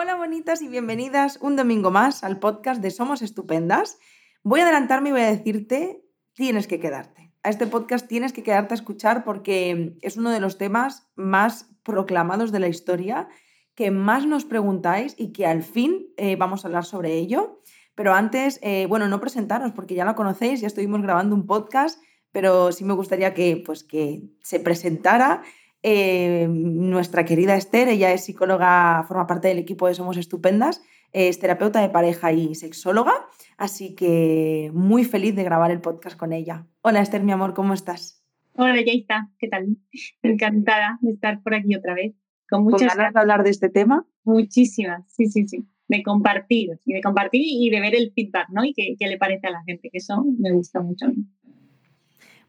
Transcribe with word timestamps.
Hola 0.00 0.14
bonitas 0.14 0.62
y 0.62 0.68
bienvenidas 0.68 1.40
un 1.42 1.56
domingo 1.56 1.90
más 1.90 2.22
al 2.22 2.38
podcast 2.38 2.80
de 2.80 2.92
Somos 2.92 3.20
Estupendas. 3.20 3.98
Voy 4.44 4.60
a 4.60 4.62
adelantarme 4.62 5.08
y 5.08 5.12
voy 5.12 5.22
a 5.22 5.32
decirte, 5.32 6.04
tienes 6.34 6.68
que 6.68 6.78
quedarte. 6.78 7.32
A 7.42 7.50
este 7.50 7.66
podcast 7.66 8.06
tienes 8.06 8.32
que 8.32 8.44
quedarte 8.44 8.74
a 8.74 8.76
escuchar 8.76 9.24
porque 9.24 9.98
es 10.00 10.16
uno 10.16 10.30
de 10.30 10.38
los 10.38 10.56
temas 10.56 11.10
más 11.16 11.74
proclamados 11.82 12.52
de 12.52 12.60
la 12.60 12.68
historia, 12.68 13.28
que 13.74 13.90
más 13.90 14.24
nos 14.24 14.44
preguntáis 14.44 15.16
y 15.18 15.32
que 15.32 15.46
al 15.46 15.64
fin 15.64 16.06
eh, 16.16 16.36
vamos 16.36 16.64
a 16.64 16.68
hablar 16.68 16.84
sobre 16.84 17.14
ello. 17.14 17.60
Pero 17.96 18.14
antes, 18.14 18.60
eh, 18.62 18.86
bueno, 18.88 19.08
no 19.08 19.18
presentaros 19.18 19.72
porque 19.72 19.96
ya 19.96 20.04
la 20.04 20.14
conocéis, 20.14 20.60
ya 20.60 20.68
estuvimos 20.68 21.02
grabando 21.02 21.34
un 21.34 21.44
podcast, 21.44 22.00
pero 22.30 22.70
sí 22.70 22.84
me 22.84 22.94
gustaría 22.94 23.34
que, 23.34 23.60
pues, 23.66 23.82
que 23.82 24.22
se 24.44 24.60
presentara 24.60 25.42
eh, 25.82 26.46
nuestra 26.48 27.24
querida 27.24 27.56
Esther, 27.56 27.88
ella 27.88 28.12
es 28.12 28.24
psicóloga, 28.24 29.04
forma 29.06 29.26
parte 29.26 29.48
del 29.48 29.58
equipo 29.58 29.86
de 29.86 29.94
Somos 29.94 30.16
Estupendas, 30.16 30.82
es 31.12 31.38
terapeuta 31.38 31.80
de 31.80 31.88
pareja 31.88 32.32
y 32.32 32.54
sexóloga, 32.54 33.12
así 33.56 33.94
que 33.94 34.70
muy 34.74 35.04
feliz 35.04 35.34
de 35.34 35.44
grabar 35.44 35.70
el 35.70 35.80
podcast 35.80 36.18
con 36.18 36.32
ella. 36.32 36.66
Hola 36.82 37.00
Esther, 37.00 37.22
mi 37.22 37.32
amor, 37.32 37.54
¿cómo 37.54 37.74
estás? 37.74 38.22
Hola, 38.60 38.80
está, 38.80 39.30
¿qué 39.38 39.46
tal? 39.46 39.76
Encantada 40.20 40.98
de 41.00 41.12
estar 41.12 41.40
por 41.44 41.54
aquí 41.54 41.76
otra 41.76 41.94
vez. 41.94 42.14
Con 42.50 42.64
muchas 42.64 42.96
ganas 42.96 43.14
de 43.14 43.20
hablar 43.20 43.44
de 43.44 43.50
este 43.50 43.68
tema. 43.68 44.04
Muchísimas, 44.24 45.04
sí, 45.12 45.26
sí, 45.26 45.46
sí. 45.46 45.64
De 45.86 46.02
compartir, 46.02 46.80
y 46.84 46.94
de 46.94 47.00
compartir 47.00 47.40
y 47.44 47.70
de 47.70 47.80
ver 47.80 47.94
el 47.94 48.12
feedback, 48.12 48.48
¿no? 48.50 48.64
Y 48.64 48.74
qué, 48.74 48.96
qué 48.98 49.06
le 49.06 49.16
parece 49.16 49.46
a 49.46 49.50
la 49.50 49.62
gente, 49.62 49.90
que 49.90 49.98
eso 49.98 50.24
me 50.38 50.50
gusta 50.50 50.80
mucho. 50.80 51.06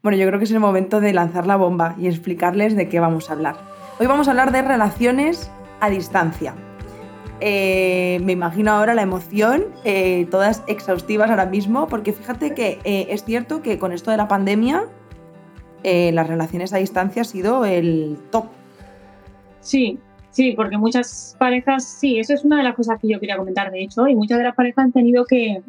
Bueno, 0.02 0.16
yo 0.16 0.26
creo 0.26 0.38
que 0.38 0.46
es 0.46 0.50
el 0.50 0.60
momento 0.60 1.00
de 1.00 1.12
lanzar 1.12 1.46
la 1.46 1.56
bomba 1.56 1.94
y 1.98 2.06
explicarles 2.06 2.74
de 2.74 2.88
qué 2.88 3.00
vamos 3.00 3.28
a 3.28 3.34
hablar. 3.34 3.56
Hoy 3.98 4.06
vamos 4.06 4.28
a 4.28 4.30
hablar 4.30 4.50
de 4.50 4.62
relaciones 4.62 5.50
a 5.80 5.90
distancia. 5.90 6.54
Eh, 7.40 8.18
me 8.22 8.32
imagino 8.32 8.72
ahora 8.72 8.94
la 8.94 9.02
emoción, 9.02 9.66
eh, 9.84 10.26
todas 10.30 10.62
exhaustivas 10.66 11.28
ahora 11.28 11.44
mismo, 11.44 11.86
porque 11.86 12.14
fíjate 12.14 12.54
que 12.54 12.78
eh, 12.84 13.08
es 13.10 13.24
cierto 13.24 13.60
que 13.60 13.78
con 13.78 13.92
esto 13.92 14.10
de 14.10 14.16
la 14.16 14.26
pandemia, 14.28 14.84
las 15.82 16.26
relaciones 16.26 16.72
a 16.72 16.78
distancia 16.78 17.22
ha 17.22 17.24
sido 17.24 17.64
el 17.66 18.18
top. 18.30 18.46
Sí, 19.60 19.98
sí, 20.30 20.52
porque 20.52 20.78
muchas 20.78 21.36
parejas, 21.38 21.84
sí, 21.84 22.18
eso 22.18 22.34
es 22.34 22.44
una 22.44 22.58
de 22.58 22.64
las 22.64 22.74
cosas 22.74 22.98
que 23.00 23.08
yo 23.08 23.20
quería 23.20 23.36
comentar, 23.36 23.70
de 23.70 23.82
hecho, 23.82 24.06
y 24.06 24.14
muchas 24.14 24.38
de 24.38 24.44
las 24.44 24.54
parejas 24.54 24.84
han 24.84 24.92
tenido 24.92 25.24
que, 25.24 25.62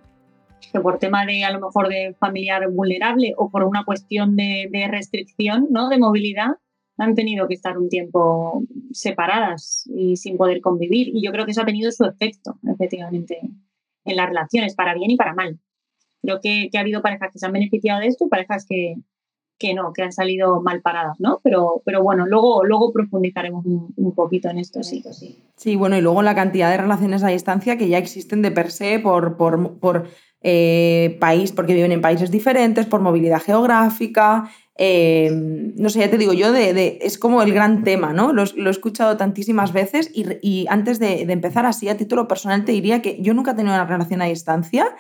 que 0.72 0.80
por 0.80 1.00
tema 1.00 1.26
de 1.26 1.44
a 1.44 1.52
lo 1.52 1.60
mejor 1.60 1.90
de 1.90 2.16
familiar 2.20 2.70
vulnerable 2.70 3.34
o 3.38 3.50
por 3.50 3.64
una 3.64 3.84
cuestión 3.86 4.36
de, 4.36 4.88
restricción, 4.90 5.68
¿no? 5.70 5.90
De 5.90 5.98
movilidad, 5.98 6.58
han 6.98 7.16
tenido 7.16 7.48
que 7.48 7.56
estar 7.56 7.78
un 7.78 7.90
tiempo 7.90 8.64
separadas 8.92 9.90
y 9.94 10.18
sin 10.18 10.38
poder 10.38 10.62
convivir. 10.62 11.10
Y 11.14 11.24
yo 11.24 11.32
creo 11.32 11.46
que 11.46 11.52
eso 11.52 11.62
ha 11.62 11.66
tenido 11.66 11.92
su 11.92 12.06
efecto, 12.06 12.60
efectivamente, 12.68 13.40
en 14.06 14.16
las 14.16 14.28
relaciones, 14.28 14.76
para 14.76 14.94
bien 14.94 15.12
y 15.12 15.18
para 15.18 15.34
mal. 15.34 15.60
Creo 16.22 16.40
que, 16.42 16.70
ha 16.76 16.80
habido 16.80 17.02
parejas 17.02 17.32
que 17.32 17.40
se 17.40 17.46
han 17.46 17.54
beneficiado 17.54 18.02
de 18.02 18.08
esto 18.08 18.26
y 18.26 18.30
parejas 18.30 18.66
que, 18.68 18.96
que 19.58 19.74
no, 19.74 19.94
que 19.94 20.04
han 20.04 20.12
salido 20.12 20.62
mal 20.62 20.82
paradas, 20.82 21.20
¿no? 21.20 21.40
Pero, 21.44 21.82
pero 21.86 22.04
bueno, 22.04 22.28
luego, 22.28 22.64
luego 22.64 22.92
profundizaremos 22.92 23.66
un, 23.66 24.14
poquito 24.14 24.50
en 24.50 24.60
esto, 24.60 24.84
sí. 24.84 25.04
Sí, 25.56 25.76
bueno, 25.76 25.98
y 25.98 26.02
luego 26.02 26.22
la 26.22 26.36
cantidad 26.36 26.70
de 26.70 26.78
relaciones 26.78 27.24
a 27.24 27.28
distancia 27.28 27.78
que 27.78 27.88
ya 27.88 27.98
existen 27.98 28.42
de 28.42 28.52
per 28.52 28.72
se 28.72 29.00
por, 29.00 29.38
por, 29.38 29.80
por 29.80 30.08
eh, 30.44 31.18
país, 31.20 31.52
porque 31.52 31.76
viven 31.76 31.92
en 31.92 32.02
países 32.02 32.32
diferentes, 32.32 32.88
por 32.88 33.02
movilidad 33.02 33.42
geográfica. 33.42 34.50
Eh, 34.76 35.30
no 35.32 35.90
sé, 35.90 36.00
ya 36.00 36.10
te 36.10 36.18
digo 36.18 36.34
yo, 36.34 36.52
de, 36.52 36.98
es 37.02 37.20
como 37.20 37.44
el 37.44 37.54
gran 37.54 37.84
tema, 37.84 38.14
¿no? 38.14 38.34
Lo, 38.34 38.44
he 38.44 38.70
escuchado 38.70 39.18
tantísimas 39.18 39.74
veces 39.74 40.10
y, 40.12 40.66
antes 40.68 40.98
de, 40.98 41.22
empezar 41.22 41.68
así, 41.68 41.90
a 41.90 41.98
título 41.98 42.28
personal, 42.28 42.66
te 42.66 42.72
diría 42.72 43.04
que 43.04 43.22
yo 43.22 43.36
nunca 43.36 43.52
he 43.52 43.54
tenido 43.54 43.76
una 43.76 43.86
relación 43.86 44.24
a 44.24 44.26
distancia. 44.26 44.96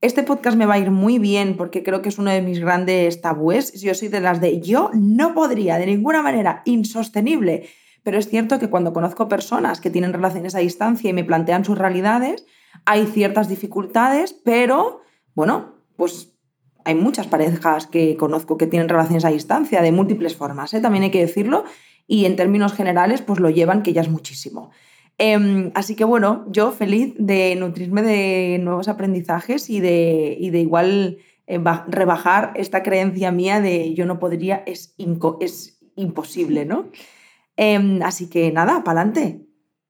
Este 0.00 0.22
podcast 0.22 0.56
me 0.56 0.66
va 0.66 0.74
a 0.74 0.78
ir 0.78 0.92
muy 0.92 1.18
bien 1.18 1.56
porque 1.56 1.82
creo 1.82 2.00
que 2.00 2.10
es 2.10 2.18
uno 2.18 2.30
de 2.30 2.40
mis 2.40 2.60
grandes 2.60 3.20
tabúes. 3.20 3.72
Yo 3.80 3.94
soy 3.94 4.06
de 4.06 4.20
las 4.20 4.40
de 4.40 4.60
yo 4.60 4.92
no 4.94 5.34
podría 5.34 5.76
de 5.78 5.86
ninguna 5.86 6.22
manera, 6.22 6.62
insostenible. 6.66 7.68
Pero 8.04 8.16
es 8.16 8.28
cierto 8.28 8.60
que 8.60 8.70
cuando 8.70 8.92
conozco 8.92 9.26
personas 9.26 9.80
que 9.80 9.90
tienen 9.90 10.12
relaciones 10.12 10.54
a 10.54 10.60
distancia 10.60 11.10
y 11.10 11.12
me 11.12 11.24
plantean 11.24 11.64
sus 11.64 11.76
realidades, 11.76 12.46
hay 12.88 13.04
ciertas 13.04 13.50
dificultades, 13.50 14.32
pero 14.32 15.02
bueno, 15.34 15.74
pues 15.96 16.32
hay 16.86 16.94
muchas 16.94 17.26
parejas 17.26 17.86
que 17.86 18.16
conozco 18.16 18.56
que 18.56 18.66
tienen 18.66 18.88
relaciones 18.88 19.26
a 19.26 19.28
distancia 19.28 19.82
de 19.82 19.92
múltiples 19.92 20.34
formas, 20.34 20.72
¿eh? 20.72 20.80
también 20.80 21.04
hay 21.04 21.10
que 21.10 21.20
decirlo, 21.20 21.64
y 22.06 22.24
en 22.24 22.34
términos 22.34 22.72
generales 22.72 23.20
pues 23.20 23.40
lo 23.40 23.50
llevan 23.50 23.82
que 23.82 23.92
ya 23.92 24.00
es 24.00 24.08
muchísimo. 24.08 24.70
Em, 25.18 25.70
así 25.74 25.96
que 25.96 26.04
bueno, 26.04 26.46
yo 26.48 26.72
feliz 26.72 27.12
de 27.18 27.54
nutrirme 27.56 28.00
de 28.00 28.58
nuevos 28.58 28.88
aprendizajes 28.88 29.68
y 29.68 29.80
de, 29.80 30.38
igual 30.40 31.18
eh, 31.46 31.60
rebajar 31.88 32.52
esta 32.56 32.82
creencia 32.82 33.30
mía 33.32 33.60
de 33.60 33.92
yo 33.92 34.06
no 34.06 34.18
podría, 34.18 34.62
es, 34.64 34.94
es 35.40 35.78
imposible, 35.94 36.64
¿no? 36.64 36.86
Em, 37.54 38.00
así 38.02 38.30
que 38.30 38.50
nada, 38.50 38.82
para 38.82 39.02
adelante. 39.02 39.44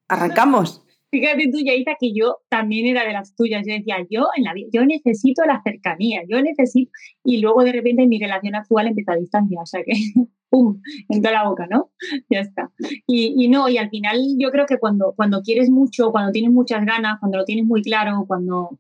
Arrancamos. 0.08 0.84
Fíjate 1.10 1.48
tú, 1.50 1.58
Yaita, 1.58 1.96
que 1.98 2.12
yo 2.12 2.38
también 2.50 2.86
era 2.86 3.06
de 3.06 3.12
las 3.12 3.34
tuyas. 3.34 3.64
Yo 3.66 3.72
decía, 3.74 3.96
yo 4.10 4.28
en 4.36 4.44
la 4.44 4.52
yo 4.72 4.84
necesito 4.84 5.42
la 5.46 5.62
cercanía, 5.62 6.22
yo 6.28 6.42
necesito. 6.42 6.90
Y 7.24 7.40
luego 7.40 7.64
de 7.64 7.72
repente 7.72 8.06
mi 8.06 8.18
relación 8.18 8.54
actual 8.54 8.88
empieza 8.88 9.12
a 9.12 9.16
distancia. 9.16 9.60
O 9.60 9.66
sea 9.66 9.82
que, 9.84 9.92
¡pum! 10.50 10.82
Entró 11.08 11.32
la 11.32 11.48
boca, 11.48 11.66
¿no? 11.70 11.90
Ya 12.28 12.40
está. 12.40 12.70
Y, 13.06 13.48
no, 13.48 13.68
y 13.68 13.78
al 13.78 13.88
final 13.88 14.18
yo 14.38 14.50
creo 14.50 14.66
que 14.66 14.78
cuando, 14.78 15.14
cuando 15.16 15.40
quieres 15.40 15.70
mucho, 15.70 16.10
cuando 16.12 16.30
tienes 16.32 16.50
muchas 16.52 16.84
ganas, 16.84 17.18
cuando 17.20 17.38
lo 17.38 17.44
tienes 17.44 17.64
muy 17.64 17.82
claro, 17.82 18.24
cuando 18.26 18.78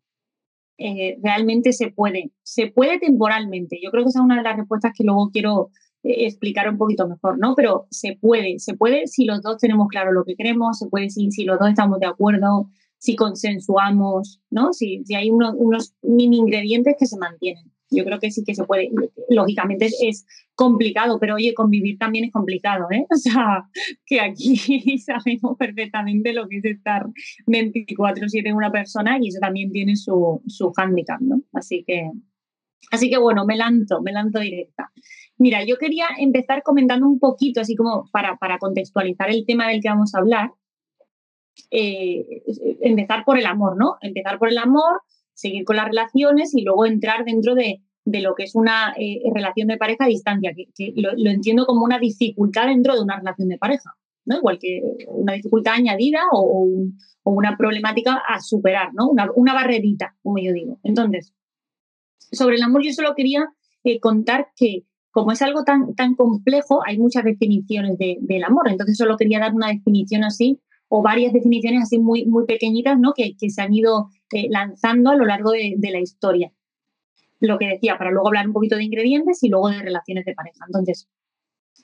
eh, 0.76 1.18
realmente 1.22 1.72
se 1.72 1.90
puede, 1.90 2.32
se 2.42 2.68
puede 2.68 2.98
temporalmente. 2.98 3.78
Yo 3.82 3.90
creo 3.90 4.04
que 4.04 4.10
esa 4.10 4.20
es 4.20 4.24
una 4.24 4.36
de 4.36 4.42
las 4.42 4.56
respuestas 4.56 4.92
que 4.96 5.04
luego 5.04 5.30
quiero 5.32 5.70
explicar 6.02 6.68
un 6.68 6.78
poquito 6.78 7.08
mejor, 7.08 7.38
¿no? 7.38 7.54
Pero 7.54 7.86
se 7.90 8.16
puede, 8.20 8.58
se 8.58 8.74
puede 8.74 9.06
si 9.06 9.24
los 9.24 9.42
dos 9.42 9.58
tenemos 9.58 9.88
claro 9.88 10.12
lo 10.12 10.24
que 10.24 10.36
queremos, 10.36 10.78
se 10.78 10.88
puede 10.88 11.10
si, 11.10 11.44
los 11.44 11.58
dos 11.58 11.68
estamos 11.68 12.00
de 12.00 12.06
acuerdo, 12.06 12.70
si 12.98 13.16
consensuamos, 13.16 14.40
¿no? 14.50 14.72
Si, 14.72 15.04
si 15.04 15.14
hay 15.14 15.30
unos 15.30 15.94
mini 16.02 16.38
ingredientes 16.38 16.96
que 16.98 17.06
se 17.06 17.18
mantienen. 17.18 17.70
Yo 17.90 18.04
creo 18.04 18.18
que 18.18 18.30
sí 18.30 18.44
que 18.44 18.54
se 18.54 18.64
puede. 18.64 18.90
Lógicamente 19.28 19.86
es, 19.86 20.26
complicado, 20.54 21.20
pero 21.20 21.36
oye, 21.36 21.54
convivir 21.54 21.98
también 21.98 22.24
es 22.24 22.32
complicado, 22.32 22.88
¿eh? 22.90 23.06
O 23.14 23.16
sea, 23.16 23.68
que 24.04 24.20
aquí 24.20 24.98
sabemos 24.98 25.56
perfectamente 25.56 26.32
lo 26.32 26.48
que 26.48 26.58
es 26.58 26.64
estar 26.64 27.06
24-7 27.46 28.42
en 28.44 28.56
una 28.56 28.72
persona 28.72 29.18
y 29.20 29.28
eso 29.28 29.38
también 29.40 29.70
tiene 29.70 29.94
su, 29.94 30.42
su 30.48 30.72
hándicap, 30.72 31.20
¿no? 31.20 31.42
Así 31.52 31.84
que, 31.86 32.10
así 32.90 33.08
que 33.08 33.18
bueno, 33.18 33.46
me 33.46 33.56
lanzo, 33.56 34.02
me 34.02 34.10
lanzo 34.10 34.40
directa. 34.40 34.90
Mira, 35.38 35.64
yo 35.64 35.76
quería 35.78 36.06
empezar 36.18 36.62
comentando 36.62 37.06
un 37.06 37.18
poquito, 37.18 37.60
así 37.60 37.76
como 37.76 38.08
para, 38.12 38.36
para 38.36 38.58
contextualizar 38.58 39.30
el 39.30 39.46
tema 39.46 39.68
del 39.68 39.80
que 39.80 39.88
vamos 39.88 40.14
a 40.14 40.18
hablar. 40.18 40.52
Eh, 41.70 42.42
empezar 42.80 43.24
por 43.24 43.38
el 43.38 43.46
amor, 43.46 43.76
¿no? 43.76 43.96
Empezar 44.00 44.38
por 44.38 44.48
el 44.48 44.58
amor, 44.58 45.00
seguir 45.34 45.64
con 45.64 45.76
las 45.76 45.86
relaciones 45.86 46.54
y 46.54 46.62
luego 46.62 46.86
entrar 46.86 47.24
dentro 47.24 47.54
de, 47.54 47.82
de 48.10 48.20
lo 48.20 48.34
que 48.34 48.44
es 48.44 48.54
una 48.54 48.94
eh, 48.98 49.20
relación 49.34 49.68
de 49.68 49.76
pareja 49.76 50.04
a 50.04 50.08
distancia, 50.08 50.52
que, 50.54 50.92
lo, 50.96 51.30
entiendo 51.30 51.66
como 51.66 51.84
una 51.84 51.98
dificultad 51.98 52.66
dentro 52.66 52.94
de 52.94 53.02
una 53.02 53.18
relación 53.18 53.48
de 53.48 53.58
pareja, 53.58 53.94
¿no? 54.24 54.38
Igual 54.38 54.58
que 54.58 54.80
una 55.08 55.34
dificultad 55.34 55.74
añadida 55.74 56.20
o, 56.32 56.68
una 57.24 57.58
problemática 57.58 58.22
a 58.26 58.40
superar, 58.40 58.94
¿no? 58.94 59.10
Una, 59.10 59.28
una, 59.36 59.52
barrerita, 59.52 60.16
como 60.22 60.38
yo 60.38 60.50
digo. 60.54 60.80
Entonces, 60.82 61.34
sobre 62.32 62.56
el 62.56 62.62
amor 62.62 62.82
yo 62.82 62.92
solo 62.92 63.14
quería 63.14 63.46
eh, 63.84 64.00
contar 64.00 64.48
que 64.56 64.84
como 65.10 65.32
es 65.32 65.42
algo 65.42 65.64
tan, 65.64 65.94
tan 65.94 66.14
complejo, 66.14 66.80
hay 66.86 66.98
muchas 66.98 67.24
definiciones 67.24 67.96
del 67.98 68.44
amor. 68.44 68.68
Entonces 68.68 68.96
solo 68.96 69.16
quería 69.16 69.40
dar 69.40 69.54
una 69.54 69.68
definición 69.68 70.24
así 70.24 70.60
o 70.88 71.02
varias 71.02 71.32
definiciones 71.32 71.82
así 71.82 71.98
muy, 71.98 72.26
muy 72.26 72.46
pequeñitas 72.46 72.98
¿no? 72.98 73.12
que, 73.14 73.34
se 73.50 73.62
han 73.62 73.72
ido 73.74 74.08
eh, 74.32 74.48
lanzando 74.50 75.10
a 75.10 75.16
lo 75.16 75.24
largo 75.24 75.50
de, 75.50 75.76
la 75.80 76.00
historia. 76.00 76.52
Lo 77.40 77.58
que 77.58 77.68
decía, 77.68 77.96
para 77.98 78.10
luego 78.10 78.28
hablar 78.28 78.46
un 78.46 78.52
poquito 78.52 78.76
de 78.76 78.84
ingredientes 78.84 79.42
y 79.42 79.48
luego 79.48 79.68
de 79.68 79.80
relaciones 79.80 80.24
de 80.24 80.34
pareja. 80.34 80.64
Entonces, 80.66 81.08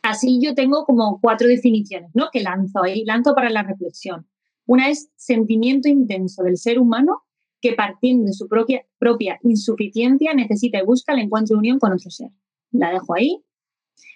así 0.03 0.41
yo 0.43 0.55
tengo 0.55 0.85
como 0.85 1.21
cuatro 1.21 1.49
definiciones 1.49 2.11
¿no? 2.15 2.29
que 2.33 2.43
lanzo 2.43 2.83
ahí, 2.83 3.05
lanzo 3.05 3.35
para 3.35 3.51
la 3.51 3.63
reflexión. 3.63 4.27
Una 4.67 4.89
es 4.89 5.11
sentimiento 5.17 5.89
intenso 5.89 6.43
del 6.43 6.57
ser 6.57 6.79
humano 6.79 7.23
que 7.61 7.73
partiendo 7.73 8.27
de 8.27 8.33
su 8.33 8.49
propia, 8.49 8.85
propia 8.99 9.39
insuficiencia 9.43 10.35
necesita 10.35 10.79
y 10.79 10.85
busca 10.85 11.13
el 11.15 11.21
encuentro 11.21 11.57
de 11.57 11.59
unión 11.59 11.79
con 11.79 11.93
otro 11.93 12.11
ser 12.11 12.31
la 12.79 12.93
dejo 12.93 13.15
ahí. 13.15 13.43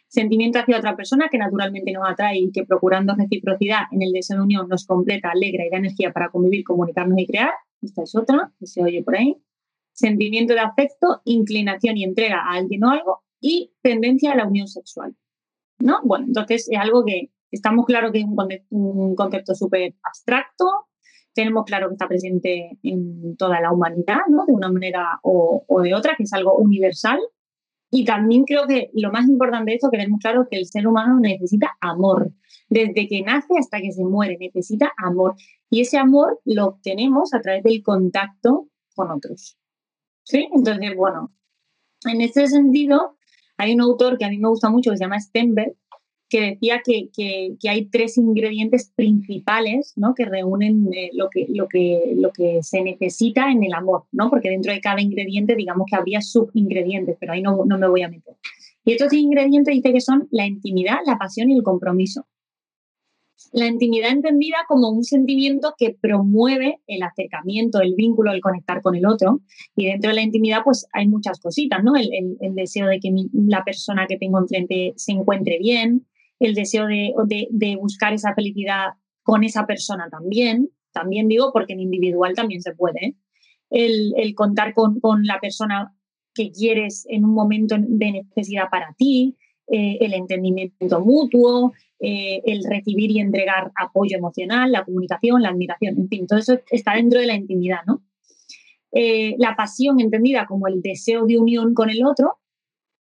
Sentimiento 0.09 0.59
hacia 0.59 0.79
otra 0.79 0.97
persona 0.97 1.29
que 1.31 1.39
naturalmente 1.39 1.93
nos 1.93 2.09
atrae 2.09 2.39
y 2.39 2.51
que 2.51 2.65
procurando 2.65 3.15
reciprocidad 3.15 3.83
en 3.93 4.03
el 4.03 4.13
deseo 4.13 4.39
de 4.39 4.45
unión 4.45 4.69
nos 4.69 4.87
completa, 4.87 5.31
alegra 5.31 5.67
y 5.67 5.71
da 5.71 5.79
energía 5.79 6.13
para 6.13 6.31
convivir, 6.31 6.65
comunicarnos 6.65 7.19
y 7.19 7.27
crear. 7.27 7.53
Esta 7.83 8.03
es 8.03 8.15
otra 8.15 8.53
que 8.59 8.67
se 8.67 8.83
oye 8.83 9.03
por 9.03 9.17
ahí. 9.17 9.37
Sentimiento 9.93 10.55
de 10.55 10.61
afecto, 10.61 11.21
inclinación 11.25 11.97
y 11.97 12.05
entrega 12.05 12.41
a 12.41 12.55
alguien 12.55 12.85
o 12.85 12.91
algo 12.91 13.23
y 13.41 13.73
tendencia 13.83 14.33
a 14.33 14.37
la 14.37 14.47
unión 14.47 14.67
sexual. 14.67 15.15
¿No? 15.79 16.01
Bueno, 16.05 16.27
entonces 16.27 16.69
es 16.71 16.79
algo 16.79 17.05
que 17.05 17.31
estamos 17.51 17.87
claro 17.87 18.11
que 18.11 18.21
es 18.21 18.27
un 18.71 19.15
concepto 19.15 19.55
súper 19.55 19.95
abstracto, 20.03 20.89
tenemos 21.39 21.65
claro 21.67 21.87
que 21.87 21.95
está 21.95 22.09
presente 22.09 22.79
en 22.83 23.37
toda 23.37 23.61
la 23.61 23.71
humanidad, 23.73 24.27
¿no? 24.29 24.45
De 24.45 24.53
una 24.53 24.73
manera 24.73 25.21
o, 25.23 25.65
de 25.85 25.95
otra, 25.95 26.17
que 26.17 26.25
es 26.25 26.33
algo 26.33 26.57
universal. 26.57 27.21
Y 27.91 28.05
también 28.05 28.45
creo 28.45 28.67
que 28.67 28.91
lo 28.95 29.11
más 29.11 29.27
importante 29.27 29.71
de 29.71 29.77
esto, 29.77 29.91
que 29.91 29.99
tenemos 29.99 30.21
claro 30.21 30.47
que 30.51 30.59
el 30.59 30.67
ser 30.67 30.87
humano 30.87 31.19
necesita 31.21 31.77
amor. 31.81 32.33
Desde 32.69 33.09
que 33.09 33.23
nace 33.23 33.55
hasta 33.59 33.81
que 33.81 33.93
se 33.93 34.05
muere, 34.05 34.37
necesita 34.39 34.93
amor. 34.99 35.37
Y 35.71 35.81
ese 35.81 35.97
amor 35.97 36.41
lo 36.45 36.67
obtenemos 36.67 37.33
a 37.33 37.41
través 37.41 37.63
del 37.63 37.83
contacto 37.83 38.69
con 38.95 39.11
otros. 39.11 39.57
¿Sí? 40.25 40.49
Entonces, 40.53 40.95
bueno, 40.97 41.33
en 42.05 42.21
este 42.21 42.47
sentido, 42.49 43.17
hay 43.57 43.75
un 43.75 43.81
autor 43.81 44.19
que 44.19 44.27
a 44.27 44.31
mí 44.31 44.39
me 44.39 44.49
gusta 44.49 44.69
mucho 44.69 44.91
que 44.91 44.99
se 44.99 45.05
llama 45.05 45.21
Stenberg, 45.21 45.75
que 46.29 46.41
decía 46.41 46.83
que, 46.85 47.11
hay 47.69 47.87
tres 47.87 48.19
ingredientes 48.19 48.93
principales 48.95 49.95
¿no? 49.97 50.15
que 50.15 50.25
reúnen 50.25 50.89
eh, 50.93 51.11
lo, 51.15 51.29
que, 51.31 51.47
lo, 51.49 51.69
que, 51.69 52.15
lo 52.17 52.31
que 52.33 52.63
se 52.63 52.83
necesita 52.83 53.51
en 53.51 53.65
el 53.65 53.73
amor, 53.73 54.05
¿no? 54.13 54.31
porque 54.31 54.51
dentro 54.51 54.73
de 54.73 54.81
cada 54.81 55.01
ingrediente 55.01 55.57
digamos 55.57 55.87
que 55.91 55.97
habría 55.97 56.21
subingredientes, 56.21 57.17
pero 57.19 57.33
ahí 57.33 57.43
no, 57.43 57.65
no 57.65 57.79
me 57.79 57.89
voy 57.89 58.03
a 58.03 58.09
meter. 58.09 58.35
Y 58.85 58.93
estos 58.93 59.13
ingredientes 59.13 59.75
dice 59.75 59.93
que 59.93 60.01
son 60.01 60.29
la 60.31 60.47
intimidad, 60.47 60.99
la 61.05 61.19
pasión 61.19 61.51
y 61.51 61.55
el 61.55 61.63
compromiso. 61.63 62.27
La 63.53 63.67
intimidad 63.67 64.11
entendida 64.11 64.57
como 64.67 64.91
un 64.91 65.05
sentimiento 65.05 65.75
que 65.79 65.97
promueve 65.99 66.81
el 66.87 67.03
acercamiento, 67.03 67.81
el 67.81 67.95
vínculo, 67.95 68.33
el 68.33 68.41
conectar 68.41 68.83
con 68.83 68.97
el 68.97 69.07
otro. 69.07 69.41
Y 69.77 69.87
dentro 69.87 70.11
de 70.11 70.17
la 70.17 70.23
intimidad, 70.23 70.63
pues 70.65 70.87
hay 70.93 71.07
muchas 71.07 71.39
cositas, 71.39 71.83
¿no? 71.85 71.93
El, 71.97 72.55
deseo 72.55 72.89
de 72.89 72.99
que 72.99 73.11
la 73.33 73.63
persona 73.63 74.07
que 74.09 74.19
tengo 74.19 74.39
enfrente 74.39 74.93
se 74.97 75.13
encuentre 75.13 75.59
bien, 75.59 76.07
el 76.39 76.55
deseo 76.55 76.87
de, 76.87 77.77
buscar 77.81 78.13
esa 78.13 78.35
felicidad 78.35 78.89
con 79.23 79.45
esa 79.45 79.67
persona 79.67 80.09
también. 80.11 80.71
También 80.93 81.29
digo 81.29 81.53
porque 81.53 81.75
en 81.75 81.81
individual 81.81 82.35
también 82.35 82.63
se 82.63 82.75
puede. 82.75 83.17
El, 83.71 84.35
contar 84.35 84.75
con, 84.75 85.01
con 85.01 85.25
la 85.25 85.39
persona 85.41 85.95
que 86.35 86.51
quieres 86.51 87.05
en 87.09 87.25
un 87.25 87.35
momento 87.35 87.77
de 87.79 88.13
necesidad 88.13 88.71
para 88.71 88.95
ti, 88.97 89.37
eh, 89.71 89.99
el 90.01 90.15
entendimiento 90.15 91.01
mutuo, 91.01 91.73
eh, 92.01 92.41
el 92.47 92.65
recibir 92.65 93.11
y 93.11 93.19
entregar 93.19 93.71
apoyo 93.79 94.17
emocional, 94.17 94.73
la 94.73 94.85
comunicación, 94.85 95.43
la 95.43 95.51
admiración, 95.51 95.99
en 95.99 96.09
fin, 96.09 96.27
todo 96.27 96.39
eso 96.39 96.59
está 96.71 96.95
dentro 96.95 97.21
de 97.21 97.27
la 97.27 97.35
intimidad, 97.35 97.81
¿no? 97.87 98.03
Eh, 98.93 99.35
la 99.39 99.57
pasión 99.57 100.01
entendida 100.01 100.47
como 100.47 100.69
el 100.69 100.81
deseo 100.81 101.27
de 101.27 101.37
unión 101.37 101.75
con 101.75 101.91
el 101.91 102.07
otro, 102.07 102.39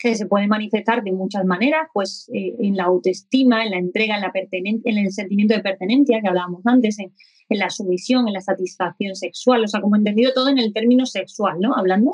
que 0.00 0.14
se 0.14 0.26
puede 0.26 0.47
manifestar 0.47 1.05
de 1.05 1.12
muchas 1.12 1.44
maneras, 1.44 1.88
pues 1.93 2.31
en 2.32 2.75
la 2.75 2.85
autoestima, 2.85 3.64
en 3.64 3.70
la 3.70 3.76
entrega, 3.76 4.17
en, 4.17 4.23
la 4.23 4.32
en 4.32 4.99
el 4.99 5.12
sentimiento 5.12 5.55
de 5.55 5.61
pertenencia 5.61 6.20
que 6.23 6.29
hablábamos 6.29 6.62
antes, 6.64 6.99
en, 6.99 7.12
la 7.50 7.69
sumisión, 7.69 8.26
en 8.26 8.32
la 8.32 8.41
satisfacción 8.41 9.14
sexual, 9.14 9.62
o 9.64 9.69
sea, 9.69 9.82
como 9.82 9.97
entendido 9.97 10.32
todo 10.32 10.49
en 10.49 10.58
el 10.58 10.73
término 10.73 11.05
sexual, 11.05 11.58
¿no? 11.61 11.75
Hablando. 11.75 12.12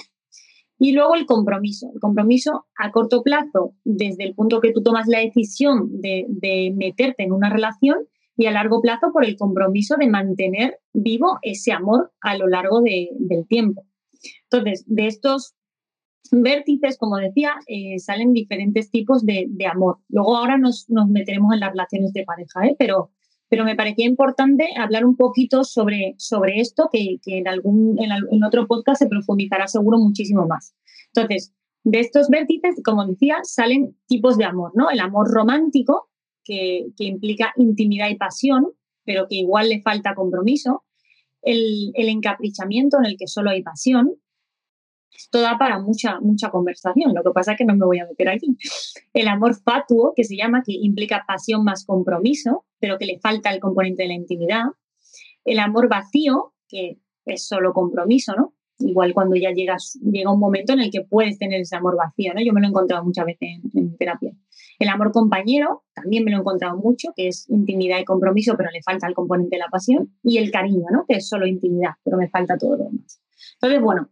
Y 0.78 0.92
luego 0.92 1.14
el 1.14 1.26
compromiso. 1.26 1.90
El 1.94 2.00
compromiso 2.00 2.66
a 2.76 2.90
corto 2.90 3.22
plazo, 3.22 3.74
desde 3.84 4.24
el 4.24 4.34
punto 4.34 4.60
que 4.60 4.72
tú 4.72 4.82
tomas 4.82 5.06
la 5.06 5.20
decisión 5.20 6.00
de, 6.00 6.26
meterte 6.74 7.22
en 7.22 7.32
una 7.32 7.50
relación 7.50 7.98
y 8.36 8.46
a 8.46 8.50
largo 8.50 8.80
plazo 8.80 9.12
por 9.12 9.24
el 9.24 9.36
compromiso 9.36 9.94
de 9.96 10.08
mantener 10.08 10.80
vivo 10.92 11.38
ese 11.42 11.72
amor 11.72 12.12
a 12.20 12.36
lo 12.36 12.48
largo 12.48 12.80
del 12.82 13.46
tiempo. 13.46 13.86
Entonces, 14.50 14.84
de 14.86 15.06
estos 15.06 15.54
vértices, 16.30 16.98
como 16.98 17.16
decía, 17.16 17.54
eh, 17.66 17.98
salen 17.98 18.32
diferentes 18.32 18.90
tipos 18.90 19.24
de, 19.24 19.48
amor. 19.70 19.98
Luego 20.08 20.36
ahora 20.36 20.58
nos, 20.58 20.88
nos, 20.88 21.08
meteremos 21.08 21.52
en 21.54 21.60
las 21.60 21.70
relaciones 21.70 22.12
de 22.12 22.24
pareja, 22.24 22.66
¿eh? 22.66 22.76
pero 22.78 23.10
pero 23.48 23.64
me 23.64 23.76
parecía 23.76 24.06
importante 24.06 24.68
hablar 24.76 25.04
un 25.04 25.16
poquito 25.16 25.62
sobre, 25.64 26.14
sobre 26.18 26.60
esto, 26.60 26.88
que, 26.92 27.18
en, 27.26 27.46
algún, 27.46 27.96
en, 28.00 28.44
otro 28.44 28.66
podcast 28.66 29.00
se 29.00 29.08
profundizará 29.08 29.68
seguro 29.68 29.98
muchísimo 29.98 30.46
más. 30.46 30.74
Entonces, 31.14 31.54
de 31.84 32.00
estos 32.00 32.28
vértices, 32.28 32.74
como 32.84 33.06
decía, 33.06 33.38
salen 33.44 33.96
tipos 34.08 34.36
de 34.36 34.44
amor, 34.44 34.72
¿no? 34.74 34.90
El 34.90 35.00
amor 35.00 35.30
romántico, 35.30 36.10
que, 36.42 36.86
implica 36.98 37.52
intimidad 37.56 38.08
y 38.08 38.16
pasión, 38.16 38.72
pero 39.04 39.28
que 39.28 39.36
igual 39.36 39.68
le 39.68 39.80
falta 39.82 40.14
compromiso. 40.14 40.82
El, 41.42 41.92
el 41.94 42.08
encaprichamiento, 42.08 42.98
en 42.98 43.04
el 43.04 43.16
que 43.16 43.28
solo 43.28 43.50
hay 43.50 43.62
pasión, 43.62 44.16
esto 45.14 45.40
da 45.40 45.58
para 45.58 45.78
mucha, 45.78 46.20
mucha 46.20 46.50
conversación, 46.50 47.14
lo 47.14 47.22
que 47.22 47.30
pasa 47.30 47.52
es 47.52 47.58
que 47.58 47.64
no 47.64 47.74
me 47.74 47.86
voy 47.86 47.98
a 47.98 48.06
meter 48.06 48.28
aquí. 48.28 48.56
El 49.12 49.28
amor 49.28 49.54
fatuo, 49.54 50.12
que 50.14 50.24
se 50.24 50.36
llama, 50.36 50.62
que 50.64 50.72
implica 50.72 51.24
pasión 51.26 51.64
más 51.64 51.84
compromiso, 51.84 52.64
pero 52.78 52.98
que 52.98 53.06
le 53.06 53.18
falta 53.18 53.50
el 53.50 53.60
componente 53.60 54.02
de 54.02 54.08
la 54.08 54.14
intimidad. 54.14 54.64
El 55.44 55.58
amor 55.58 55.88
vacío, 55.88 56.52
que 56.68 56.98
es 57.24 57.46
solo 57.46 57.72
compromiso, 57.72 58.34
¿no? 58.36 58.54
Igual 58.78 59.14
cuando 59.14 59.36
ya 59.36 59.52
llegas, 59.52 59.98
llega 60.02 60.30
un 60.30 60.38
momento 60.38 60.74
en 60.74 60.80
el 60.80 60.90
que 60.90 61.00
puedes 61.00 61.38
tener 61.38 61.62
ese 61.62 61.76
amor 61.76 61.96
vacío, 61.96 62.34
¿no? 62.34 62.42
Yo 62.44 62.52
me 62.52 62.60
lo 62.60 62.66
he 62.66 62.70
encontrado 62.70 63.02
muchas 63.04 63.24
veces 63.24 63.48
en, 63.48 63.70
en 63.74 63.96
terapia. 63.96 64.32
El 64.78 64.88
amor 64.88 65.12
compañero, 65.12 65.84
también 65.94 66.24
me 66.24 66.30
lo 66.30 66.36
he 66.36 66.40
encontrado 66.40 66.76
mucho, 66.76 67.12
que 67.16 67.28
es 67.28 67.48
intimidad 67.48 67.98
y 68.00 68.04
compromiso, 68.04 68.54
pero 68.56 68.70
le 68.70 68.82
falta 68.82 69.06
el 69.06 69.14
componente 69.14 69.56
de 69.56 69.60
la 69.60 69.68
pasión. 69.68 70.12
Y 70.22 70.36
el 70.36 70.50
cariño, 70.50 70.84
¿no? 70.92 71.06
Que 71.08 71.16
es 71.16 71.28
solo 71.28 71.46
intimidad, 71.46 71.92
pero 72.04 72.18
me 72.18 72.28
falta 72.28 72.58
todo 72.58 72.76
lo 72.76 72.84
demás. 72.84 73.22
Entonces, 73.54 73.80
bueno, 73.80 74.10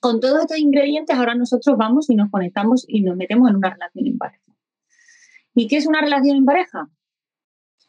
con 0.00 0.20
todos 0.20 0.40
estos 0.40 0.58
ingredientes, 0.58 1.16
ahora 1.16 1.34
nosotros 1.34 1.76
vamos 1.76 2.08
y 2.10 2.14
nos 2.14 2.30
conectamos 2.30 2.84
y 2.88 3.02
nos 3.02 3.16
metemos 3.16 3.50
en 3.50 3.56
una 3.56 3.70
relación 3.70 4.06
en 4.06 4.18
pareja. 4.18 4.42
¿Y 5.54 5.66
qué 5.66 5.76
es 5.76 5.86
una 5.86 6.00
relación 6.00 6.36
en 6.36 6.44
pareja? 6.44 6.88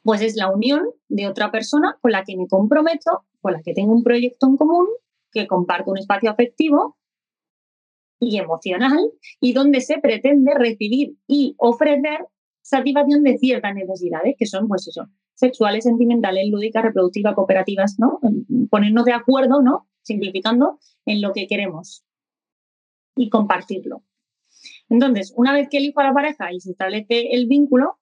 Pues 0.04 0.22
es 0.22 0.36
la 0.36 0.50
unión 0.52 0.88
de 1.08 1.28
otra 1.28 1.52
persona 1.52 1.98
con 2.02 2.12
la 2.12 2.24
que 2.24 2.36
me 2.36 2.48
comprometo, 2.48 3.26
con 3.42 3.54
la 3.54 3.62
que 3.62 3.74
tengo 3.74 3.94
un 3.94 4.04
proyecto 4.04 4.48
en 4.48 4.58
común, 4.58 4.88
que 5.32 5.48
comparto 5.48 5.92
un 5.92 5.98
espacio 5.98 6.32
afectivo 6.32 6.98
y 8.20 8.38
emocional 8.38 9.12
y 9.40 9.54
donde 9.54 9.82
se 9.82 10.00
pretende 10.00 10.54
recibir 10.56 11.16
y 11.28 11.56
ofrecer 11.58 12.26
satisfacción 12.62 13.24
de 13.24 13.38
ciertas 13.38 13.74
necesidades, 13.76 14.36
que 14.38 14.46
son, 14.46 14.68
pues 14.68 14.88
eso, 14.88 15.08
sexuales, 15.34 15.86
sentimentales, 15.86 16.50
lúdicas, 16.50 16.84
reproductivas, 16.84 17.34
cooperativas, 17.34 17.98
¿no? 17.98 18.20
Ponernos 18.70 19.06
de 19.06 19.14
acuerdo, 19.14 19.62
¿no? 19.62 19.89
Simplificando, 20.10 20.80
en 21.06 21.22
lo 21.22 21.32
que 21.34 21.48
queremos 21.48 22.04
y 23.16 23.30
compartirlo. 23.30 24.04
Entonces, 24.90 25.34
una 25.36 25.54
vez 25.54 25.68
que 25.70 25.78
elijo 25.78 26.00
a 26.00 26.06
la 26.06 26.14
pareja 26.14 26.52
y 26.52 26.60
se 26.60 26.72
establece 26.72 27.34
el 27.34 27.48
vínculo, 27.48 27.98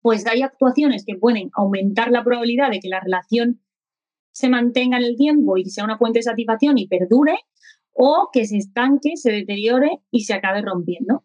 pues 0.00 0.26
hay 0.26 0.42
actuaciones 0.42 1.04
que 1.06 1.16
pueden 1.16 1.50
aumentar 1.54 2.10
la 2.10 2.24
probabilidad 2.24 2.70
de 2.70 2.80
que 2.80 2.88
la 2.88 3.00
relación 3.00 3.60
se 4.32 4.48
mantenga 4.48 4.96
en 4.96 5.04
el 5.04 5.16
tiempo 5.16 5.56
y 5.56 5.64
sea 5.66 5.84
una 5.84 5.98
fuente 5.98 6.18
de 6.20 6.24
satisfacción 6.24 6.78
y 6.78 6.88
perdure, 6.88 7.38
o 7.92 8.30
que 8.32 8.46
se 8.46 8.56
estanque, 8.56 9.16
se 9.16 9.30
deteriore 9.30 10.00
y 10.10 10.24
se 10.24 10.34
acabe 10.34 10.62
rompiendo. 10.62 11.24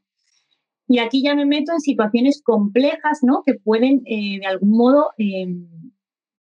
Y 0.87 0.99
aquí 0.99 1.21
ya 1.23 1.35
me 1.35 1.45
meto 1.45 1.71
en 1.73 1.79
situaciones 1.79 2.41
complejas, 2.43 3.19
¿no? 3.21 3.43
Que 3.45 3.55
pueden, 3.55 4.03
eh, 4.05 4.39
de 4.39 4.45
algún 4.45 4.71
modo, 4.71 5.11
em, 5.17 5.91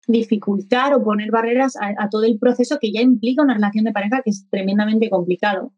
dificultar 0.08 0.94
o 0.94 1.04
poner 1.04 1.30
barreras 1.30 1.76
a, 1.80 2.08
todo 2.08 2.24
el 2.24 2.38
proceso 2.38 2.78
que 2.80 2.90
ya 2.90 3.02
implica 3.02 3.42
una 3.42 3.54
relación 3.54 3.84
de 3.84 3.92
pareja 3.92 4.22
que 4.24 4.30
es 4.30 4.48
tremendamente 4.50 5.10
complicado. 5.10 5.72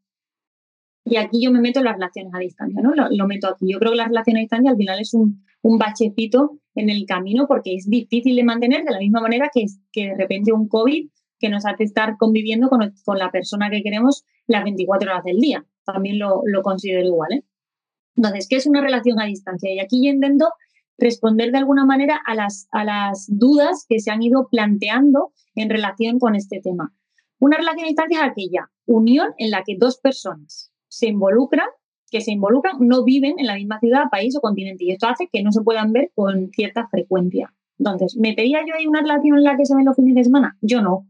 Y 1.04 1.16
aquí 1.16 1.42
yo 1.42 1.50
me 1.50 1.60
meto 1.60 1.80
en 1.80 1.86
las 1.86 1.94
relaciones 1.94 2.32
a 2.32 2.38
distancia, 2.38 2.80
¿no? 2.80 2.92
Lo, 2.94 3.26
meto 3.26 3.48
aquí. 3.48 3.66
Yo 3.70 3.78
creo 3.80 3.90
que 3.90 3.96
la 3.96 4.06
relación 4.06 4.36
a 4.36 4.40
distancia 4.40 4.70
al 4.70 4.76
final 4.76 5.00
es 5.00 5.12
un, 5.14 5.44
un, 5.62 5.78
bachecito 5.78 6.60
en 6.76 6.90
el 6.90 7.04
camino 7.06 7.46
porque 7.48 7.74
es 7.74 7.90
difícil 7.90 8.36
de 8.36 8.44
mantener 8.44 8.84
de 8.84 8.92
la 8.92 8.98
misma 8.98 9.20
manera 9.20 9.50
que, 9.52 9.64
que 9.90 10.10
de 10.10 10.16
repente 10.16 10.52
un 10.52 10.68
COVID 10.68 11.08
que 11.40 11.48
nos 11.48 11.66
hace 11.66 11.84
estar 11.84 12.16
conviviendo 12.16 12.68
con, 12.68 12.94
con, 13.04 13.18
la 13.18 13.32
persona 13.32 13.68
que 13.70 13.82
queremos 13.82 14.24
las 14.46 14.62
24 14.62 15.10
horas 15.10 15.24
del 15.24 15.38
día. 15.38 15.66
También 15.84 16.20
lo, 16.20 16.42
lo 16.44 16.62
considero 16.62 17.04
igual, 17.04 17.32
¿eh? 17.32 17.44
Entonces, 18.14 18.46
¿qué 18.48 18.56
es 18.56 18.66
una 18.66 18.82
relación 18.82 19.18
a 19.18 19.24
distancia? 19.24 19.72
Y 19.72 19.80
aquí 19.80 20.04
yo 20.04 20.12
intento 20.12 20.46
responder 21.00 21.50
de 21.50 21.58
alguna 21.58 21.84
manera 21.84 22.20
a 22.24 22.34
las, 22.34 22.68
a 22.70 22.84
las 22.84 23.26
dudas 23.28 23.86
que 23.88 23.98
se 24.00 24.10
han 24.10 24.22
ido 24.22 24.48
planteando 24.50 25.32
en 25.54 25.70
relación 25.70 26.18
con 26.18 26.34
este 26.36 26.60
tema. 26.60 26.94
Una 27.38 27.56
relación 27.56 27.84
a 27.84 27.88
distancia 27.88 28.18
es 28.18 28.30
aquella 28.30 28.70
unión 28.86 29.28
en 29.38 29.50
la 29.50 29.62
que 29.64 29.76
dos 29.78 29.98
personas 29.98 30.72
se 30.88 31.08
involucran, 31.08 31.66
que 32.10 32.20
se 32.20 32.32
involucran, 32.32 32.76
no 32.80 33.04
viven 33.04 33.38
en 33.38 33.46
la 33.46 33.54
misma 33.54 33.78
ciudad, 33.80 34.10
país 34.10 34.36
o 34.36 34.40
continente. 34.40 34.84
Y 34.84 34.90
esto 34.90 35.06
hace 35.06 35.28
que 35.32 35.42
no 35.42 35.52
se 35.52 35.62
puedan 35.62 35.92
ver 35.92 36.10
con 36.14 36.50
cierta 36.50 36.86
frecuencia. 36.88 37.54
Entonces, 37.78 38.16
¿metería 38.18 38.60
yo 38.66 38.74
ahí 38.74 38.86
una 38.86 39.00
relación 39.00 39.38
en 39.38 39.44
la 39.44 39.56
que 39.56 39.64
se 39.64 39.74
ven 39.74 39.86
los 39.86 39.96
fines 39.96 40.14
de 40.14 40.24
semana? 40.24 40.58
Yo 40.60 40.82
no. 40.82 41.08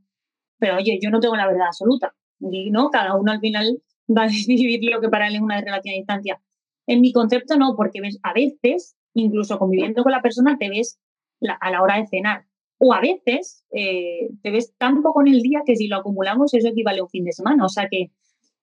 Pero 0.59 0.77
oye, 0.77 0.99
yo 1.03 1.11
no 1.11 1.19
tengo 1.19 1.35
la 1.35 1.47
verdad 1.47 1.67
absoluta. 1.67 2.15
Y 2.39 2.71
no, 2.71 2.91
cada 2.91 3.17
uno 3.17 3.33
al 3.33 3.41
final 3.41 3.83
va 4.09 4.23
a 4.23 4.27
decidir 4.29 4.81
lo 4.85 5.01
que 5.01 5.09
para 5.09 5.27
él 5.27 5.35
es 5.35 5.41
una 5.41 5.61
relación 5.61 5.95
a 5.95 5.97
distancia. 5.97 6.41
En 6.87 7.01
mi 7.01 7.13
concepto 7.13 7.57
no, 7.57 7.75
porque 7.77 8.01
a 8.23 8.33
veces 8.33 8.97
incluso 9.15 9.59
conviviendo 9.59 10.03
con 10.03 10.13
la 10.13 10.23
persona 10.23 10.57
te 10.59 10.69
ves 10.69 11.01
a 11.61 11.71
la 11.71 11.83
hora 11.83 11.97
de 11.97 12.07
cenar. 12.07 12.47
O 12.79 12.95
a 12.95 13.01
veces 13.01 13.65
eh, 13.73 14.31
te 14.43 14.51
ves 14.51 14.75
tan 14.79 15.03
poco 15.03 15.21
en 15.21 15.29
el 15.29 15.43
día 15.43 15.63
que 15.67 15.77
si 15.77 15.89
lo 15.89 15.97
acumulamos 15.97 16.55
eso 16.55 16.69
equivale 16.69 17.01
a 17.01 17.03
un 17.03 17.11
fin 17.11 17.25
de 17.25 17.33
semana. 17.33 17.65
O 17.65 17.69
sea 17.69 17.89
que 17.91 18.11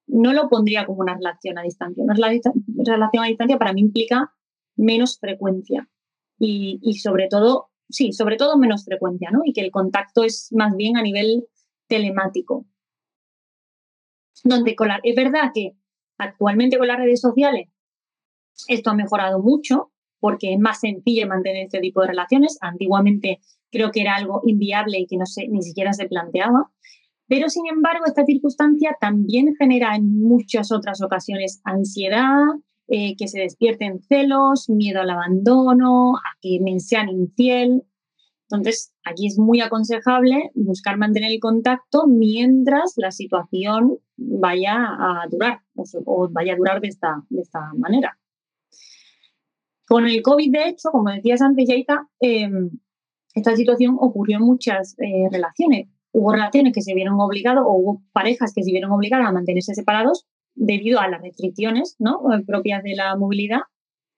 no 0.07 0.33
lo 0.33 0.49
pondría 0.49 0.85
como 0.85 1.01
una 1.01 1.15
relación 1.15 1.57
a 1.57 1.61
distancia. 1.61 2.03
Una 2.03 2.13
relación 2.15 3.23
a 3.23 3.27
distancia 3.27 3.57
para 3.57 3.73
mí 3.73 3.81
implica 3.81 4.33
menos 4.75 5.19
frecuencia 5.19 5.89
y, 6.39 6.99
sobre 7.01 7.27
todo 7.27 7.69
sí, 7.89 8.11
sobre 8.13 8.37
todo 8.37 8.57
menos 8.57 8.85
frecuencia, 8.85 9.29
¿no? 9.31 9.41
Y 9.43 9.53
que 9.53 9.61
el 9.61 9.71
contacto 9.71 10.23
es 10.23 10.49
más 10.51 10.75
bien 10.75 10.97
a 10.97 11.01
nivel 11.01 11.47
telemático. 11.87 12.65
Donde 14.43 14.75
es 15.03 15.15
verdad 15.15 15.51
que 15.53 15.73
actualmente 16.17 16.77
con 16.77 16.87
las 16.87 16.97
redes 16.97 17.21
sociales 17.21 17.69
esto 18.67 18.89
ha 18.89 18.95
mejorado 18.95 19.39
mucho 19.39 19.91
porque 20.19 20.53
es 20.53 20.59
más 20.59 20.79
sencillo 20.79 21.27
mantener 21.27 21.65
este 21.65 21.79
tipo 21.79 22.01
de 22.01 22.07
relaciones. 22.07 22.57
Antiguamente 22.61 23.39
creo 23.71 23.91
que 23.91 24.01
era 24.01 24.15
algo 24.15 24.41
inviable 24.45 24.99
y 24.99 25.07
que 25.07 25.17
no 25.17 25.25
se, 25.25 25.47
ni 25.47 25.61
siquiera 25.61 25.93
se 25.93 26.07
planteaba. 26.07 26.71
Pero, 27.27 27.49
sin 27.49 27.67
embargo, 27.67 28.05
esta 28.05 28.23
circunstancia 28.23 28.95
también 29.01 29.53
genera 29.59 29.95
en 29.95 30.21
muchas 30.21 30.71
otras 30.71 31.01
ocasiones 31.01 31.61
ansiedad, 31.65 32.45
eh, 32.87 33.15
que 33.17 33.27
se 33.27 33.41
despierten 33.41 33.99
celos, 33.99 34.69
miedo 34.69 35.01
al 35.01 35.09
abandono, 35.09 36.15
a 36.15 36.37
que 36.41 36.59
me 36.61 36.79
sean 36.79 37.09
infiel. 37.09 37.83
Entonces, 38.49 38.93
aquí 39.03 39.27
es 39.27 39.37
muy 39.37 39.59
aconsejable 39.59 40.51
buscar 40.55 40.97
mantener 40.97 41.33
el 41.33 41.41
contacto 41.41 42.07
mientras 42.07 42.93
la 42.95 43.11
situación 43.11 43.99
vaya 44.15 44.77
a 44.77 45.27
durar 45.29 45.59
o, 45.75 46.29
vaya 46.31 46.53
a 46.53 46.55
durar 46.55 46.79
de 46.79 46.87
esta, 46.87 47.25
de 47.29 47.41
esta 47.41 47.73
manera. 47.75 48.17
Con 49.87 50.05
el 50.07 50.21
COVID, 50.21 50.51
de 50.51 50.69
hecho, 50.69 50.89
como 50.91 51.09
decías 51.09 51.41
antes, 51.41 51.67
Yaita, 51.67 52.07
eh, 52.19 52.49
esta 53.33 53.55
situación 53.55 53.95
ocurrió 53.99 54.37
en 54.37 54.43
muchas 54.43 54.95
eh, 54.99 55.29
relaciones. 55.31 55.87
Hubo 56.11 56.31
relaciones 56.31 56.73
que 56.73 56.81
se 56.81 56.93
vieron 56.93 57.19
obligadas 57.19 57.63
o 57.65 57.73
hubo 57.73 58.01
parejas 58.11 58.51
que 58.53 58.63
se 58.63 58.71
vieron 58.71 58.91
obligadas 58.91 59.27
a 59.27 59.31
mantenerse 59.31 59.75
separados 59.75 60.25
debido 60.55 60.99
a 60.99 61.07
las 61.07 61.21
restricciones 61.21 61.95
¿no? 61.99 62.21
propias 62.45 62.83
de 62.83 62.95
la 62.95 63.15
movilidad 63.15 63.61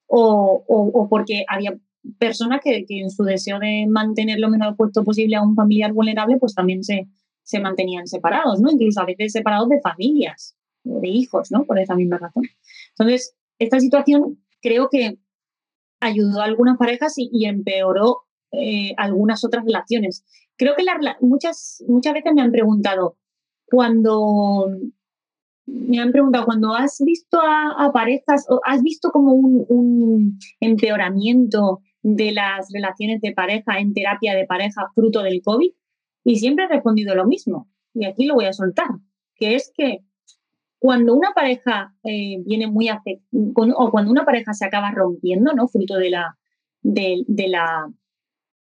o, 0.07 0.63
o, 0.67 1.07
porque 1.09 1.45
había 1.47 1.77
personas 2.17 2.61
que, 2.63 2.85
que, 2.85 3.01
en 3.01 3.11
su 3.11 3.23
deseo 3.23 3.59
de 3.59 3.85
mantener 3.87 4.39
lo 4.39 4.49
menos 4.49 4.73
opuesto 4.73 5.03
posible 5.03 5.35
a 5.35 5.43
un 5.43 5.55
familiar 5.55 5.93
vulnerable, 5.93 6.37
pues 6.37 6.55
también 6.55 6.83
se, 6.83 7.07
se 7.43 7.59
mantenían 7.59 8.07
separados, 8.07 8.59
¿no? 8.59 8.71
Incluso 8.71 9.01
a 9.01 9.05
veces 9.05 9.33
separados 9.33 9.69
de 9.69 9.81
familias, 9.81 10.55
de 10.83 11.07
hijos, 11.07 11.51
¿no? 11.51 11.65
Por 11.65 11.77
esa 11.77 11.95
misma 11.95 12.17
razón. 12.17 12.43
Entonces, 12.97 13.35
esta 13.59 13.79
situación 13.79 14.39
creo 14.61 14.89
que 14.89 15.19
ayudó 15.99 16.41
a 16.41 16.45
algunas 16.45 16.77
parejas 16.77 17.13
y, 17.17 17.45
empeoró 17.45 18.23
eh, 18.51 18.93
algunas 18.97 19.43
otras 19.43 19.65
relaciones. 19.65 20.25
Creo 20.57 20.75
que 20.75 20.83
muchas, 21.21 21.83
muchas 21.87 22.13
veces 22.13 22.33
me 22.33 22.41
han 22.41 22.51
preguntado, 22.51 23.17
cuando 23.65 24.67
me 25.65 25.99
han 25.99 26.11
preguntado, 26.11 26.45
cuando 26.45 26.73
has 26.73 26.99
visto 26.99 27.39
a, 27.41 27.91
parejas, 27.93 28.45
has 28.65 28.81
visto 28.81 29.11
como 29.11 29.33
un, 29.33 30.39
empeoramiento 30.59 31.81
de 32.01 32.31
las 32.31 32.69
relaciones 32.73 33.21
de 33.21 33.33
pareja 33.33 33.79
en 33.79 33.93
terapia 33.93 34.35
de 34.35 34.45
pareja 34.45 34.87
fruto 34.95 35.21
del 35.21 35.41
COVID, 35.43 35.71
y 36.23 36.35
siempre 36.37 36.65
he 36.65 36.69
respondido 36.69 37.15
lo 37.15 37.25
mismo, 37.25 37.69
y 37.93 38.05
aquí 38.05 38.25
lo 38.25 38.35
voy 38.35 38.45
a 38.45 38.53
soltar, 38.53 38.87
que 39.35 39.55
es 39.55 39.71
que 39.75 39.99
cuando 40.79 41.13
una 41.13 41.31
pareja 41.33 41.93
eh, 42.03 42.37
viene 42.45 42.67
muy 42.67 42.89
o 42.89 43.91
cuando 43.91 44.11
una 44.11 44.25
pareja 44.25 44.53
se 44.53 44.65
acaba 44.65 44.91
rompiendo, 44.91 45.53
¿no? 45.53 45.67
Fruto 45.67 45.97
de 45.97 46.09
la, 46.09 46.37
de 46.81 47.47
la 47.47 47.91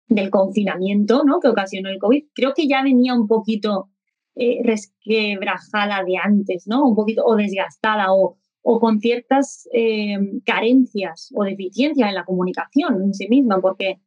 del 0.09 0.31
confinamiento 0.31 1.23
¿no? 1.25 1.39
que 1.41 1.49
ocasionó 1.49 1.91
el 1.91 1.99
COVID, 1.99 2.25
creo 2.35 2.55
que 2.55 2.67
ya 2.67 2.83
venía 2.83 3.15
un 3.15 3.27
poquito 3.27 3.91
eh, 4.35 4.61
resquebrajada 4.65 6.03
de 6.05 6.17
antes, 6.23 6.67
¿no? 6.67 6.85
Un 6.85 6.95
poquito 6.95 7.25
o 7.25 7.37
desgastada 7.37 8.07
o, 8.13 8.37
con 8.63 9.01
ciertas 9.01 9.69
eh, 9.73 10.19
carencias 10.45 11.31
o 11.35 11.45
deficiencias 11.45 12.09
en 12.09 12.15
la 12.15 12.25
comunicación 12.25 13.03
en 13.03 13.15
sí 13.15 13.27
misma, 13.29 13.61
porque 13.61 13.99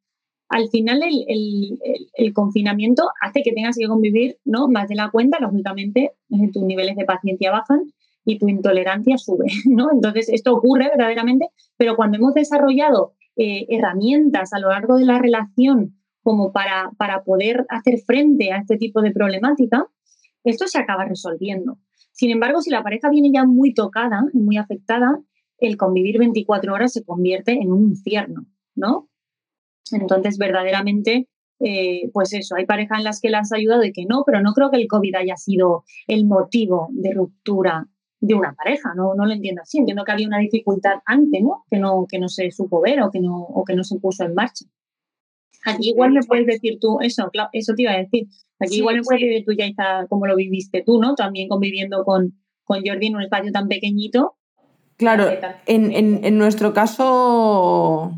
al 0.49 0.69
final 0.69 1.01
el, 1.01 1.79
el, 2.13 2.33
confinamiento 2.33 3.09
hace 3.21 3.41
que 3.41 3.53
tengas 3.53 3.75
que 3.75 3.87
convivir 3.87 4.37
¿no? 4.45 4.67
más 4.67 4.87
de 4.87 4.95
la 4.95 5.09
cuenta, 5.09 5.39
lógicamente 5.39 6.11
tus 6.53 6.63
niveles 6.63 6.95
de 6.95 7.05
paciencia 7.05 7.51
bajan 7.51 7.91
y 8.25 8.37
tu 8.37 8.47
intolerancia 8.47 9.17
sube, 9.17 9.45
¿no? 9.65 9.89
Entonces 9.91 10.29
esto 10.29 10.53
ocurre 10.53 10.89
verdaderamente, 10.89 11.49
pero 11.77 11.95
cuando 11.95 12.17
hemos 12.17 12.33
desarrollado 12.33 13.13
eh, 13.35 13.65
herramientas 13.69 14.53
a 14.53 14.59
lo 14.59 14.69
largo 14.69 14.97
de 14.97 15.05
la 15.05 15.19
relación 15.19 15.97
como 16.23 16.51
para, 16.51 16.91
para 16.97 17.23
poder 17.23 17.65
hacer 17.69 17.99
frente 18.05 18.51
a 18.51 18.57
este 18.57 18.77
tipo 18.77 19.01
de 19.01 19.11
problemática, 19.11 19.87
esto 20.43 20.67
se 20.67 20.79
acaba 20.79 21.05
resolviendo. 21.05 21.79
Sin 22.11 22.29
embargo, 22.29 22.61
si 22.61 22.69
la 22.69 22.83
pareja 22.83 23.09
viene 23.09 23.31
ya 23.33 23.45
muy 23.45 23.73
tocada 23.73 24.23
y 24.33 24.39
muy 24.39 24.57
afectada, 24.57 25.19
el 25.57 25.77
convivir 25.77 26.19
24 26.19 26.73
horas 26.73 26.93
se 26.93 27.03
convierte 27.03 27.53
en 27.53 27.71
un 27.71 27.83
infierno, 27.89 28.45
¿no? 28.75 29.09
Entonces, 29.91 30.37
verdaderamente, 30.37 31.27
eh, 31.59 32.09
pues 32.13 32.33
eso, 32.33 32.55
hay 32.55 32.65
parejas 32.65 32.99
en 32.99 33.03
las 33.03 33.21
que 33.21 33.29
las 33.29 33.51
ha 33.51 33.57
ayudado 33.57 33.83
y 33.83 33.91
que 33.91 34.05
no, 34.05 34.23
pero 34.25 34.41
no 34.41 34.53
creo 34.53 34.71
que 34.71 34.77
el 34.77 34.87
COVID 34.87 35.15
haya 35.15 35.37
sido 35.37 35.83
el 36.07 36.25
motivo 36.25 36.89
de 36.91 37.13
ruptura 37.13 37.87
de 38.21 38.35
una 38.35 38.53
pareja, 38.53 38.93
no, 38.95 39.15
no 39.15 39.25
lo 39.25 39.33
entiendo 39.33 39.63
así. 39.63 39.79
Entiendo 39.79 40.03
que 40.05 40.11
había 40.11 40.27
una 40.27 40.37
dificultad 40.37 41.01
antes, 41.05 41.41
¿no? 41.41 41.65
Que 41.69 41.79
no, 41.79 42.05
que 42.07 42.19
no 42.19 42.29
se 42.29 42.51
supo 42.51 42.79
ver 42.79 43.01
o 43.01 43.11
que 43.11 43.19
no, 43.19 43.35
o 43.35 43.65
que 43.65 43.75
no 43.75 43.83
se 43.83 43.99
puso 43.99 44.23
en 44.23 44.35
marcha. 44.35 44.65
Aquí 45.65 45.89
igual 45.89 46.11
me 46.11 46.21
puedes 46.23 46.45
decir 46.45 46.77
tú, 46.79 46.99
eso, 47.01 47.29
eso 47.51 47.73
te 47.75 47.81
iba 47.81 47.91
a 47.91 47.97
decir. 47.97 48.27
Aquí 48.59 48.77
igual 48.77 48.97
me 48.97 49.03
puedes 49.03 49.21
decir 49.21 49.43
tú, 49.45 49.53
ya 49.53 49.65
está, 49.65 50.05
cómo 50.07 50.27
lo 50.27 50.35
viviste 50.35 50.83
tú, 50.85 51.01
¿no? 51.01 51.15
También 51.15 51.49
conviviendo 51.49 52.03
con, 52.03 52.39
con 52.63 52.81
Jordi 52.85 53.07
en 53.07 53.15
un 53.15 53.23
espacio 53.23 53.51
tan 53.51 53.67
pequeñito. 53.67 54.35
Claro, 54.97 55.27
en, 55.65 55.91
en, 55.91 56.23
en 56.23 56.37
nuestro 56.37 56.73
caso, 56.73 58.11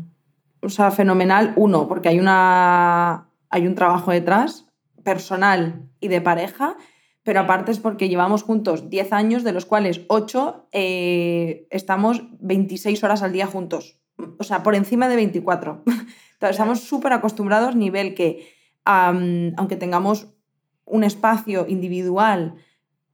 o 0.60 0.68
sea, 0.68 0.90
fenomenal, 0.90 1.54
uno, 1.56 1.88
porque 1.88 2.10
hay, 2.10 2.20
una, 2.20 3.30
hay 3.48 3.66
un 3.66 3.74
trabajo 3.74 4.10
detrás, 4.10 4.66
personal 5.02 5.88
y 6.00 6.08
de 6.08 6.20
pareja, 6.20 6.76
pero 7.24 7.40
aparte 7.40 7.72
es 7.72 7.80
porque 7.80 8.08
llevamos 8.08 8.42
juntos 8.42 8.90
10 8.90 9.12
años, 9.12 9.44
de 9.44 9.52
los 9.52 9.64
cuales 9.64 10.02
8 10.08 10.68
eh, 10.72 11.66
estamos 11.70 12.22
26 12.40 13.02
horas 13.02 13.22
al 13.22 13.32
día 13.32 13.46
juntos. 13.46 13.98
O 14.38 14.44
sea, 14.44 14.62
por 14.62 14.74
encima 14.74 15.08
de 15.08 15.16
24. 15.16 15.82
estamos 16.40 16.80
súper 16.80 17.14
acostumbrados, 17.14 17.74
nivel 17.74 18.14
que, 18.14 18.52
aunque 18.84 19.76
tengamos 19.76 20.28
un 20.84 21.02
espacio 21.04 21.66
individual 21.66 22.56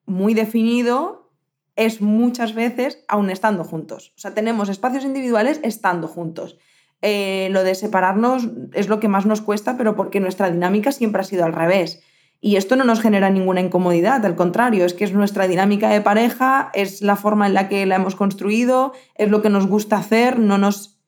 muy 0.05 0.35
definido, 0.35 1.31
es 1.77 2.01
muchas 2.01 2.55
veces 2.55 3.05
aún 3.07 3.31
estando 3.31 3.63
juntos. 3.63 4.13
O 4.17 4.19
sea, 4.19 4.35
tenemos 4.35 4.69
espacios 4.69 5.05
individuales 5.05 5.61
estando 5.63 6.09
juntos. 6.09 6.59
Eh, 7.01 7.49
lo 7.53 7.63
de 7.63 7.77
separarnos 7.77 8.49
es 8.75 8.89
lo 8.89 9.01
que 9.01 9.09
más 9.09 9.25
nos 9.25 9.41
cuesta, 9.41 9.79
pero 9.79 9.95
porque 9.95 10.21
nuestra 10.21 10.51
dinámica 10.51 10.91
siempre 10.93 11.21
ha 11.21 11.25
sido 11.25 11.45
al 11.45 11.53
revés. 11.53 12.03
Y 12.41 12.57
esto 12.57 12.75
no 12.75 12.85
nos 12.85 13.01
genera 13.01 13.29
ninguna 13.29 13.61
incomodidad, 13.61 14.25
al 14.25 14.35
contrario, 14.35 14.87
es 14.87 14.95
que 14.95 15.05
es 15.05 15.13
nuestra 15.13 15.47
dinámica 15.47 15.91
de 15.91 16.01
pareja, 16.01 16.71
es 16.73 17.03
la 17.03 17.17
forma 17.17 17.47
en 17.47 17.53
la 17.53 17.69
que 17.69 17.85
la 17.85 17.97
hemos 17.97 18.17
construido, 18.17 18.93
es 19.15 19.29
lo 19.29 19.43
que 19.43 19.51
nos 19.51 19.67
gusta 19.67 19.99
hacer, 19.99 20.39
no 20.39 20.57
nos 20.57 20.99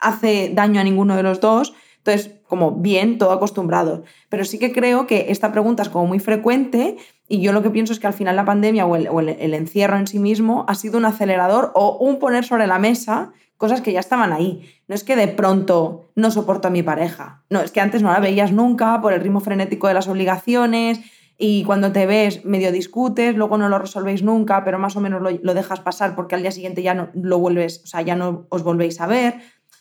hace 0.00 0.50
daño 0.52 0.80
a 0.80 0.84
ninguno 0.84 1.14
de 1.14 1.22
los 1.22 1.40
dos. 1.40 1.74
Entonces, 1.98 2.40
como 2.48 2.72
bien, 2.72 3.18
todo 3.18 3.30
acostumbrado. 3.30 4.02
Pero 4.30 4.44
sí 4.44 4.58
que 4.58 4.72
creo 4.72 5.06
que 5.06 5.26
esta 5.28 5.52
pregunta 5.52 5.82
es 5.82 5.90
como 5.90 6.06
muy 6.06 6.18
frecuente 6.18 6.96
y 7.28 7.40
yo 7.40 7.52
lo 7.52 7.62
que 7.62 7.70
pienso 7.70 7.92
es 7.92 8.00
que 8.00 8.06
al 8.06 8.14
final 8.14 8.34
la 8.34 8.44
pandemia 8.44 8.86
o 8.86 8.96
el 8.96 9.54
encierro 9.54 9.96
en 9.96 10.06
sí 10.06 10.18
mismo 10.18 10.64
ha 10.66 10.74
sido 10.74 10.98
un 10.98 11.04
acelerador 11.04 11.70
o 11.74 11.98
un 11.98 12.18
poner 12.18 12.44
sobre 12.44 12.66
la 12.66 12.78
mesa 12.78 13.32
cosas 13.60 13.82
que 13.82 13.92
ya 13.92 14.00
estaban 14.00 14.32
ahí. 14.32 14.62
No 14.88 14.94
es 14.94 15.04
que 15.04 15.16
de 15.16 15.28
pronto 15.28 16.10
no 16.16 16.30
soporto 16.30 16.68
a 16.68 16.70
mi 16.70 16.82
pareja. 16.82 17.44
No, 17.50 17.60
es 17.60 17.70
que 17.70 17.82
antes 17.82 18.02
no 18.02 18.10
la 18.10 18.18
veías 18.18 18.52
nunca 18.52 19.02
por 19.02 19.12
el 19.12 19.20
ritmo 19.20 19.40
frenético 19.40 19.86
de 19.86 19.92
las 19.92 20.08
obligaciones 20.08 21.00
y 21.36 21.62
cuando 21.64 21.92
te 21.92 22.06
ves 22.06 22.42
medio 22.46 22.72
discutes, 22.72 23.36
luego 23.36 23.58
no 23.58 23.68
lo 23.68 23.78
resolvéis 23.78 24.22
nunca, 24.22 24.64
pero 24.64 24.78
más 24.78 24.96
o 24.96 25.00
menos 25.00 25.20
lo, 25.20 25.54
dejas 25.54 25.80
pasar 25.80 26.14
porque 26.16 26.34
al 26.34 26.40
día 26.40 26.52
siguiente 26.52 26.82
ya 26.82 26.94
no 26.94 27.10
lo 27.12 27.38
vuelves, 27.38 27.82
o 27.84 27.86
sea, 27.86 28.00
ya 28.00 28.16
no 28.16 28.46
os 28.48 28.62
volvéis 28.62 28.98
a 28.98 29.06
ver. 29.06 29.34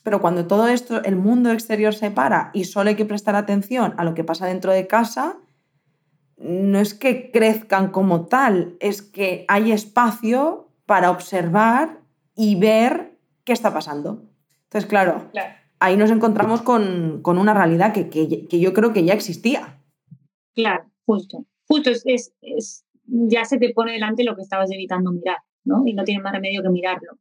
Pero 0.03 0.19
cuando 0.19 0.45
todo 0.45 0.67
esto, 0.67 1.01
el 1.05 1.15
mundo 1.15 1.49
exterior 1.49 1.95
se 1.95 2.11
para 2.11 2.51
y 2.53 2.65
solo 2.65 2.89
hay 2.89 2.95
que 2.95 3.05
prestar 3.05 3.37
atención 3.37 3.93
a 3.95 4.03
lo 4.03 4.13
que 4.13 4.25
pasa 4.25 4.45
dentro 4.45 4.73
de 4.73 4.87
casa, 4.87 5.37
no 6.35 6.79
es 6.79 6.93
que 6.93 7.31
crezcan 7.31 7.91
como 7.91 8.25
tal, 8.25 8.75
es 8.81 9.01
que 9.01 9.45
hay 9.47 9.71
espacio 9.71 10.67
para 10.85 11.11
observar 11.11 12.01
y 12.35 12.55
ver 12.55 13.18
qué 13.49 13.53
está 13.53 13.73
pasando. 13.73 14.29
Entonces, 14.65 14.87
claro, 14.87 15.31
ahí 15.79 15.97
nos 15.97 16.11
encontramos 16.11 16.61
con, 16.61 17.23
una 17.25 17.53
realidad 17.55 17.93
que, 17.93 18.47
yo 18.47 18.73
creo 18.73 18.93
que 18.93 19.03
ya 19.03 19.15
existía. 19.15 19.81
Claro, 20.53 20.83
justo. 21.03 21.47
Justo 21.67 21.89
es, 21.89 22.03
es, 22.05 22.85
ya 23.07 23.45
se 23.45 23.57
te 23.57 23.73
pone 23.73 23.93
delante 23.93 24.23
lo 24.23 24.35
que 24.35 24.43
estabas 24.43 24.69
evitando 24.69 25.11
mirar, 25.11 25.37
¿no? 25.63 25.81
Y 25.87 25.93
no 25.93 26.03
tienes 26.03 26.23
más 26.23 26.31
remedio 26.31 26.61
que 26.61 26.69
mirarlo. 26.69 27.17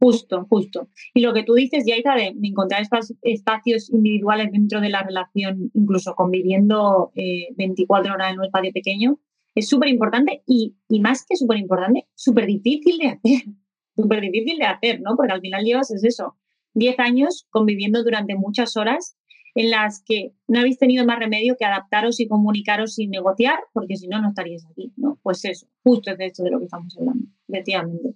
Justo, 0.00 0.44
justo. 0.50 0.88
Y 1.14 1.20
lo 1.20 1.32
que 1.32 1.44
tú 1.44 1.54
dices, 1.54 1.84
ya 1.86 1.94
de, 2.16 2.34
encontrar 2.42 2.82
espacios 3.22 3.90
individuales 3.90 4.50
dentro 4.50 4.80
de 4.80 4.88
la 4.88 5.04
relación, 5.04 5.70
incluso 5.72 6.16
conviviendo 6.16 7.12
24 7.56 8.10
eh, 8.10 8.12
horas 8.12 8.32
en 8.32 8.38
un 8.40 8.44
espacio 8.46 8.72
pequeño, 8.72 9.20
es 9.54 9.68
súper 9.68 9.88
importante 9.88 10.42
y, 10.48 10.74
y, 10.88 10.98
más 10.98 11.24
que 11.24 11.36
súper 11.36 11.58
importante, 11.58 12.08
súper 12.16 12.46
difícil 12.46 12.98
de 12.98 13.06
hacer 13.06 13.54
súper 13.96 14.20
difícil 14.20 14.58
de 14.58 14.66
hacer, 14.66 15.00
¿no? 15.00 15.16
Porque 15.16 15.32
al 15.32 15.40
final 15.40 15.64
llevas, 15.64 15.90
es 15.90 16.04
eso, 16.04 16.36
10 16.74 16.98
años 16.98 17.46
conviviendo 17.50 18.02
durante 18.02 18.34
muchas 18.34 18.76
horas 18.76 19.16
en 19.54 19.70
las 19.70 20.02
que 20.04 20.32
no 20.48 20.60
habéis 20.60 20.78
tenido 20.78 21.06
más 21.06 21.18
remedio 21.18 21.56
que 21.56 21.64
adaptaros 21.64 22.18
y 22.18 22.26
comunicaros 22.26 22.94
sin 22.94 23.10
negociar, 23.10 23.60
porque 23.72 23.96
si 23.96 24.08
no, 24.08 24.20
no 24.20 24.28
estaríais 24.28 24.66
aquí, 24.66 24.92
¿no? 24.96 25.18
Pues 25.22 25.44
eso, 25.44 25.66
justo 25.84 26.10
es 26.10 26.18
de 26.18 26.26
esto 26.26 26.42
de 26.42 26.50
lo 26.50 26.58
que 26.58 26.64
estamos 26.64 26.96
hablando, 26.98 27.26
efectivamente. 27.48 28.14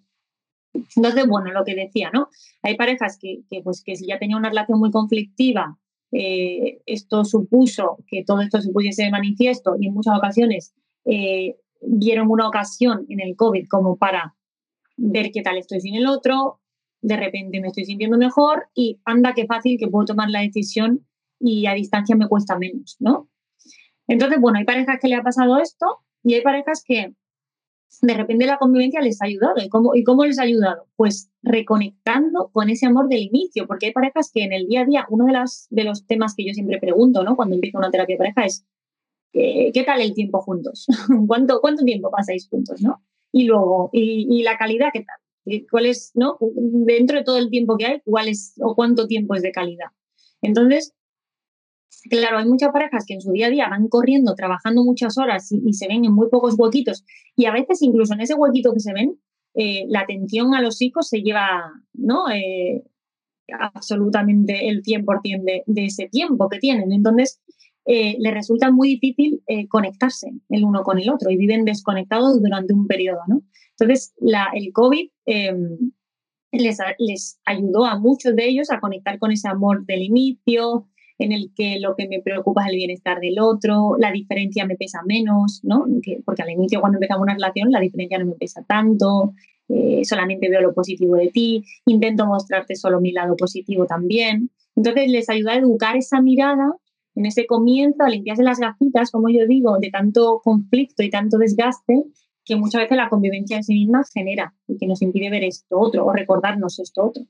Entonces, 0.97 1.27
bueno, 1.29 1.53
lo 1.53 1.65
que 1.65 1.75
decía, 1.75 2.11
¿no? 2.13 2.29
Hay 2.63 2.77
parejas 2.77 3.19
que, 3.21 3.43
pues, 3.63 3.83
que 3.85 3.97
si 3.97 4.07
ya 4.07 4.19
tenía 4.19 4.37
una 4.37 4.49
relación 4.49 4.79
muy 4.79 4.91
conflictiva, 4.91 5.79
eh, 6.11 6.81
esto 6.87 7.25
supuso 7.25 7.99
que 8.07 8.25
todo 8.25 8.41
esto 8.41 8.61
se 8.61 8.73
pudiese 8.73 9.05
de 9.05 9.11
manifiesto 9.11 9.77
y 9.79 9.87
en 9.87 9.95
muchas 9.95 10.17
ocasiones 10.17 10.75
eh, 11.05 11.57
vieron 11.83 12.31
una 12.31 12.49
ocasión 12.49 13.07
en 13.09 13.21
el 13.21 13.37
COVID 13.37 13.67
como 13.69 13.97
para 13.97 14.35
ver 14.99 15.31
qué 15.33 15.43
tal 15.43 15.57
estoy 15.57 15.81
sin 15.81 15.95
el 15.95 16.07
otro, 16.07 16.61
de 17.01 17.17
repente 17.17 17.61
me 17.61 17.69
estoy 17.69 17.85
sintiendo 17.85 18.19
mejor 18.19 18.69
y 18.75 19.01
anda 19.05 19.33
qué 19.35 19.47
fácil 19.47 19.79
que 19.79 19.89
puedo 19.89 20.05
tomar 20.05 20.29
la 20.29 20.41
decisión 20.41 21.07
y 21.41 21.67
a 21.67 21.75
distancia 21.75 22.17
me 22.17 22.29
cuesta 22.29 22.59
menos, 22.59 22.97
¿no? 22.99 23.29
Entonces, 24.09 24.41
bueno, 24.41 24.59
hay 24.59 24.65
parejas 24.65 24.99
que 25.01 25.09
le 25.09 25.15
ha 25.15 25.23
pasado 25.23 25.59
esto 25.59 25.87
y 26.23 26.35
hay 26.35 26.43
parejas 26.43 26.83
que 26.85 27.15
de 28.03 28.15
repente 28.15 28.47
la 28.47 28.59
convivencia 28.59 29.01
les 29.01 29.23
ha 29.23 29.27
ayudado. 29.27 29.55
¿Y 29.63 29.69
cómo, 29.69 29.95
¿Y 29.95 30.03
cómo 30.03 30.25
les 30.25 30.39
ha 30.39 30.43
ayudado? 30.43 30.87
Pues 30.97 31.31
reconectando 31.43 32.51
con 32.53 32.69
ese 32.71 32.87
amor 32.87 33.09
del 33.09 33.23
inicio, 33.23 33.67
porque 33.67 33.87
hay 33.87 33.93
parejas 33.93 34.31
que 34.33 34.43
en 34.43 34.53
el 34.53 34.67
día 34.67 34.83
a 34.83 34.85
día, 34.85 35.07
uno 35.11 35.27
de, 35.27 35.33
las, 35.33 35.69
de 35.71 35.85
los 35.85 36.07
temas 36.07 36.35
que 36.35 36.45
yo 36.47 36.53
siempre 36.53 36.79
pregunto, 36.79 37.23
¿no? 37.23 37.37
Cuando 37.37 37.55
empiezo 37.55 37.79
una 37.79 37.91
terapia 37.91 38.19
pareja 38.19 38.45
es, 38.45 38.65
¿qué 39.33 39.85
tal 39.87 40.01
el 40.01 40.15
tiempo 40.15 40.41
juntos? 40.41 40.87
¿Cuánto, 41.27 41.61
¿Cuánto 41.61 41.85
tiempo 41.85 42.11
pasáis 42.11 42.49
juntos, 42.49 42.81
no? 42.83 43.03
Y 43.33 43.45
luego, 43.45 43.91
¿y, 43.93 44.43
la 44.43 44.57
calidad 44.57 44.89
qué 44.93 45.05
tal? 45.05 45.63
¿Cuál 45.71 45.87
es, 45.87 46.13
no? 46.15 46.39
Dentro 46.41 47.19
de 47.19 47.25
todo 47.25 47.39
el 47.39 47.51
tiempo 47.51 47.77
que 47.77 47.87
hay, 47.87 48.01
¿cuál 48.05 48.29
es 48.29 48.55
o 48.61 48.75
cuánto 48.75 49.07
tiempo 49.07 49.35
es 49.35 49.43
de 49.43 49.53
calidad? 49.53 49.87
Entonces, 50.43 50.95
Claro, 52.11 52.39
hay 52.39 52.47
muchas 52.47 52.71
parejas 52.73 53.05
que 53.07 53.15
en 53.15 53.21
su 53.21 53.33
día 53.33 53.49
a 53.49 53.51
día 53.51 53.69
van 53.69 53.89
corriendo, 53.89 54.35
trabajando 54.35 54.85
muchas 54.85 55.19
horas 55.19 55.51
y, 55.51 55.73
se 55.73 55.89
ven 55.89 56.05
en 56.05 56.13
muy 56.13 56.29
pocos 56.29 56.55
huequitos 56.57 57.05
y 57.37 57.47
a 57.47 57.53
veces 57.53 57.83
incluso 57.83 58.15
en 58.15 58.21
ese 58.21 58.35
huequito 58.35 58.73
que 58.73 58.81
se 58.81 58.93
ven, 58.93 59.19
eh, 59.55 59.85
la 59.89 60.01
atención 60.01 60.55
a 60.55 60.63
los 60.63 60.81
hijos 60.81 61.09
se 61.09 61.23
lleva, 61.23 61.73
¿no? 61.95 62.31
Eh, 62.31 62.85
absolutamente 63.59 64.69
el 64.69 64.83
100% 64.83 65.43
de, 65.43 65.63
de 65.67 65.85
ese 65.87 66.09
tiempo 66.09 66.49
que 66.49 66.59
tienen. 66.59 66.93
Entonces, 66.93 67.41
eh, 67.89 68.17
les 68.19 68.35
resulta 68.35 68.71
muy 68.71 68.91
difícil 68.91 69.43
conectarse 69.69 70.31
el 70.51 70.65
uno 70.65 70.83
con 70.83 70.99
el 70.99 71.09
otro 71.09 71.31
y 71.31 71.37
viven 71.37 71.65
desconectados 71.65 72.41
durante 72.43 72.75
un 72.75 72.87
periodo, 72.87 73.21
¿no? 73.27 73.43
Entonces, 73.71 74.13
la, 74.21 74.49
el 74.55 74.73
COVID 74.73 75.09
em, 75.27 75.93
les, 76.53 76.79
les 76.99 77.41
ayudó 77.45 77.87
a 77.87 77.99
muchos 77.99 78.37
de 78.37 78.47
ellos 78.47 78.71
a 78.71 78.81
conectar 78.81 79.19
con 79.19 79.33
ese 79.33 79.49
amor 79.49 79.87
del 79.87 80.03
inicio, 80.03 80.87
en 81.19 81.33
el 81.33 81.51
que 81.55 81.81
lo 81.81 81.97
que 81.97 82.09
me 82.09 82.21
preocupa 82.21 82.63
es 82.63 82.71
el 82.71 82.77
bienestar 82.77 83.19
del 83.21 83.39
otro, 83.41 83.97
la 83.99 84.13
diferencia 84.13 84.65
me 84.67 84.77
pesa 84.77 85.01
menos, 85.05 85.61
¿no? 85.65 85.85
porque 86.25 86.43
al 86.43 86.51
inicio 86.51 86.81
cuando 86.81 86.97
empezamos 86.97 87.23
una 87.23 87.35
relación 87.35 87.71
la 87.71 87.81
diferencia 87.81 88.19
no 88.19 88.27
me 88.27 88.35
pesa 88.35 88.63
tanto, 88.63 89.35
eh, 89.69 90.03
solamente 90.05 90.49
veo 90.49 90.61
lo 90.61 90.75
positivo 90.75 91.17
de 91.17 91.29
ti, 91.29 91.65
intento 91.87 92.25
mostrarte 92.25 92.77
solo 92.77 93.01
mi 93.01 93.13
lado 93.13 93.37
positivo 93.37 93.85
también. 93.87 94.51
Entonces 94.77 95.11
les 95.11 95.29
ayuda 95.29 95.53
a 95.53 95.59
educar 95.59 95.97
esa 95.97 96.23
mirada 96.23 96.73
en 97.19 97.27
ese 97.27 97.47
comienzo, 97.47 98.05
a 98.05 98.09
limpiarse 98.09 98.45
las 98.45 98.61
gafitas, 98.61 99.11
como 99.11 99.29
yo 99.29 99.45
digo, 99.49 99.77
de 99.81 99.91
tanto 99.91 100.41
conflicto 100.43 101.03
y 101.03 101.11
tanto 101.11 101.37
desgaste 101.37 102.05
que 102.45 102.55
muchas 102.55 102.83
veces 102.83 102.97
la 102.97 103.09
convivencia 103.09 103.57
en 103.57 103.65
sí 103.65 103.75
misma 103.75 104.05
genera 104.15 104.55
y 104.69 104.79
que 104.79 104.87
nos 104.87 105.03
impide 105.03 105.29
ver 105.29 105.43
esto 105.43 105.81
otro 105.81 106.07
o 106.07 106.13
recordarnos 106.13 106.79
esto 106.79 107.07
otro. 107.07 107.25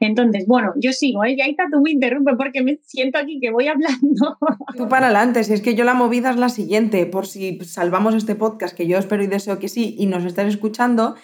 Entonces, 0.00 0.46
bueno, 0.48 0.72
yo 0.76 0.92
sigo, 0.92 1.24
¿eh? 1.24 1.34
Y 1.36 1.40
ahí 1.40 1.50
está 1.50 1.64
tú 1.70 1.80
me 1.80 1.92
interrumpe 1.92 2.34
porque 2.34 2.60
me 2.62 2.80
siento 2.82 3.18
aquí 3.18 3.38
que 3.40 3.52
voy 3.52 3.68
hablando. 3.68 4.38
Tú 4.76 4.88
para 4.88 5.06
adelante, 5.06 5.44
si 5.44 5.52
es 5.52 5.60
que 5.60 5.74
yo 5.74 5.84
la 5.84 5.94
movida 5.94 6.30
es 6.30 6.36
la 6.36 6.48
siguiente, 6.48 7.06
por 7.06 7.26
si 7.26 7.58
salvamos 7.60 8.14
este 8.14 8.34
podcast, 8.34 8.76
que 8.76 8.86
yo 8.86 8.98
espero 8.98 9.22
y 9.22 9.28
deseo 9.28 9.58
que 9.58 9.68
sí, 9.68 9.94
y 9.98 10.06
nos 10.06 10.24
estás 10.24 10.46
escuchando, 10.46 11.14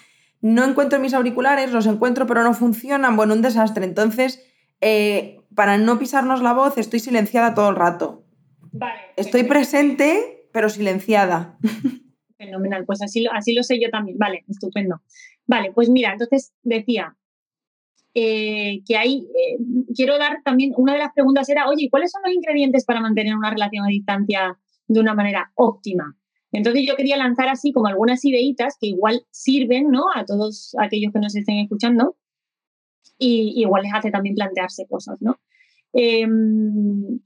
no 0.40 0.64
encuentro 0.64 1.00
mis 1.00 1.14
auriculares, 1.14 1.72
los 1.72 1.86
encuentro 1.86 2.26
pero 2.26 2.44
no 2.44 2.54
funcionan, 2.54 3.16
bueno, 3.16 3.34
un 3.34 3.42
desastre. 3.42 3.84
Entonces, 3.84 4.44
eh, 4.80 5.40
para 5.56 5.78
no 5.78 5.98
pisarnos 5.98 6.42
la 6.42 6.52
voz, 6.52 6.78
estoy 6.78 7.00
silenciada 7.00 7.54
todo 7.54 7.70
el 7.70 7.76
rato. 7.76 8.24
Vale. 8.72 9.00
Estoy 9.16 9.44
presente, 9.44 10.48
pero 10.52 10.68
silenciada. 10.68 11.58
Fenomenal, 12.38 12.84
pues 12.84 13.02
así 13.02 13.26
así 13.32 13.54
lo 13.54 13.62
sé 13.62 13.80
yo 13.80 13.88
también. 13.90 14.18
Vale, 14.18 14.44
estupendo. 14.46 15.00
Vale, 15.46 15.72
pues 15.72 15.88
mira, 15.88 16.12
entonces 16.12 16.52
decía, 16.62 17.16
eh, 18.14 18.82
que 18.86 18.96
hay, 18.96 19.26
eh, 19.34 19.56
quiero 19.94 20.18
dar 20.18 20.42
también, 20.44 20.72
una 20.76 20.92
de 20.92 20.98
las 20.98 21.12
preguntas 21.14 21.48
era, 21.48 21.68
oye, 21.68 21.88
¿cuáles 21.90 22.12
son 22.12 22.22
los 22.24 22.34
ingredientes 22.34 22.84
para 22.84 23.00
mantener 23.00 23.34
una 23.34 23.50
relación 23.50 23.84
a 23.84 23.88
distancia 23.88 24.58
de 24.86 25.00
una 25.00 25.14
manera 25.14 25.52
óptima? 25.54 26.16
Entonces 26.52 26.84
yo 26.86 26.96
quería 26.96 27.16
lanzar 27.16 27.48
así 27.48 27.72
como 27.72 27.86
algunas 27.86 28.24
ideitas 28.24 28.76
que 28.80 28.88
igual 28.88 29.22
sirven 29.30 29.90
¿no? 29.90 30.04
a 30.14 30.24
todos 30.24 30.74
aquellos 30.78 31.12
que 31.12 31.20
nos 31.20 31.34
estén 31.34 31.58
escuchando 31.58 32.16
y 33.18 33.60
igual 33.60 33.82
les 33.82 33.94
hace 33.94 34.10
también 34.10 34.34
plantearse 34.34 34.86
cosas. 34.86 35.16
¿no? 35.20 35.38
Em, 35.92 37.20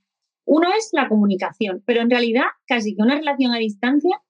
uno 0.45 0.69
es 0.77 0.91
la 0.93 1.09
comunicación, 1.09 1.83
pero 1.87 2.03
en 2.03 2.11
realidad 2.11 2.45
casi 2.67 2.95
que 2.95 3.03
una 3.03 3.17
relación 3.17 3.53
a 3.53 3.59
distancia 3.59 4.21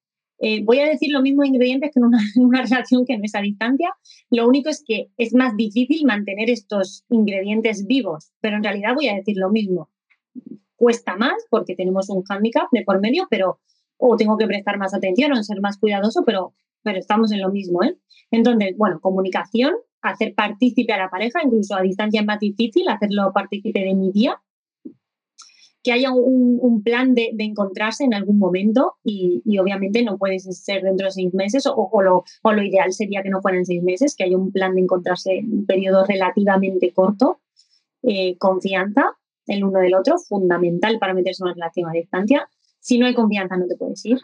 eh, 0.42 0.64
voy 0.64 0.78
a 0.78 0.88
decir 0.88 1.12
los 1.12 1.22
mismos 1.22 1.46
ingredientes 1.46 1.90
que 1.92 2.00
en 2.00 2.44
una, 2.44 2.62
relación 2.62 3.04
que 3.04 3.16
no 3.16 3.24
es 3.24 3.34
a 3.34 3.42
distancia. 3.42 3.90
Lo 4.30 4.48
único 4.48 4.70
es 4.70 4.82
que 4.84 5.10
es 5.18 5.34
más 5.34 5.54
difícil 5.56 6.06
mantener 6.06 6.48
estos 6.50 7.04
ingredientes 7.10 7.86
vivos, 7.86 8.32
pero 8.40 8.56
en 8.56 8.64
realidad 8.64 8.94
voy 8.94 9.08
a 9.08 9.14
decir 9.14 9.36
lo 9.36 9.50
mismo. 9.50 9.90
Cuesta 10.76 11.16
más 11.16 11.44
porque 11.50 11.76
tenemos 11.76 12.08
un 12.08 12.22
hándicap 12.22 12.68
de 12.72 12.82
por 12.84 13.00
medio, 13.00 13.26
pero 13.28 13.60
o 13.98 14.16
tengo 14.16 14.38
que 14.38 14.46
prestar 14.46 14.78
más 14.78 14.94
atención 14.94 15.32
o 15.32 15.42
ser 15.42 15.60
más 15.60 15.76
cuidadoso, 15.76 16.22
pero, 16.24 16.54
pero 16.82 16.98
estamos 16.98 17.32
en 17.32 17.42
lo 17.42 17.50
mismo. 17.50 17.82
¿eh? 17.82 17.98
Entonces, 18.30 18.74
bueno, 18.78 18.98
comunicación, 19.00 19.74
hacer 20.02 20.34
partícipe 20.34 20.92
a 20.92 20.98
la 20.98 21.10
pareja, 21.10 21.40
incluso 21.44 21.74
a 21.74 21.82
distancia 21.82 22.20
es 22.20 22.26
más 22.26 22.40
difícil 22.40 22.88
hacerlo 22.88 23.32
partícipe 23.32 23.80
de 23.80 23.94
mi 23.94 24.10
día, 24.12 24.40
que 25.82 25.92
haya 25.92 26.12
un, 26.12 26.82
plan 26.82 27.14
de, 27.14 27.34
encontrarse 27.38 28.04
en 28.04 28.14
algún 28.14 28.38
momento 28.38 28.96
y, 29.02 29.42
obviamente 29.58 30.02
no 30.02 30.18
puede 30.18 30.38
ser 30.38 30.82
dentro 30.82 31.06
de 31.06 31.12
seis 31.12 31.32
meses 31.32 31.64
o, 31.66 32.02
lo, 32.02 32.24
lo, 32.44 32.62
ideal 32.62 32.92
sería 32.92 33.22
que 33.22 33.30
no 33.30 33.40
fueran 33.40 33.64
seis 33.64 33.82
meses, 33.82 34.14
que 34.14 34.24
haya 34.24 34.36
un 34.36 34.52
plan 34.52 34.74
de 34.74 34.82
encontrarse 34.82 35.38
en 35.38 35.52
un 35.52 35.66
periodo 35.66 36.04
relativamente 36.04 36.92
corto. 36.92 37.40
Eh, 38.02 38.36
confianza 38.38 39.16
el 39.46 39.64
uno 39.64 39.80
del 39.80 39.94
otro, 39.94 40.18
fundamental 40.18 40.98
para 40.98 41.14
meterse 41.14 41.42
en 41.42 41.46
una 41.46 41.54
relación 41.54 41.88
a 41.88 41.92
distancia. 41.92 42.48
Si 42.78 42.98
no 42.98 43.06
hay 43.06 43.14
confianza 43.14 43.56
no 43.56 43.66
te 43.66 43.76
puedes 43.76 44.04
ir. 44.06 44.18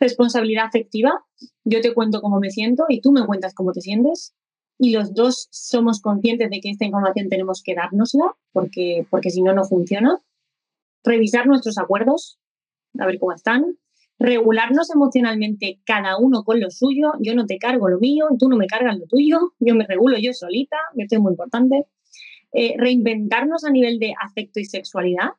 Responsabilidad 0.00 0.66
afectiva. 0.66 1.24
Yo 1.64 1.80
te 1.80 1.92
cuento 1.94 2.20
cómo 2.20 2.40
me 2.40 2.50
siento 2.50 2.84
y 2.88 3.00
tú 3.00 3.12
me 3.12 3.26
cuentas 3.26 3.54
cómo 3.54 3.72
te 3.72 3.80
sientes 3.80 4.34
y 4.78 4.92
los 4.92 5.12
dos 5.12 5.48
somos 5.50 6.00
conscientes 6.00 6.50
de 6.50 6.60
que 6.60 6.70
esta 6.70 6.84
información 6.84 7.28
tenemos 7.28 7.62
que 7.62 7.74
dárnosla 7.74 8.36
porque, 8.52 9.06
porque 9.10 9.30
si 9.30 9.42
no, 9.42 9.52
no 9.52 9.64
funciona. 9.64 10.20
Revisar 11.04 11.46
nuestros 11.46 11.78
acuerdos, 11.78 12.38
a 12.98 13.06
ver 13.06 13.18
cómo 13.18 13.32
están. 13.32 13.76
Regularnos 14.20 14.90
emocionalmente 14.90 15.80
cada 15.84 16.16
uno 16.16 16.44
con 16.44 16.60
lo 16.60 16.70
suyo. 16.70 17.12
Yo 17.20 17.34
no 17.34 17.46
te 17.46 17.58
cargo 17.58 17.88
lo 17.88 17.98
mío, 17.98 18.28
tú 18.38 18.48
no 18.48 18.56
me 18.56 18.66
cargas 18.66 18.98
lo 18.98 19.06
tuyo. 19.06 19.52
Yo 19.58 19.74
me 19.74 19.86
regulo 19.86 20.16
yo 20.18 20.32
solita, 20.32 20.76
esto 20.96 21.16
es 21.16 21.20
muy 21.20 21.32
importante. 21.32 21.86
Eh, 22.52 22.74
reinventarnos 22.78 23.64
a 23.64 23.70
nivel 23.70 23.98
de 23.98 24.14
afecto 24.20 24.58
y 24.58 24.64
sexualidad, 24.64 25.30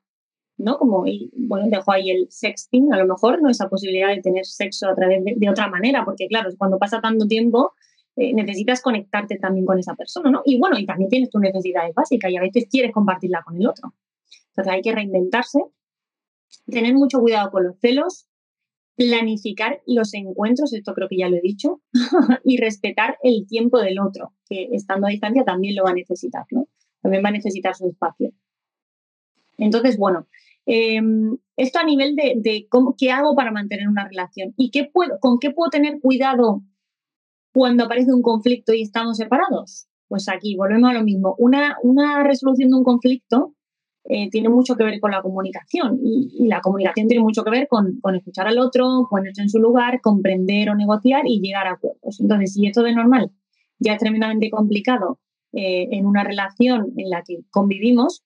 ¿no? 0.60 0.78
Como, 0.78 1.06
bueno, 1.34 1.68
dejo 1.70 1.92
ahí 1.92 2.12
el 2.12 2.28
sexting, 2.30 2.94
a 2.94 2.98
lo 2.98 3.08
mejor, 3.08 3.42
¿no? 3.42 3.50
Esa 3.50 3.70
posibilidad 3.70 4.10
de 4.10 4.22
tener 4.22 4.46
sexo 4.46 4.90
a 4.90 4.96
través 4.96 5.24
de, 5.24 5.50
otra 5.50 5.70
manera, 5.70 6.04
porque 6.06 6.28
claro, 6.28 6.50
cuando 6.58 6.78
pasa 6.78 7.00
tanto 7.02 7.26
tiempo, 7.28 7.74
eh, 8.16 8.34
necesitas 8.34 8.82
conectarte 8.82 9.38
también 9.38 9.66
con 9.66 9.80
esa 9.80 9.96
persona, 9.96 10.30
¿no? 10.30 10.42
Y 10.46 10.60
bueno, 10.60 10.78
y 10.78 10.86
también 10.86 11.10
tienes 11.10 11.30
tu 11.30 11.40
necesidad 11.40 11.84
básica 11.96 12.30
y 12.30 12.38
a 12.38 12.42
veces 12.42 12.68
quieres 12.70 12.92
compartirla 12.92 13.42
con 13.44 13.56
el 13.56 13.68
otro. 13.68 13.94
Entonces 14.50 14.74
hay 14.74 14.82
que 14.82 14.92
reinventarse, 14.92 15.60
tener 16.68 16.94
mucho 16.94 17.22
cuidado 17.22 17.50
con 17.52 17.64
los 17.64 17.80
celos, 17.80 18.28
planificar 18.96 19.82
los 19.88 20.14
encuentros, 20.14 20.74
esto 20.74 20.94
creo 20.94 21.08
que 21.08 21.18
ya 21.18 21.30
lo 21.30 21.38
he 21.38 21.42
dicho, 21.42 21.82
y 22.44 22.58
respetar 22.58 23.18
el 23.24 23.48
tiempo 23.48 23.80
del 23.80 23.98
otro, 24.00 24.34
que 24.50 24.68
estando 24.74 25.08
a 25.08 25.10
distancia 25.10 25.46
también 25.46 25.76
lo 25.76 25.86
va 25.86 25.92
a 25.92 25.94
necesitar, 25.94 26.46
¿no? 26.52 26.68
También 27.02 27.24
va 27.24 27.30
a 27.30 27.32
necesitar 27.32 27.74
su 27.76 27.88
espacio. 27.88 28.34
Entonces, 29.60 29.98
bueno, 29.98 30.28
em, 30.70 31.38
esto 31.58 31.80
a 31.80 31.84
nivel 31.84 32.16
de, 32.16 32.68
cómo, 32.70 32.96
qué 32.98 33.12
hago 33.12 33.36
para 33.36 33.52
mantener 33.52 33.88
una 33.88 34.08
relación 34.08 34.54
y 34.56 34.70
qué 34.72 34.86
puedo, 34.86 35.20
con 35.20 35.40
qué 35.40 35.52
puedo 35.52 35.70
tener 35.70 36.00
cuidado 36.00 36.62
cuando 37.54 37.86
aparece 37.86 38.14
un 38.14 38.22
conflicto 38.22 38.74
y 38.74 38.84
estamos 38.84 39.18
separados? 39.18 39.88
Pues 40.08 40.30
aquí 40.30 40.56
volvemos 40.56 40.90
a 40.90 40.94
lo 40.94 41.04
mismo. 41.04 41.36
Una, 41.40 41.78
una 41.84 42.24
resolución 42.24 42.70
de 42.70 42.78
un 42.78 42.84
conflicto 42.84 43.56
eh, 44.06 44.30
tiene 44.30 44.50
mucho 44.50 44.76
que 44.76 44.84
ver 44.84 45.00
con 45.00 45.12
la 45.12 45.22
comunicación 45.22 46.00
y, 46.04 46.48
la 46.48 46.62
comunicación 46.62 47.08
tiene 47.08 47.24
mucho 47.24 47.44
que 47.44 47.52
ver 47.52 47.68
con, 47.68 48.00
con, 48.02 48.16
escuchar 48.16 48.48
al 48.48 48.60
otro, 48.60 49.08
ponerse 49.10 49.42
en 49.42 49.50
su 49.50 49.60
lugar, 49.60 50.02
comprender 50.02 50.70
o 50.70 50.76
negociar 50.76 51.28
y 51.28 51.42
llegar 51.42 51.68
a 51.68 51.72
acuerdos. 51.72 52.20
Entonces, 52.20 52.54
si 52.54 52.66
esto 52.68 52.84
de 52.84 52.94
normal 52.94 53.32
ya 53.80 53.94
es 53.94 54.00
tremendamente 54.00 54.50
complicado 54.50 55.20
eh, 55.52 55.88
en 55.92 56.06
una 56.06 56.24
relación 56.24 56.94
en 56.98 57.10
la 57.10 57.24
que 57.24 57.40
convivimos, 57.50 58.24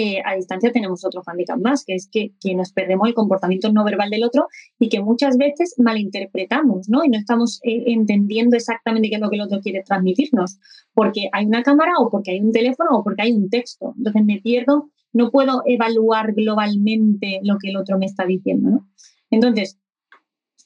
eh, 0.00 0.22
a 0.24 0.36
distancia 0.36 0.70
tenemos 0.70 1.04
otro 1.04 1.24
handicap 1.26 1.58
más, 1.58 1.84
que 1.84 1.96
es 1.96 2.08
que, 2.08 2.30
nos 2.54 2.72
perdemos 2.72 3.08
el 3.08 3.14
comportamiento 3.14 3.72
no 3.72 3.82
verbal 3.82 4.10
del 4.10 4.22
otro 4.22 4.46
y 4.78 4.88
que 4.88 5.02
muchas 5.02 5.36
veces 5.36 5.74
malinterpretamos, 5.76 6.88
¿no? 6.88 7.04
Y 7.04 7.08
no 7.08 7.18
estamos 7.18 7.58
eh, 7.64 7.82
entendiendo 7.86 8.54
exactamente 8.54 9.08
qué 9.08 9.16
es 9.16 9.20
lo 9.20 9.28
que 9.28 9.34
el 9.34 9.42
otro 9.42 9.58
quiere 9.60 9.82
transmitirnos, 9.82 10.60
porque 10.94 11.28
hay 11.32 11.46
una 11.46 11.64
cámara 11.64 11.94
o 11.98 12.10
porque 12.10 12.30
hay 12.30 12.40
un 12.40 12.52
teléfono 12.52 12.90
o 12.92 13.02
porque 13.02 13.22
hay 13.22 13.32
un 13.32 13.50
texto. 13.50 13.92
Entonces 13.96 14.24
me 14.24 14.40
pierdo, 14.40 14.88
no 15.12 15.32
puedo 15.32 15.62
evaluar 15.66 16.32
globalmente 16.32 17.40
lo 17.42 17.58
que 17.58 17.70
el 17.70 17.76
otro 17.76 17.98
me 17.98 18.06
está 18.06 18.24
diciendo. 18.24 18.84
Entonces, 19.30 19.80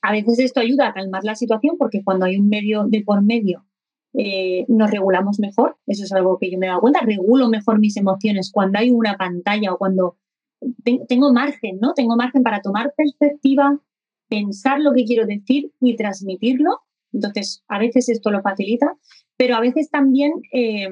a 0.03 0.13
veces 0.13 0.41
esto 0.41 0.61
ayuda 0.61 0.89
a 0.89 0.93
calmar 0.93 1.25
la 1.25 1.37
situación 1.37 1.77
porque 1.79 2.05
cuando 2.05 2.27
hay 2.27 2.37
un 2.37 2.51
medio 2.51 2.85
de 2.87 3.01
por 3.01 3.23
medio 3.23 3.65
eh, 4.15 4.65
nos 4.69 4.91
regulamos 4.91 5.39
mejor. 5.41 5.77
Eso 5.87 6.05
es 6.05 6.13
algo 6.13 6.39
que 6.39 6.51
yo 6.51 6.59
me 6.59 6.67
he 6.67 6.69
dado 6.69 6.81
cuenta. 6.81 7.01
Regulo 7.01 7.49
mejor 7.49 7.79
mis 7.79 7.97
emociones 7.97 8.51
cuando 8.53 8.79
hay 8.79 8.91
una 8.91 9.17
pantalla 9.17 9.73
o 9.73 9.79
cuando 9.79 10.17
tengo 11.09 11.33
margen, 11.33 11.79
¿no? 11.81 11.93
Tengo 11.95 12.17
margen 12.17 12.43
para 12.43 12.61
tomar 12.61 12.95
perspectiva, 12.97 13.81
pensar 14.29 14.81
lo 14.81 14.93
que 14.93 15.05
quiero 15.05 15.27
decir 15.27 15.73
y 15.81 15.97
transmitirlo. 15.97 16.81
Entonces, 17.13 17.63
a 17.69 17.79
veces 17.79 18.09
esto 18.09 18.31
lo 18.31 18.43
facilita, 18.43 18.97
pero 19.37 19.57
a 19.57 19.61
veces 19.61 19.91
también 19.91 20.33
eh, 20.53 20.89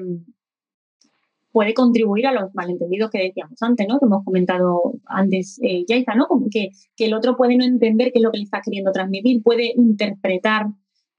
puede 1.51 1.73
contribuir 1.73 2.27
a 2.27 2.31
los 2.31 2.53
malentendidos 2.53 3.09
que 3.09 3.19
decíamos 3.19 3.61
antes, 3.61 3.87
¿no? 3.87 3.99
Que 3.99 4.05
hemos 4.05 4.23
comentado 4.23 4.93
antes, 5.05 5.59
eh, 5.63 5.85
¿no? 6.15 6.27
Como 6.27 6.47
que, 6.49 6.69
que 6.95 7.05
el 7.05 7.13
otro 7.13 7.35
puede 7.35 7.57
no 7.57 7.65
entender 7.65 8.11
qué 8.11 8.19
es 8.19 8.23
lo 8.23 8.31
que 8.31 8.39
le 8.39 8.43
está 8.43 8.61
queriendo 8.61 8.91
transmitir, 8.91 9.41
puede 9.43 9.73
interpretar 9.75 10.67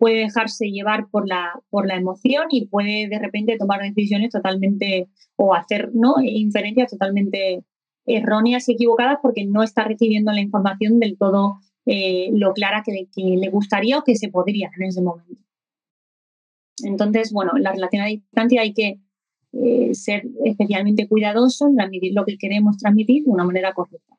puede 0.03 0.17
dejarse 0.17 0.73
llevar 0.73 1.09
por 1.11 1.29
la, 1.29 1.63
por 1.71 1.87
la 1.87 1.95
emoción 1.95 2.47
y 2.51 2.67
puede 2.67 3.07
de 3.07 3.21
repente 3.21 3.57
tomar 3.57 3.81
decisiones 3.83 4.33
totalmente 4.33 5.09
o 5.37 5.55
hacer 5.55 5.91
¿no? 5.95 6.17
inferencias 6.21 6.91
totalmente 6.91 7.63
erróneas 8.05 8.69
y 8.69 8.73
equivocadas 8.73 9.19
porque 9.23 9.45
no 9.47 9.63
está 9.63 9.85
recibiendo 9.85 10.33
la 10.33 10.41
información 10.41 10.99
del 10.99 11.17
todo 11.17 11.61
eh, 11.87 12.31
lo 12.33 12.53
clara 12.53 12.83
que, 12.85 13.07
le 13.15 13.49
gustaría 13.49 13.97
o 13.97 14.03
que 14.03 14.17
se 14.17 14.29
podría 14.29 14.73
en 14.77 14.89
ese 14.89 15.03
momento. 15.03 15.41
Entonces, 16.83 17.33
bueno, 17.33 17.53
en 17.57 17.63
la 17.63 17.71
relación 17.71 18.03
a 18.03 18.07
distancia 18.07 18.63
hay 18.63 18.75
que 18.75 18.99
eh, 19.53 19.95
ser 19.95 20.25
especialmente 20.45 21.07
cuidadosos 21.07 21.69
en 21.69 21.77
transmitir 21.77 22.13
lo 22.13 22.25
que 22.25 22.39
queremos 22.39 22.77
transmitir 22.77 23.23
de 23.23 23.31
una 23.31 23.45
manera 23.45 23.73
correcta. 23.73 24.17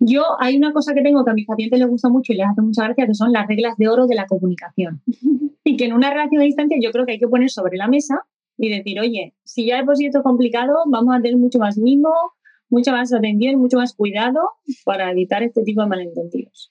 Yo 0.00 0.22
hay 0.38 0.56
una 0.56 0.72
cosa 0.72 0.94
que 0.94 1.02
tengo 1.02 1.24
que 1.24 1.30
a 1.30 1.34
mis 1.34 1.46
pacientes 1.46 1.78
les 1.78 1.88
gusta 1.88 2.08
mucho 2.08 2.32
y 2.32 2.36
les 2.36 2.46
hace 2.46 2.62
mucha 2.62 2.84
gracia, 2.84 3.06
que 3.06 3.14
son 3.14 3.32
las 3.32 3.46
reglas 3.48 3.76
de 3.76 3.88
oro 3.88 4.06
de 4.06 4.14
la 4.14 4.26
comunicación. 4.26 5.02
y 5.64 5.76
que 5.76 5.86
en 5.86 5.92
una 5.92 6.10
relación 6.10 6.40
a 6.40 6.44
distancia 6.44 6.78
yo 6.80 6.90
creo 6.92 7.04
que 7.04 7.12
hay 7.12 7.18
que 7.18 7.28
poner 7.28 7.50
sobre 7.50 7.76
la 7.76 7.88
mesa 7.88 8.22
y 8.56 8.70
decir, 8.70 9.00
oye, 9.00 9.34
si 9.44 9.66
ya 9.66 9.78
de 9.78 9.84
por 9.84 9.96
sí 9.96 10.06
esto 10.06 10.18
es 10.18 10.24
complicado, 10.24 10.74
vamos 10.86 11.14
a 11.14 11.20
tener 11.20 11.36
mucho 11.36 11.58
más 11.58 11.78
mimo, 11.78 12.12
mucha 12.70 12.92
más 12.92 13.12
atención, 13.12 13.60
mucho 13.60 13.76
más 13.76 13.94
cuidado 13.94 14.40
para 14.84 15.10
evitar 15.10 15.42
este 15.42 15.62
tipo 15.62 15.82
de 15.82 15.88
malentendidos. 15.88 16.70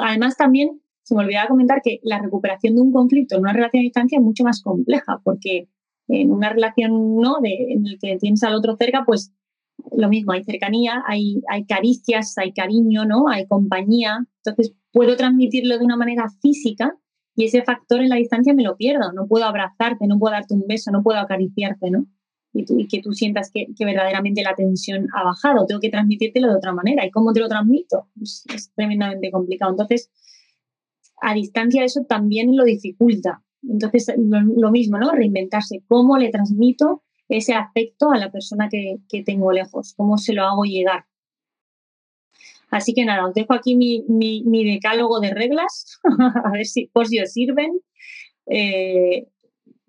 además, 0.00 0.36
también 0.36 0.80
se 1.02 1.14
me 1.14 1.22
olvidaba 1.22 1.48
comentar 1.48 1.82
que 1.82 2.00
la 2.02 2.18
recuperación 2.18 2.74
de 2.74 2.80
un 2.80 2.92
conflicto 2.92 3.34
en 3.34 3.42
una 3.42 3.52
relación 3.52 3.80
a 3.80 3.84
distancia 3.84 4.18
es 4.18 4.24
mucho 4.24 4.42
más 4.42 4.62
compleja, 4.62 5.20
porque 5.22 5.68
en 6.08 6.30
una 6.30 6.50
relación 6.50 7.16
¿no? 7.16 7.36
de, 7.42 7.72
en 7.72 7.84
la 7.84 7.96
que 8.00 8.16
tienes 8.18 8.42
al 8.42 8.54
otro 8.54 8.76
cerca, 8.76 9.04
pues 9.04 9.32
lo 9.96 10.08
mismo, 10.08 10.32
hay 10.32 10.44
cercanía, 10.44 11.02
hay, 11.06 11.42
hay 11.48 11.64
caricias, 11.66 12.36
hay 12.38 12.52
cariño, 12.52 13.04
¿no? 13.04 13.28
Hay 13.28 13.46
compañía. 13.46 14.26
Entonces, 14.44 14.74
puedo 14.92 15.16
transmitirlo 15.16 15.78
de 15.78 15.84
una 15.84 15.96
manera 15.96 16.26
física 16.40 16.96
y 17.36 17.44
ese 17.44 17.62
factor 17.62 18.00
en 18.00 18.08
la 18.08 18.16
distancia 18.16 18.54
me 18.54 18.62
lo 18.62 18.76
pierdo. 18.76 19.12
No 19.12 19.26
puedo 19.26 19.44
abrazarte, 19.44 20.06
no 20.06 20.18
puedo 20.18 20.32
darte 20.32 20.54
un 20.54 20.64
beso, 20.66 20.90
no 20.90 21.02
puedo 21.02 21.18
acariciarte, 21.18 21.90
¿no? 21.90 22.06
Y, 22.52 22.86
que 22.86 23.00
tú 23.02 23.12
sientas 23.12 23.50
que, 23.52 23.66
verdaderamente 23.84 24.42
la 24.42 24.54
tensión 24.54 25.08
ha 25.14 25.24
bajado. 25.24 25.66
Tengo 25.66 25.80
que 25.80 25.90
transmitírtelo 25.90 26.48
de 26.48 26.56
otra 26.56 26.72
manera. 26.72 27.04
¿Y 27.04 27.10
cómo 27.10 27.32
te 27.32 27.40
lo 27.40 27.48
transmito? 27.48 28.08
Pues, 28.16 28.44
es 28.54 28.72
tremendamente 28.74 29.30
complicado. 29.32 29.72
Entonces, 29.72 30.10
a 31.20 31.34
distancia 31.34 31.84
eso 31.84 32.04
también 32.08 32.56
lo 32.56 32.64
dificulta. 32.64 33.42
Entonces, 33.68 34.12
lo 34.16 34.70
mismo, 34.70 34.98
¿no? 34.98 35.10
Reinventarse. 35.10 35.82
¿Cómo 35.88 36.18
le 36.18 36.30
transmito 36.30 37.03
ese 37.28 37.54
afecto 37.54 38.10
a 38.10 38.18
la 38.18 38.30
persona 38.30 38.68
que, 38.68 38.98
tengo 39.24 39.52
lejos, 39.52 39.94
cómo 39.96 40.18
se 40.18 40.32
lo 40.32 40.44
hago 40.44 40.64
llegar. 40.64 41.06
Así 42.70 42.92
que 42.92 43.04
nada, 43.04 43.26
os 43.26 43.34
dejo 43.34 43.54
aquí 43.54 43.76
mi, 43.76 44.64
decálogo 44.64 45.20
de 45.20 45.32
reglas, 45.32 46.00
a 46.44 46.50
ver 46.50 46.66
si 46.66 46.86
por 46.86 47.06
si 47.06 47.20
os 47.20 47.32
sirven. 47.32 47.80
Eh, 48.46 49.28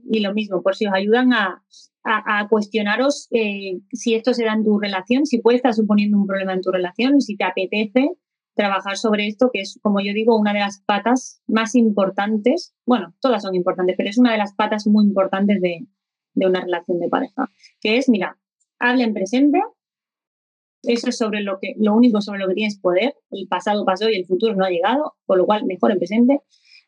y 0.07 0.19
lo 0.19 0.33
mismo, 0.33 0.61
por 0.61 0.75
si 0.75 0.85
os 0.85 0.93
ayudan 0.93 1.33
a, 1.33 1.61
cuestionaros 2.51 3.27
eh, 3.31 3.79
si 3.91 4.13
esto 4.13 4.35
se 4.35 4.45
da 4.45 4.53
en 4.53 4.63
tu 4.63 4.77
relación, 4.77 5.25
si 5.25 5.39
puede 5.39 5.57
estar 5.57 5.73
suponiendo 5.73 6.19
un 6.19 6.27
problema 6.27 6.53
en 6.53 6.61
tu 6.61 6.71
relación 6.71 7.17
y 7.17 7.21
si 7.21 7.35
te 7.35 7.45
apetece 7.45 8.11
trabajar 8.53 8.95
sobre 8.97 9.27
esto, 9.27 9.49
que 9.51 9.61
es, 9.61 9.79
como 9.81 9.99
yo 10.01 10.13
digo, 10.13 10.37
una 10.37 10.53
de 10.53 10.59
las 10.59 10.83
patas 10.85 11.41
más 11.47 11.73
importantes. 11.73 12.75
Bueno, 12.85 13.15
todas 13.19 13.41
son 13.41 13.55
importantes, 13.55 13.95
pero 13.97 14.09
es 14.09 14.19
una 14.19 14.31
de 14.31 14.37
las 14.37 14.53
patas 14.53 14.85
muy 14.85 15.05
importantes 15.05 15.59
de, 15.61 15.87
de 16.35 16.45
una 16.45 16.61
relación 16.61 16.99
de 16.99 17.09
pareja, 17.09 17.49
que 17.81 17.97
es, 17.97 18.09
mira, 18.09 18.37
habla 18.79 19.03
en 19.03 19.13
presente, 19.13 19.59
eso 20.83 21.09
es 21.09 21.17
sobre 21.17 21.41
lo 21.41 21.57
que, 21.59 21.73
lo 21.77 21.95
único 21.95 22.21
sobre 22.21 22.39
lo 22.39 22.47
que 22.47 22.53
tienes 22.53 22.79
poder, 22.79 23.15
el 23.31 23.47
pasado 23.47 23.85
pasó 23.85 24.09
y 24.09 24.15
el 24.15 24.25
futuro 24.25 24.55
no 24.55 24.65
ha 24.65 24.69
llegado, 24.69 25.15
con 25.25 25.39
lo 25.39 25.45
cual 25.45 25.65
mejor 25.65 25.91
en 25.91 25.97
presente, 25.97 26.41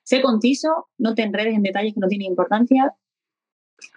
sé 0.03 0.21
conciso, 0.21 0.87
no 0.97 1.15
te 1.15 1.23
enredes 1.23 1.55
en 1.55 1.63
detalles 1.63 1.93
que 1.93 1.99
no 1.99 2.07
tienen 2.07 2.27
importancia, 2.27 2.93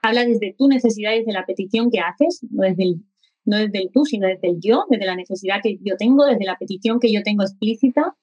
habla 0.02 0.24
desde 0.24 0.54
tu 0.56 0.68
necesidad, 0.68 1.12
desde 1.12 1.32
la 1.32 1.46
petición 1.46 1.90
que 1.90 2.00
haces, 2.00 2.40
no 2.50 2.62
desde 2.62 2.82
el, 2.84 3.04
no 3.44 3.58
desde 3.58 3.78
el 3.78 3.90
tú, 3.92 4.04
sino 4.04 4.26
desde 4.26 4.48
el 4.48 4.60
yo, 4.60 4.84
desde 4.88 5.06
la 5.06 5.16
necesidad 5.16 5.60
que 5.62 5.78
yo 5.82 5.96
tengo, 5.96 6.24
desde 6.24 6.44
la 6.44 6.56
petición 6.56 7.00
que 7.00 7.12
yo 7.12 7.22
tengo 7.22 7.42
explícita, 7.42 8.16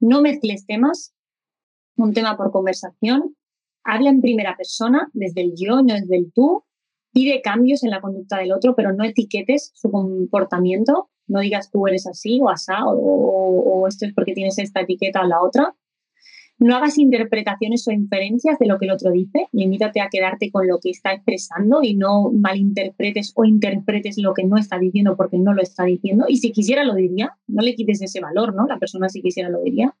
no 0.00 0.22
mezcles 0.22 0.66
temas, 0.66 1.14
un 1.96 2.12
tema 2.12 2.36
por 2.36 2.50
conversación, 2.52 3.36
habla 3.86 4.10
en 4.10 4.20
primera 4.20 4.56
persona, 4.56 5.08
desde 5.12 5.42
el 5.42 5.54
yo, 5.56 5.82
no 5.82 5.94
desde 5.94 6.16
el 6.16 6.32
tú, 6.32 6.64
pide 7.12 7.40
cambios 7.40 7.82
en 7.82 7.90
la 7.90 8.02
conducta 8.02 8.38
del 8.38 8.52
otro, 8.52 8.74
pero 8.74 8.92
no 8.92 9.02
etiquetes 9.02 9.72
su 9.74 9.90
comportamiento, 9.90 11.08
no 11.28 11.40
digas 11.40 11.70
tú 11.70 11.86
eres 11.86 12.06
así 12.06 12.40
o 12.42 12.50
asá, 12.50 12.84
o, 12.84 13.86
esto 13.88 14.04
es 14.04 14.12
porque 14.12 14.34
tienes 14.34 14.58
esta 14.58 14.80
etiqueta 14.80 15.22
o 15.22 15.26
la 15.26 15.40
otra. 15.40 15.74
No 16.58 16.74
hagas 16.76 16.98
interpretaciones 16.98 17.86
o 17.86 17.90
inferencias 17.90 18.58
de 18.58 18.66
lo 18.66 18.78
que 18.78 18.86
el 18.86 18.90
otro 18.90 19.10
dice, 19.10 19.48
limítate 19.52 20.00
a 20.00 20.08
quedarte 20.10 20.50
con 20.50 20.66
lo 20.66 20.78
que 20.78 20.90
está 20.90 21.12
expresando 21.12 21.82
y 21.82 21.94
no 21.94 22.30
malinterpretes 22.32 23.32
o 23.34 23.44
interpretes 23.44 24.18
lo 24.18 24.34
que 24.34 24.44
no 24.44 24.56
está 24.56 24.78
diciendo 24.78 25.16
porque 25.16 25.38
no 25.38 25.54
lo 25.54 25.62
está 25.62 25.84
diciendo. 25.84 26.26
Y 26.28 26.38
si 26.38 26.52
quisiera 26.52 26.84
lo 26.84 26.94
diría, 26.94 27.36
no 27.46 27.62
le 27.62 27.74
quites 27.74 28.02
ese 28.02 28.20
valor, 28.20 28.54
¿no? 28.54 28.66
La 28.66 28.78
persona 28.78 29.08
si 29.08 29.22
quisiera 29.22 29.50
lo 29.50 29.62
diría. 29.62 29.94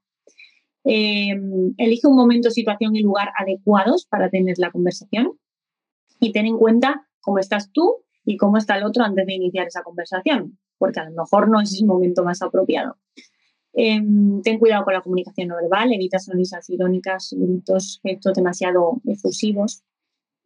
Em, 0.88 1.74
elige 1.78 2.06
un 2.06 2.14
momento, 2.14 2.48
situación 2.48 2.94
y 2.94 3.02
lugar 3.02 3.32
adecuados 3.36 4.06
para 4.06 4.30
tener 4.30 4.56
la 4.58 4.70
conversación 4.70 5.32
y 6.20 6.30
ten 6.30 6.46
en 6.46 6.56
cuenta 6.58 7.08
cómo 7.20 7.40
estás 7.40 7.72
tú 7.72 8.04
y 8.24 8.36
cómo 8.36 8.56
está 8.56 8.76
el 8.78 8.84
otro 8.84 9.02
antes 9.02 9.26
de 9.26 9.34
iniciar 9.34 9.66
esa 9.66 9.82
conversación, 9.82 10.58
porque 10.78 11.00
a 11.00 11.10
lo 11.10 11.22
mejor 11.22 11.48
no 11.48 11.60
es 11.60 11.76
el 11.80 11.86
momento 11.86 12.22
más 12.22 12.40
apropiado. 12.40 12.98
Em, 13.72 14.40
ten 14.42 14.60
cuidado 14.60 14.84
con 14.84 14.94
la 14.94 15.02
comunicación 15.02 15.48
no 15.48 15.56
verbal, 15.56 15.92
evita 15.92 16.20
sonrisas 16.20 16.70
irónicas, 16.70 17.34
gritos, 17.36 17.98
gestos 18.04 18.34
demasiado 18.34 19.02
efusivos 19.06 19.82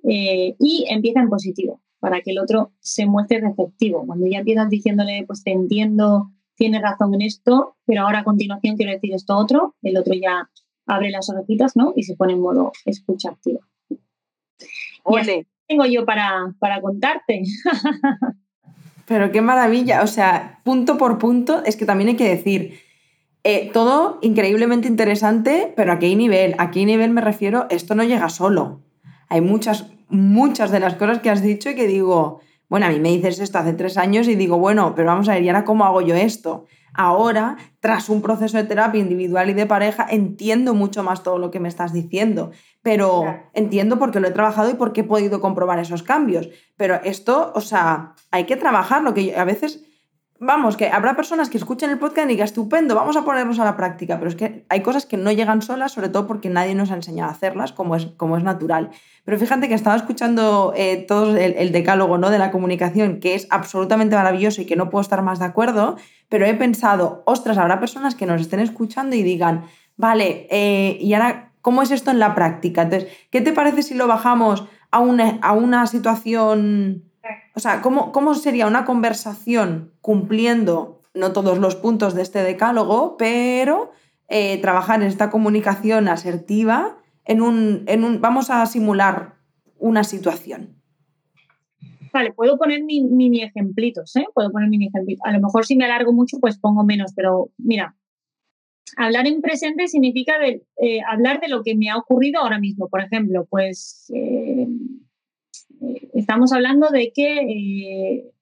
eh, 0.04 0.56
y 0.58 0.86
empieza 0.88 1.20
en 1.20 1.28
positivo 1.28 1.82
para 2.00 2.22
que 2.22 2.30
el 2.30 2.38
otro 2.38 2.72
se 2.80 3.04
muestre 3.04 3.40
receptivo. 3.40 4.06
Cuando 4.06 4.26
ya 4.26 4.38
empiezas 4.38 4.70
diciéndole, 4.70 5.24
pues 5.26 5.44
te 5.44 5.52
entiendo, 5.52 6.30
tiene 6.60 6.78
razón 6.78 7.14
en 7.14 7.22
esto, 7.22 7.74
pero 7.86 8.02
ahora 8.02 8.18
a 8.18 8.24
continuación 8.24 8.76
quiero 8.76 8.92
decir 8.92 9.14
esto 9.14 9.34
otro, 9.34 9.76
el 9.80 9.96
otro 9.96 10.12
ya 10.12 10.50
abre 10.86 11.08
las 11.10 11.30
orejitas, 11.30 11.74
¿no? 11.74 11.94
Y 11.96 12.02
se 12.02 12.16
pone 12.16 12.34
en 12.34 12.40
modo 12.42 12.72
escucha 12.84 13.30
activa. 13.30 13.60
Ole. 15.02 15.46
tengo 15.66 15.86
yo 15.86 16.04
para, 16.04 16.54
para 16.58 16.82
contarte. 16.82 17.44
pero 19.06 19.32
qué 19.32 19.40
maravilla, 19.40 20.02
o 20.02 20.06
sea, 20.06 20.60
punto 20.62 20.98
por 20.98 21.16
punto, 21.16 21.64
es 21.64 21.76
que 21.76 21.86
también 21.86 22.10
hay 22.10 22.16
que 22.16 22.28
decir, 22.28 22.78
eh, 23.42 23.70
todo 23.72 24.18
increíblemente 24.20 24.86
interesante, 24.86 25.72
pero 25.74 25.92
¿a 25.92 25.98
qué 25.98 26.14
nivel? 26.14 26.56
¿A 26.58 26.70
qué 26.70 26.84
nivel 26.84 27.10
me 27.10 27.22
refiero? 27.22 27.68
Esto 27.70 27.94
no 27.94 28.04
llega 28.04 28.28
solo. 28.28 28.82
Hay 29.30 29.40
muchas, 29.40 29.86
muchas 30.10 30.70
de 30.70 30.80
las 30.80 30.96
cosas 30.96 31.20
que 31.20 31.30
has 31.30 31.40
dicho 31.40 31.70
y 31.70 31.74
que 31.74 31.86
digo, 31.86 32.42
bueno, 32.70 32.86
a 32.86 32.90
mí 32.90 33.00
me 33.00 33.10
dices 33.10 33.40
esto 33.40 33.58
hace 33.58 33.72
tres 33.72 33.98
años 33.98 34.28
y 34.28 34.36
digo, 34.36 34.56
bueno, 34.56 34.94
pero 34.94 35.08
vamos 35.08 35.28
a 35.28 35.34
ver, 35.34 35.42
¿y 35.42 35.48
ahora 35.48 35.64
cómo 35.64 35.84
hago 35.84 36.02
yo 36.02 36.14
esto? 36.14 36.66
Ahora, 36.94 37.56
tras 37.80 38.08
un 38.08 38.22
proceso 38.22 38.56
de 38.56 38.64
terapia 38.64 39.00
individual 39.00 39.50
y 39.50 39.54
de 39.54 39.66
pareja, 39.66 40.06
entiendo 40.08 40.72
mucho 40.72 41.02
más 41.02 41.24
todo 41.24 41.38
lo 41.38 41.50
que 41.50 41.58
me 41.58 41.68
estás 41.68 41.92
diciendo, 41.92 42.52
pero 42.80 43.24
entiendo 43.54 43.98
por 43.98 44.12
qué 44.12 44.20
lo 44.20 44.28
he 44.28 44.32
trabajado 44.32 44.70
y 44.70 44.74
por 44.74 44.92
qué 44.92 45.00
he 45.00 45.04
podido 45.04 45.40
comprobar 45.40 45.80
esos 45.80 46.04
cambios. 46.04 46.48
Pero 46.76 47.00
esto, 47.02 47.52
o 47.56 47.60
sea, 47.60 48.14
hay 48.30 48.44
que 48.44 48.56
trabajarlo, 48.56 49.14
que 49.14 49.36
a 49.36 49.44
veces 49.44 49.84
vamos, 50.40 50.78
que 50.78 50.88
habrá 50.88 51.14
personas 51.14 51.50
que 51.50 51.58
escuchen 51.58 51.90
el 51.90 51.98
podcast 51.98 52.24
y 52.26 52.30
digan, 52.30 52.46
estupendo, 52.46 52.94
vamos 52.94 53.14
a 53.16 53.24
ponernos 53.24 53.58
a 53.58 53.64
la 53.64 53.76
práctica, 53.76 54.18
pero 54.18 54.30
es 54.30 54.36
que 54.36 54.64
hay 54.70 54.80
cosas 54.80 55.04
que 55.04 55.18
no 55.18 55.30
llegan 55.30 55.60
solas, 55.60 55.92
sobre 55.92 56.08
todo 56.08 56.26
porque 56.26 56.48
nadie 56.48 56.74
nos 56.74 56.90
ha 56.90 56.94
enseñado 56.94 57.30
a 57.30 57.34
hacerlas, 57.34 57.72
como 57.72 57.94
es, 57.94 58.06
como 58.16 58.38
es 58.38 58.42
natural. 58.42 58.90
Pero 59.24 59.38
fíjate 59.38 59.68
que 59.68 59.74
estaba 59.74 59.96
escuchando 59.96 60.72
eh, 60.74 61.04
todo 61.06 61.36
el, 61.36 61.72
decálogo 61.72 62.16
¿no? 62.16 62.30
de 62.30 62.38
la 62.38 62.50
comunicación, 62.50 63.20
que 63.20 63.34
es 63.34 63.46
absolutamente 63.50 64.16
maravilloso 64.16 64.62
y 64.62 64.66
que 64.66 64.76
no 64.76 64.88
puedo 64.88 65.02
estar 65.02 65.22
más 65.22 65.38
de 65.38 65.44
acuerdo, 65.44 65.96
pero 66.30 66.46
he 66.46 66.54
pensado, 66.54 67.22
ostras, 67.26 67.58
habrá 67.58 67.78
personas 67.78 68.14
que 68.14 68.24
nos 68.24 68.40
estén 68.40 68.60
escuchando 68.60 69.14
y 69.16 69.22
digan, 69.22 69.66
vale, 69.98 70.48
eh, 70.50 70.96
y 71.02 71.12
ahora, 71.12 71.52
¿cómo 71.60 71.82
es 71.82 71.90
esto 71.90 72.10
en 72.10 72.18
la 72.18 72.34
práctica? 72.34 72.82
Entonces, 72.82 73.10
¿qué 73.30 73.42
te 73.42 73.52
parece 73.52 73.82
si 73.82 73.94
lo 73.94 74.06
bajamos 74.06 74.64
a 74.90 75.00
una, 75.00 75.38
a 75.42 75.52
una 75.52 75.86
situación 75.86 77.09
o 77.54 77.60
sea, 77.60 77.82
¿cómo, 77.82 78.12
¿cómo 78.12 78.34
sería 78.34 78.66
una 78.66 78.84
conversación 78.84 79.92
cumpliendo 80.00 81.00
no 81.14 81.32
todos 81.32 81.58
los 81.58 81.76
puntos 81.76 82.14
de 82.14 82.22
este 82.22 82.42
decálogo, 82.42 83.16
pero 83.16 83.92
eh, 84.28 84.58
trabajar 84.60 85.02
en 85.02 85.08
esta 85.08 85.30
comunicación 85.30 86.08
asertiva 86.08 86.98
en 87.24 87.42
un, 87.42 87.84
en 87.86 88.04
un, 88.04 88.20
vamos 88.20 88.50
a 88.50 88.64
simular 88.66 89.34
una 89.78 90.04
situación. 90.04 90.76
Vale, 92.12 92.32
puedo 92.32 92.58
poner 92.58 92.82
mini 92.82 93.42
ejemplitos, 93.42 94.16
¿eh? 94.16 94.26
Puedo 94.34 94.50
poner 94.50 94.68
mini 94.68 94.88
ejemplitos. 94.88 95.24
A 95.24 95.32
lo 95.32 95.40
mejor 95.40 95.64
si 95.64 95.76
me 95.76 95.84
alargo 95.84 96.12
mucho, 96.12 96.38
pues 96.40 96.58
pongo 96.58 96.84
menos, 96.84 97.12
pero 97.14 97.50
mira, 97.56 97.96
hablar 98.96 99.28
en 99.28 99.40
presente 99.40 99.86
significa 99.86 100.32
eh, 100.44 101.00
hablar 101.08 101.40
de 101.40 101.48
lo 101.48 101.62
que 101.62 101.76
me 101.76 101.88
ha 101.88 101.96
ocurrido 101.96 102.40
ahora 102.40 102.58
mismo. 102.58 102.88
Por 102.88 103.00
ejemplo, 103.00 103.46
pues 103.48 104.10
eh, 104.14 104.66
estamos 106.14 106.52
hablando 106.52 106.88
de 106.90 107.12
que 107.12 107.38
eh, 107.40 108.32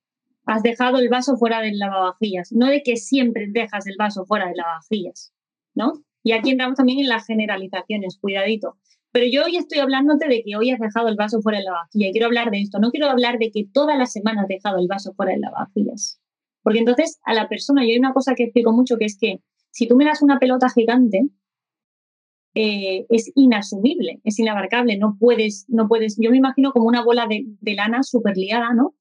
has 0.47 0.63
dejado 0.63 0.99
el 0.99 1.09
vaso 1.09 1.37
fuera 1.37 1.61
del 1.61 1.79
lavavajillas, 1.79 2.53
no 2.53 2.67
de 2.67 2.83
que 2.83 2.97
siempre 2.97 3.47
dejas 3.49 3.87
el 3.87 3.97
vaso 3.99 4.25
fuera 4.25 4.47
del 4.47 4.57
lavavajillas, 4.57 5.33
¿no? 5.75 6.05
Y 6.23 6.33
aquí 6.33 6.51
entramos 6.51 6.77
también 6.77 6.99
en 7.01 7.09
las 7.09 7.27
generalizaciones, 7.27 8.19
cuidadito. 8.21 8.77
Pero 9.13 9.27
yo 9.31 9.45
hoy 9.45 9.57
estoy 9.57 9.79
hablándote 9.79 10.29
de 10.29 10.43
que 10.43 10.57
hoy 10.57 10.71
has 10.71 10.81
dejado 10.81 11.09
el 11.09 11.17
vaso 11.17 11.41
fuera 11.41 11.59
del 11.59 11.67
lavavajillas 11.67 12.11
y 12.11 12.13
quiero 12.13 12.27
hablar 12.27 12.51
de 12.51 12.61
esto, 12.61 12.79
no 12.79 12.91
quiero 12.91 13.09
hablar 13.09 13.39
de 13.39 13.51
que 13.51 13.67
todas 13.73 13.97
las 13.99 14.13
semanas 14.13 14.43
has 14.43 14.49
dejado 14.49 14.79
el 14.79 14.89
vaso 14.89 15.15
fuera 15.15 15.33
del 15.33 15.41
lavavajillas. 15.41 16.21
Porque 16.63 16.81
entonces 16.81 17.19
a 17.25 17.35
la 17.35 17.49
persona, 17.49 17.85
y 17.85 17.93
hay 17.93 17.99
una 17.99 18.13
cosa 18.13 18.35
que 18.35 18.45
explico 18.45 18.73
mucho, 18.73 18.97
que 18.99 19.07
es 19.07 19.17
que 19.19 19.41
si 19.71 19.87
tú 19.87 19.97
me 19.97 20.05
das 20.05 20.23
una 20.23 20.39
pelota 20.39 20.69
gigante, 20.69 21.29
eh, 22.61 23.07
es 23.09 23.31
inasumible, 23.37 24.21
es 24.25 24.37
inabarcable, 24.41 24.99
no 24.99 25.17
puedes, 25.17 25.65
no 25.69 25.87
puedes, 25.87 26.17
yo 26.19 26.33
me 26.33 26.39
imagino 26.39 26.73
como 26.73 26.89
una 26.89 27.05
bola 27.05 27.29
de, 27.29 27.47
lana 27.77 28.03
súper 28.03 28.37
liada, 28.37 28.75
¿no? 28.75 28.97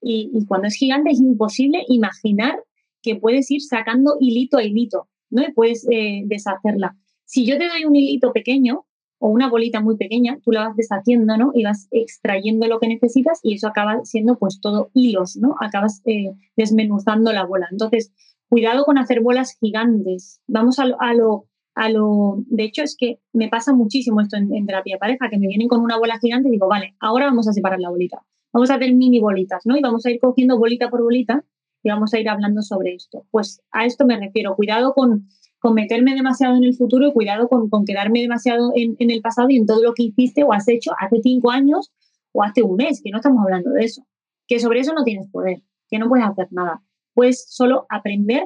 Y, 0.00 0.46
cuando 0.48 0.68
es 0.68 0.76
gigante 0.76 1.10
es 1.10 1.20
imposible 1.20 1.84
imaginar 1.88 2.58
que 3.02 3.16
puedes 3.16 3.50
ir 3.50 3.60
sacando 3.60 4.16
hilito 4.18 4.56
a 4.56 4.64
hilito, 4.64 5.10
¿no? 5.28 5.42
Y 5.42 5.52
puedes 5.52 5.86
eh, 5.90 6.22
deshacerla. 6.24 6.96
Si 7.26 7.44
yo 7.44 7.58
te 7.58 7.68
doy 7.68 7.84
un 7.84 7.94
hilito 7.94 8.32
pequeño 8.32 8.86
o 9.18 9.28
una 9.28 9.50
bolita 9.50 9.82
muy 9.82 9.98
pequeña, 9.98 10.38
tú 10.42 10.50
la 10.50 10.68
vas 10.68 10.76
deshaciendo, 10.76 11.36
¿no? 11.36 11.50
Y 11.54 11.64
vas 11.64 11.88
extrayendo 11.90 12.66
lo 12.66 12.80
que 12.80 12.88
necesitas 12.88 13.40
y 13.42 13.56
eso 13.56 13.68
acaba 13.68 14.02
siendo 14.04 14.38
pues 14.38 14.58
todo 14.62 14.90
hilos, 14.94 15.36
¿no? 15.36 15.54
Acabas 15.60 16.00
eh, 16.06 16.32
desmenuzando 16.56 17.30
la 17.34 17.44
bola. 17.44 17.68
Entonces, 17.70 18.10
cuidado 18.48 18.86
con 18.86 18.96
hacer 18.96 19.20
bolas 19.20 19.54
gigantes. 19.60 20.40
Vamos 20.46 20.78
a 20.78 20.86
lo 20.86 20.98
a 20.98 21.12
lo... 21.12 21.46
De 21.74 22.64
hecho, 22.64 22.82
es 22.82 22.96
que 22.98 23.18
me 23.32 23.48
pasa 23.48 23.72
muchísimo 23.72 24.20
esto 24.20 24.36
en, 24.36 24.66
terapia 24.66 24.96
de 24.96 25.00
pareja, 25.00 25.30
que 25.30 25.38
me 25.38 25.48
vienen 25.48 25.68
con 25.68 25.80
una 25.80 25.98
bola 25.98 26.18
gigante 26.18 26.48
y 26.48 26.52
digo, 26.52 26.68
vale, 26.68 26.94
ahora 27.00 27.26
vamos 27.26 27.48
a 27.48 27.52
separar 27.52 27.80
la 27.80 27.90
bolita. 27.90 28.22
Vamos 28.52 28.70
a 28.70 28.74
hacer 28.74 28.94
mini 28.94 29.20
bolitas, 29.20 29.64
¿no? 29.64 29.76
Y 29.76 29.80
vamos 29.80 30.04
a 30.04 30.10
ir 30.10 30.20
cogiendo 30.20 30.58
bolita 30.58 30.90
por 30.90 31.02
bolita 31.02 31.44
y 31.82 31.88
vamos 31.88 32.12
a 32.12 32.20
ir 32.20 32.28
hablando 32.28 32.62
sobre 32.62 32.94
esto. 32.94 33.26
Pues 33.30 33.62
a 33.72 33.86
esto 33.86 34.04
me 34.04 34.18
refiero. 34.18 34.54
Cuidado 34.54 34.92
con, 34.92 35.26
con 35.58 35.74
meterme 35.74 36.14
demasiado 36.14 36.56
en 36.56 36.64
el 36.64 36.74
futuro 36.74 37.06
y 37.06 37.12
cuidado 37.12 37.48
con, 37.48 37.70
quedarme 37.86 38.20
demasiado 38.20 38.72
en, 38.74 38.96
el 38.98 39.22
pasado 39.22 39.48
y 39.48 39.56
en 39.56 39.64
todo 39.64 39.82
lo 39.82 39.94
que 39.94 40.02
hiciste 40.02 40.44
o 40.44 40.52
has 40.52 40.68
hecho 40.68 40.90
hace 40.98 41.20
cinco 41.22 41.50
años 41.50 41.92
o 42.32 42.42
hace 42.42 42.62
un 42.62 42.76
mes, 42.76 43.00
que 43.02 43.10
no 43.10 43.18
estamos 43.18 43.42
hablando 43.42 43.70
de 43.70 43.84
eso. 43.84 44.06
Que 44.46 44.58
sobre 44.58 44.80
eso 44.80 44.92
no 44.92 45.04
tienes 45.04 45.30
poder, 45.30 45.62
que 45.88 45.98
no 45.98 46.08
puedes 46.08 46.26
hacer 46.26 46.48
nada. 46.50 46.82
Puedes 47.14 47.46
solo 47.48 47.86
aprender 47.88 48.44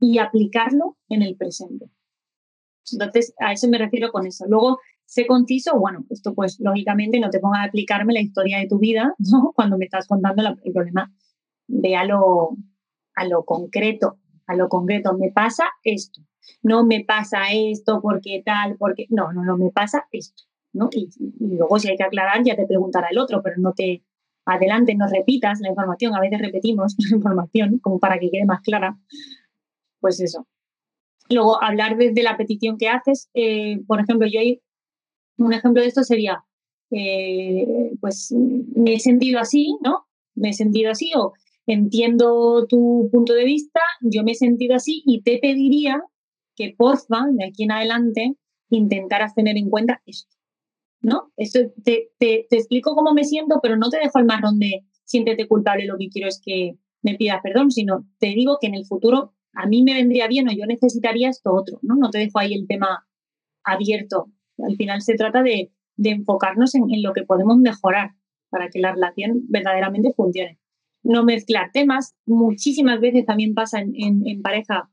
y 0.00 0.18
aplicarlo 0.18 0.96
en 1.08 1.22
el 1.22 1.36
presente. 1.36 1.90
Entonces, 2.92 3.34
a 3.38 3.52
eso 3.52 3.68
me 3.68 3.78
refiero 3.78 4.10
con 4.10 4.26
eso. 4.26 4.44
Luego, 4.48 4.78
sé 5.06 5.26
conciso, 5.26 5.78
bueno, 5.78 6.04
esto 6.10 6.34
pues 6.34 6.58
lógicamente 6.60 7.20
no 7.20 7.30
te 7.30 7.38
pongas 7.38 7.62
a 7.62 7.64
explicarme 7.66 8.12
la 8.12 8.20
historia 8.20 8.58
de 8.58 8.66
tu 8.66 8.78
vida, 8.78 9.14
¿no? 9.32 9.52
Cuando 9.54 9.78
me 9.78 9.86
estás 9.86 10.06
contando 10.06 10.42
el 10.62 10.72
problema, 10.72 11.12
ve 11.68 11.96
a 11.96 12.04
lo, 12.04 12.56
concreto, 13.44 14.18
a 14.46 14.54
lo 14.54 14.68
concreto, 14.68 15.16
me 15.16 15.30
pasa 15.32 15.64
esto, 15.82 16.20
no 16.62 16.84
me 16.84 17.04
pasa 17.04 17.44
esto 17.52 18.00
porque 18.02 18.42
tal, 18.44 18.76
porque, 18.78 19.06
no, 19.10 19.32
no, 19.32 19.44
no, 19.44 19.56
me 19.56 19.70
pasa 19.70 20.06
esto, 20.12 20.44
¿no? 20.72 20.90
Y 20.92 21.08
luego 21.38 21.78
si 21.78 21.88
hay 21.88 21.96
que 21.96 22.04
aclarar 22.04 22.42
ya 22.44 22.56
te 22.56 22.66
preguntará 22.66 23.08
el 23.10 23.18
otro, 23.18 23.42
pero 23.42 23.56
no 23.58 23.72
te, 23.72 24.04
adelante, 24.44 24.94
no 24.94 25.06
repitas 25.08 25.60
la 25.60 25.68
información, 25.68 26.14
a 26.14 26.20
veces 26.20 26.40
repetimos 26.40 26.94
la 27.10 27.16
información 27.16 27.78
como 27.78 27.98
para 27.98 28.18
que 28.18 28.30
quede 28.30 28.44
más 28.44 28.60
clara, 28.60 28.98
pues 30.00 30.20
eso, 30.20 30.46
Luego, 31.30 31.62
hablar 31.62 31.96
desde 31.96 32.22
la 32.22 32.36
petición 32.36 32.76
que 32.78 32.88
haces. 32.88 33.28
Eh, 33.34 33.78
por 33.86 34.00
ejemplo, 34.00 34.26
yo 34.26 34.40
hay 34.40 34.62
un 35.38 35.52
ejemplo 35.52 35.82
de 35.82 35.88
esto 35.88 36.02
sería, 36.02 36.44
eh, 36.90 37.92
pues 38.00 38.32
me 38.32 38.94
he 38.94 39.00
sentido 39.00 39.40
así, 39.40 39.76
¿no? 39.82 40.06
Me 40.34 40.50
he 40.50 40.52
sentido 40.52 40.90
así 40.90 41.12
o 41.16 41.32
entiendo 41.66 42.66
tu 42.68 43.08
punto 43.12 43.32
de 43.32 43.44
vista, 43.44 43.80
yo 44.00 44.22
me 44.22 44.32
he 44.32 44.34
sentido 44.36 44.76
así 44.76 45.02
y 45.04 45.22
te 45.22 45.38
pediría 45.38 46.00
que 46.54 46.74
porfa, 46.76 47.26
de 47.32 47.44
aquí 47.44 47.64
en 47.64 47.72
adelante, 47.72 48.34
intentaras 48.70 49.34
tener 49.34 49.56
en 49.56 49.68
cuenta 49.68 50.00
esto, 50.06 50.36
¿no? 51.00 51.32
Esto 51.36 51.60
te, 51.84 52.12
te, 52.18 52.46
te 52.48 52.56
explico 52.56 52.94
cómo 52.94 53.12
me 53.12 53.24
siento, 53.24 53.58
pero 53.62 53.76
no 53.76 53.90
te 53.90 53.98
dejo 53.98 54.18
el 54.18 54.24
marrón 54.24 54.58
de 54.58 54.84
siéntete 55.04 55.48
culpable, 55.48 55.86
lo 55.86 55.98
que 55.98 56.08
quiero 56.08 56.28
es 56.28 56.40
que 56.44 56.76
me 57.02 57.14
pidas 57.16 57.40
perdón, 57.42 57.70
sino 57.70 58.06
te 58.18 58.28
digo 58.28 58.58
que 58.60 58.68
en 58.68 58.74
el 58.74 58.86
futuro 58.86 59.34
a 59.56 59.66
mí 59.66 59.82
me 59.82 59.94
vendría 59.94 60.28
bien 60.28 60.48
o 60.48 60.52
yo 60.52 60.66
necesitaría 60.66 61.30
esto 61.30 61.52
otro, 61.52 61.78
¿no? 61.82 61.96
No 61.96 62.10
te 62.10 62.18
dejo 62.18 62.38
ahí 62.38 62.54
el 62.54 62.66
tema 62.66 63.06
abierto. 63.64 64.30
Al 64.58 64.76
final 64.76 65.00
se 65.02 65.14
trata 65.14 65.42
de, 65.42 65.72
enfocarnos 65.98 66.74
en, 66.74 66.84
lo 67.02 67.12
que 67.14 67.22
podemos 67.22 67.56
mejorar 67.56 68.10
para 68.50 68.68
que 68.68 68.78
la 68.78 68.92
relación 68.92 69.44
verdaderamente 69.48 70.12
funcione. 70.14 70.58
No 71.02 71.24
mezclar 71.24 71.70
temas. 71.72 72.14
Muchísimas 72.26 73.00
veces 73.00 73.24
también 73.24 73.54
pasa 73.54 73.80
en, 73.80 73.94
en, 74.26 74.42
pareja, 74.42 74.90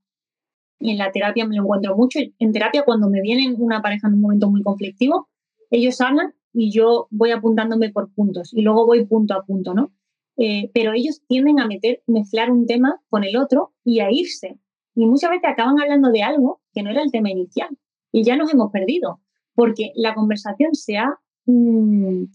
en 0.80 0.98
la 0.98 1.12
terapia 1.12 1.46
me 1.46 1.56
lo 1.56 1.64
encuentro 1.64 1.96
mucho. 1.96 2.20
En 2.40 2.52
terapia, 2.54 2.84
cuando 2.84 3.10
me 3.10 3.22
viene 3.22 3.54
una 3.58 3.82
pareja 3.82 4.08
en 4.08 4.14
un 4.16 4.22
momento 4.22 4.50
muy 4.50 4.64
conflictivo, 4.64 5.30
ellos 5.72 6.00
hablan 6.00 6.34
y 6.54 6.72
yo 6.72 7.08
voy 7.12 7.32
apuntándome 7.32 7.92
por 7.92 8.14
puntos 8.14 8.54
y 8.54 8.62
luego 8.62 8.86
voy 8.86 9.06
punto 9.06 9.34
a 9.34 9.44
punto, 9.44 9.74
¿no? 9.74 9.92
Eh, 10.38 10.72
pero 10.74 10.94
ellos 10.94 11.22
tienden 11.28 11.60
a 11.60 11.68
meter, 11.68 12.02
mezclar 12.08 12.52
un 12.52 12.66
tema 12.66 13.00
con 13.10 13.24
el 13.24 13.38
otro 13.38 13.74
y 13.84 14.00
a 14.00 14.12
irse. 14.12 14.60
Y 14.96 15.06
muchas 15.06 15.32
veces 15.32 15.50
acaban 15.50 15.80
hablando 15.80 16.10
de 16.10 16.24
algo 16.24 16.62
que 16.74 16.84
no 16.84 16.92
era 16.92 17.02
el 17.02 17.12
tema 17.12 17.30
inicial. 17.30 17.70
Y 18.12 18.24
ya 18.24 18.36
nos 18.36 18.52
hemos 18.54 18.72
perdido, 18.72 19.22
porque 19.56 19.92
la 19.96 20.14
conversación 20.14 20.74
se 20.76 20.98
ha 20.98 21.20
mm, 21.46 22.26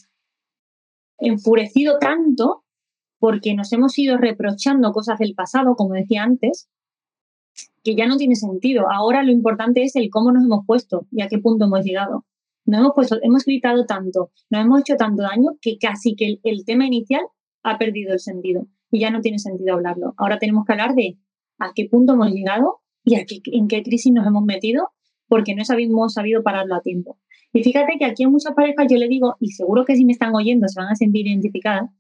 enfurecido 1.19 1.99
tanto 1.99 2.65
porque 3.21 3.55
nos 3.55 3.73
hemos 3.73 3.99
ido 3.99 4.17
reprochando 4.17 4.93
cosas 4.93 5.19
del 5.19 5.35
pasado, 5.35 5.75
como 5.75 5.95
decía 5.95 6.23
antes, 6.23 6.69
que 7.83 7.97
ya 7.97 8.07
no 8.07 8.17
tiene 8.17 8.37
sentido. 8.37 8.87
Ahora 8.91 9.25
lo 9.25 9.33
importante 9.33 9.83
es 9.83 9.97
el 9.97 10.09
cómo 10.11 10.31
nos 10.31 10.45
hemos 10.45 10.65
puesto 10.67 11.07
y 11.11 11.23
a 11.23 11.29
qué 11.29 11.39
punto 11.39 11.65
hemos 11.65 11.85
llegado. 11.85 12.25
Nos 12.65 12.81
hemos 12.81 12.93
puesto, 12.95 13.17
hemos 13.23 13.45
gritado 13.45 13.87
tanto, 13.87 14.31
nos 14.51 14.61
hemos 14.61 14.81
hecho 14.81 14.97
tanto 14.97 15.23
daño 15.23 15.53
que 15.61 15.79
casi 15.79 16.15
que 16.15 16.39
el 16.43 16.65
tema 16.65 16.87
inicial 16.87 17.23
ha 17.69 17.79
perdido 17.79 18.13
el 18.13 18.21
sentido 18.21 18.67
y 18.91 19.01
ya 19.01 19.11
no 19.11 19.21
tiene 19.21 19.39
sentido 19.39 19.75
hablarlo. 19.75 20.15
Ahora 20.17 20.39
tenemos 20.39 20.65
que 20.65 20.73
hablar 20.73 20.95
de 20.95 21.19
a 21.59 21.73
qué 21.75 21.89
punto 21.91 22.15
hemos 22.15 22.31
llegado 22.33 22.81
y 23.05 23.17
a 23.17 23.25
qué, 23.25 23.41
en 23.47 23.69
qué 23.69 23.83
crisis 23.83 24.13
nos 24.13 24.27
hemos 24.27 24.45
metido 24.45 24.91
porque 25.29 25.55
no 25.55 25.63
hemos 25.69 26.15
sabido 26.15 26.43
pararlo 26.43 26.75
a 26.75 26.81
tiempo. 26.81 27.19
Y 27.53 27.63
fíjate 27.63 27.99
que 27.99 28.05
aquí 28.05 28.25
a 28.25 28.29
muchas 28.29 28.55
parejas 28.55 28.87
yo 28.91 28.97
le 28.99 29.09
digo, 29.09 29.37
y 29.41 29.53
seguro 29.53 29.85
que 29.85 29.97
si 29.97 30.05
me 30.05 30.13
están 30.13 30.35
oyendo 30.35 30.69
se 30.69 30.81
van 30.81 30.91
a 30.91 30.97
sentir 30.97 31.27
identificadas, 31.27 31.91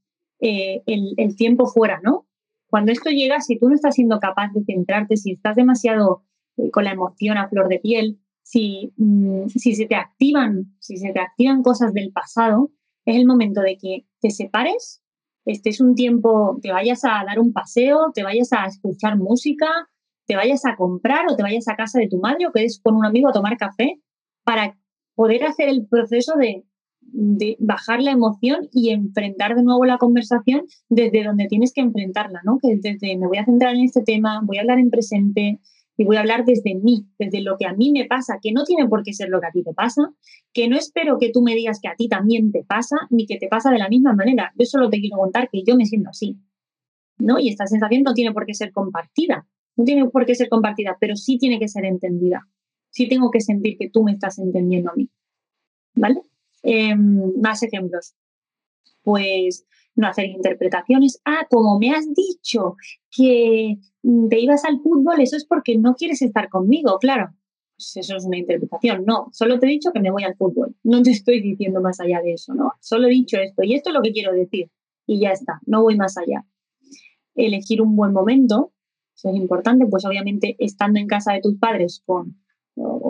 eh, 0.41 0.83
el, 0.87 1.37
tiempo 1.37 1.67
fuera, 1.67 2.01
¿no? 2.03 2.27
Cuando 2.69 2.93
esto 2.93 3.11
llega, 3.11 3.41
si 3.41 3.59
tú 3.59 3.69
no 3.69 3.75
estás 3.75 3.95
siendo 3.95 4.21
capaz 4.21 4.53
de 4.53 4.63
centrarte, 4.65 5.17
si 5.17 5.33
estás 5.33 5.57
demasiado 5.57 6.23
eh, 6.57 6.71
con 6.71 6.85
la 6.85 6.93
emoción 6.93 7.39
a 7.39 7.49
flor 7.49 7.69
de 7.69 7.81
piel, 7.81 8.21
si, 8.43 8.93
mm, 8.97 9.49
si 9.49 9.75
se 9.75 9.87
te 9.87 9.95
activan, 9.95 10.77
si 10.79 10.97
se 10.97 11.13
te 11.13 11.21
activan 11.21 11.63
cosas 11.63 11.93
del 11.93 12.13
pasado, 12.13 12.71
es 13.05 13.17
el 13.17 13.27
momento 13.27 13.63
de 13.63 13.79
que 13.79 14.07
te 14.21 14.31
separes 14.31 15.03
este 15.49 15.71
es 15.71 15.81
un 15.81 15.95
tiempo, 15.95 16.59
te 16.63 16.71
vayas 16.71 17.05
a 17.05 17.25
dar 17.27 17.39
un 17.41 17.53
paseo, 17.53 18.13
te 18.15 18.23
vayas 18.23 18.53
a 18.53 18.67
escuchar 18.67 19.17
música, 19.17 19.67
te 20.27 20.37
vayas 20.37 20.65
a 20.67 20.77
comprar 20.77 21.27
o 21.29 21.37
te 21.37 21.43
vayas 21.43 21.69
a 21.69 21.77
casa 21.77 21.99
de 21.99 22.09
tu 22.09 22.19
madre 22.19 22.47
o 22.47 22.53
quedes 22.53 22.81
con 22.83 22.95
un 22.95 23.05
amigo 23.05 23.29
a 23.29 23.33
tomar 23.33 23.57
café 23.57 24.01
para 24.45 24.77
poder 25.15 25.45
hacer 25.45 25.69
el 25.69 25.87
proceso 25.87 26.35
de 26.37 26.65
de 27.11 27.57
bajar 27.59 28.03
la 28.03 28.11
emoción 28.11 28.69
y 28.73 28.91
enfrentar 28.91 29.55
de 29.55 29.63
nuevo 29.63 29.85
la 29.85 29.99
conversación 29.99 30.67
desde 30.89 31.25
donde 31.25 31.47
tienes 31.47 31.73
que 31.73 31.81
enfrentarla, 31.81 32.41
¿no? 32.45 32.59
Que 32.61 32.77
desde 32.77 33.17
me 33.17 33.27
voy 33.27 33.39
a 33.39 33.45
centrar 33.45 33.75
en 33.75 33.85
este 33.85 34.03
tema, 34.03 34.41
voy 34.45 34.59
a 34.59 34.61
hablar 34.61 34.79
en 34.79 34.91
presente 34.91 35.59
y 35.99 36.05
voy 36.05 36.17
a 36.17 36.21
hablar 36.21 36.45
desde 36.45 36.77
mí, 36.77 37.09
desde 37.19 37.43
lo 37.43 37.57
que 37.59 37.67
a 37.67 37.73
mí 37.73 37.91
me 37.91 38.05
pasa, 38.05 38.39
que 38.41 38.53
no 38.53 38.63
tiene 38.63 38.89
por 38.89 39.03
qué 39.03 39.13
ser 39.13 39.31
lo 39.31 39.41
que 39.41 39.49
a 39.49 39.51
ti 39.51 39.65
te 39.65 39.75
pasa, 39.75 40.03
que 40.53 40.69
no 40.69 40.77
espero 40.77 41.19
que 41.19 41.33
tú 41.33 41.43
me 41.43 41.57
digas 41.57 41.81
que 41.83 41.89
a 41.89 41.97
ti 41.97 42.09
también 42.09 42.53
te 42.53 42.63
pasa, 42.63 42.97
ni 43.11 43.27
que 43.27 43.37
te 43.37 43.49
pasa 43.49 43.73
de 43.73 43.79
la 43.79 43.89
misma 43.89 44.15
manera. 44.15 44.53
Yo 44.57 44.65
solo 44.65 44.89
te 44.91 45.01
quiero 45.01 45.17
contar 45.17 45.51
que 45.51 45.65
yo 45.67 45.75
me 45.75 45.87
siento 45.87 46.11
así, 46.11 46.39
¿no? 47.19 47.41
Y 47.41 47.49
esta 47.49 47.67
sensación 47.67 48.05
no 48.05 48.15
tiene 48.15 48.33
por 48.33 48.47
qué 48.47 48.55
ser 48.55 48.71
compartida, 48.71 49.49
no 49.75 49.85
tiene 49.85 50.09
por 50.09 50.25
qué 50.25 50.37
ser 50.37 50.49
compartida, 50.49 50.97
pero 51.01 51.17
sí 51.17 51.37
tiene 51.37 51.59
que 51.59 51.67
ser 51.67 51.85
entendida. 51.85 52.47
Sí 52.91 53.09
tengo 53.09 53.33
que 53.33 53.41
sentir 53.41 53.77
que 53.77 53.91
tú 53.91 54.05
me 54.05 54.13
estás 54.13 54.39
entendiendo 54.39 54.93
a 54.93 54.95
mí, 54.95 55.11
¿vale? 55.95 56.23
Em, 56.63 57.33
más 57.41 57.65
ejemplos. 57.65 58.15
Pues 59.03 59.67
no 59.99 60.07
hacer 60.07 60.27
interpretaciones. 60.27 61.21
Ah, 61.25 61.47
como 61.51 61.79
me 61.79 61.91
has 61.91 62.07
dicho 62.15 62.77
que 63.11 63.79
te 64.31 64.41
ibas 64.41 64.65
al 64.65 64.81
fútbol, 64.81 65.21
eso 65.21 65.37
es 65.37 65.45
porque 65.45 65.77
no 65.77 65.95
quieres 65.95 66.23
estar 66.23 66.49
conmigo, 66.49 66.99
claro. 66.99 67.35
Pues 67.77 67.97
eso 67.97 68.17
es 68.17 68.25
una 68.25 68.39
interpretación. 68.39 69.05
No, 69.05 69.29
solo 69.33 69.59
te 69.59 69.67
he 69.67 69.71
dicho 69.71 69.91
que 69.93 70.01
me 70.01 70.11
voy 70.11 70.25
al 70.25 70.37
fútbol. 70.37 70.75
No 70.85 71.03
te 71.03 71.11
estoy 71.19 71.41
diciendo 71.43 71.81
más 71.81 72.01
allá 72.01 72.21
de 72.23 72.33
eso, 72.33 72.55
¿no? 72.55 72.73
Solo 72.81 73.09
he 73.09 73.11
dicho 73.11 73.39
esto 73.39 73.63
y 73.65 73.75
esto 73.75 73.91
es 73.91 73.95
lo 73.95 74.03
que 74.03 74.13
quiero 74.13 74.33
decir. 74.33 74.71
Y 75.07 75.21
ya 75.21 75.31
está, 75.31 75.61
no 75.67 75.83
voy 75.83 75.97
más 75.97 76.17
allá. 76.17 76.45
Elegir 77.35 77.83
un 77.83 77.97
buen 77.97 78.13
momento, 78.13 78.73
eso 79.17 79.31
es 79.31 79.37
importante, 79.37 79.87
pues 79.87 80.05
obviamente 80.05 80.55
estando 80.59 81.01
en 81.01 81.07
casa 81.07 81.33
de 81.33 81.41
tus 81.41 81.57
padres 81.57 82.03
con 82.05 82.37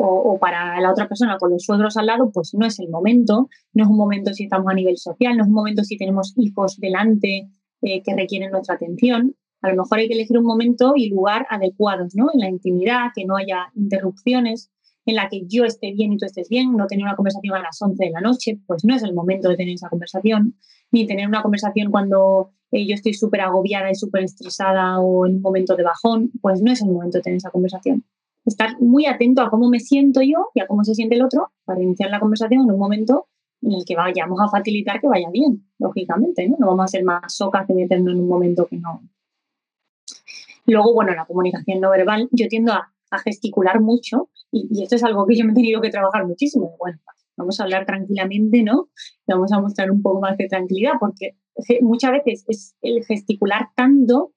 o, 0.00 0.38
para 0.38 0.80
la 0.80 0.90
otra 0.90 1.08
persona 1.08 1.36
con 1.38 1.50
los 1.50 1.64
suegros 1.64 1.96
al 1.96 2.06
lado, 2.06 2.30
pues 2.32 2.54
no 2.54 2.66
es 2.66 2.78
el 2.78 2.88
momento, 2.88 3.48
no 3.72 3.84
es 3.84 3.90
un 3.90 3.96
momento 3.96 4.32
si 4.32 4.44
estamos 4.44 4.70
a 4.70 4.74
nivel 4.74 4.96
social, 4.96 5.36
no 5.36 5.42
es 5.42 5.48
un 5.48 5.54
momento 5.54 5.82
si 5.82 5.96
tenemos 5.96 6.34
hijos 6.36 6.76
delante 6.78 7.48
eh, 7.82 8.02
que 8.02 8.14
requieren 8.14 8.50
nuestra 8.50 8.76
atención. 8.76 9.34
A 9.60 9.70
lo 9.70 9.82
mejor 9.82 9.98
hay 9.98 10.08
que 10.08 10.14
elegir 10.14 10.38
un 10.38 10.44
momento 10.44 10.92
y 10.94 11.08
lugar 11.08 11.46
adecuados, 11.50 12.14
¿no? 12.14 12.28
En 12.32 12.40
la 12.40 12.48
intimidad, 12.48 13.08
que 13.14 13.24
no 13.24 13.36
haya 13.36 13.72
interrupciones, 13.74 14.70
en 15.04 15.16
la 15.16 15.28
que 15.28 15.42
yo 15.46 15.64
esté 15.64 15.92
bien 15.92 16.12
y 16.12 16.16
tú 16.16 16.26
estés 16.26 16.48
bien, 16.48 16.76
no 16.76 16.86
tener 16.86 17.04
una 17.04 17.16
conversación 17.16 17.56
a 17.56 17.62
las 17.62 17.80
11 17.80 18.04
de 18.04 18.10
la 18.10 18.20
noche, 18.20 18.60
pues 18.66 18.84
no 18.84 18.94
es 18.94 19.02
el 19.02 19.14
momento 19.14 19.48
de 19.48 19.56
tener 19.56 19.74
esa 19.74 19.88
conversación, 19.88 20.54
ni 20.92 21.06
tener 21.06 21.26
una 21.26 21.42
conversación 21.42 21.90
cuando 21.90 22.50
eh, 22.70 22.86
yo 22.86 22.94
estoy 22.94 23.14
súper 23.14 23.40
agobiada 23.40 23.90
y 23.90 23.94
súper 23.94 24.22
estresada 24.22 25.00
o 25.00 25.26
en 25.26 25.36
un 25.36 25.42
momento 25.42 25.74
de 25.74 25.82
bajón, 25.82 26.30
pues 26.40 26.62
no 26.62 26.70
es 26.70 26.82
el 26.82 26.90
momento 26.90 27.18
de 27.18 27.22
tener 27.22 27.38
esa 27.38 27.50
conversación 27.50 28.04
estar 28.44 28.80
muy 28.80 29.06
atento 29.06 29.42
a 29.42 29.50
cómo 29.50 29.68
me 29.68 29.80
siento 29.80 30.20
yo 30.22 30.48
y 30.54 30.60
a 30.60 30.66
cómo 30.66 30.84
se 30.84 30.94
siente 30.94 31.14
el 31.14 31.22
otro 31.22 31.52
para 31.64 31.82
iniciar 31.82 32.10
la 32.10 32.20
conversación 32.20 32.62
en 32.62 32.70
un 32.70 32.78
momento 32.78 33.26
en 33.62 33.72
el 33.72 33.84
que 33.84 33.96
vayamos 33.96 34.40
a 34.40 34.48
facilitar 34.48 35.00
que 35.00 35.08
vaya 35.08 35.28
bien, 35.30 35.68
lógicamente, 35.78 36.48
¿no? 36.48 36.56
No 36.58 36.66
vamos 36.68 36.84
a 36.84 36.88
ser 36.88 37.04
más 37.04 37.34
socas 37.34 37.66
que 37.66 37.74
meternos 37.74 38.14
en 38.14 38.20
un 38.20 38.28
momento 38.28 38.66
que 38.66 38.76
no. 38.76 39.02
Luego, 40.66 40.94
bueno, 40.94 41.14
la 41.14 41.24
comunicación 41.24 41.80
no 41.80 41.90
verbal, 41.90 42.28
yo 42.30 42.46
tiendo 42.48 42.72
a, 42.72 42.92
gesticular 43.24 43.80
mucho 43.80 44.28
y, 44.52 44.82
esto 44.82 44.96
es 44.96 45.02
algo 45.02 45.26
que 45.26 45.34
yo 45.34 45.46
me 45.46 45.52
he 45.52 45.54
tenido 45.54 45.80
que 45.80 45.88
trabajar 45.88 46.26
muchísimo. 46.26 46.76
Bueno, 46.78 46.98
vamos 47.38 47.58
a 47.58 47.62
hablar 47.62 47.86
tranquilamente, 47.86 48.62
¿no? 48.62 48.90
vamos 49.26 49.50
a 49.50 49.60
mostrar 49.60 49.90
un 49.90 50.02
poco 50.02 50.20
más 50.20 50.36
de 50.36 50.46
tranquilidad 50.46 50.92
porque 51.00 51.38
muchas 51.80 52.12
veces 52.12 52.44
es 52.48 52.76
el 52.82 53.02
gesticular 53.06 53.68
tanto 53.74 54.34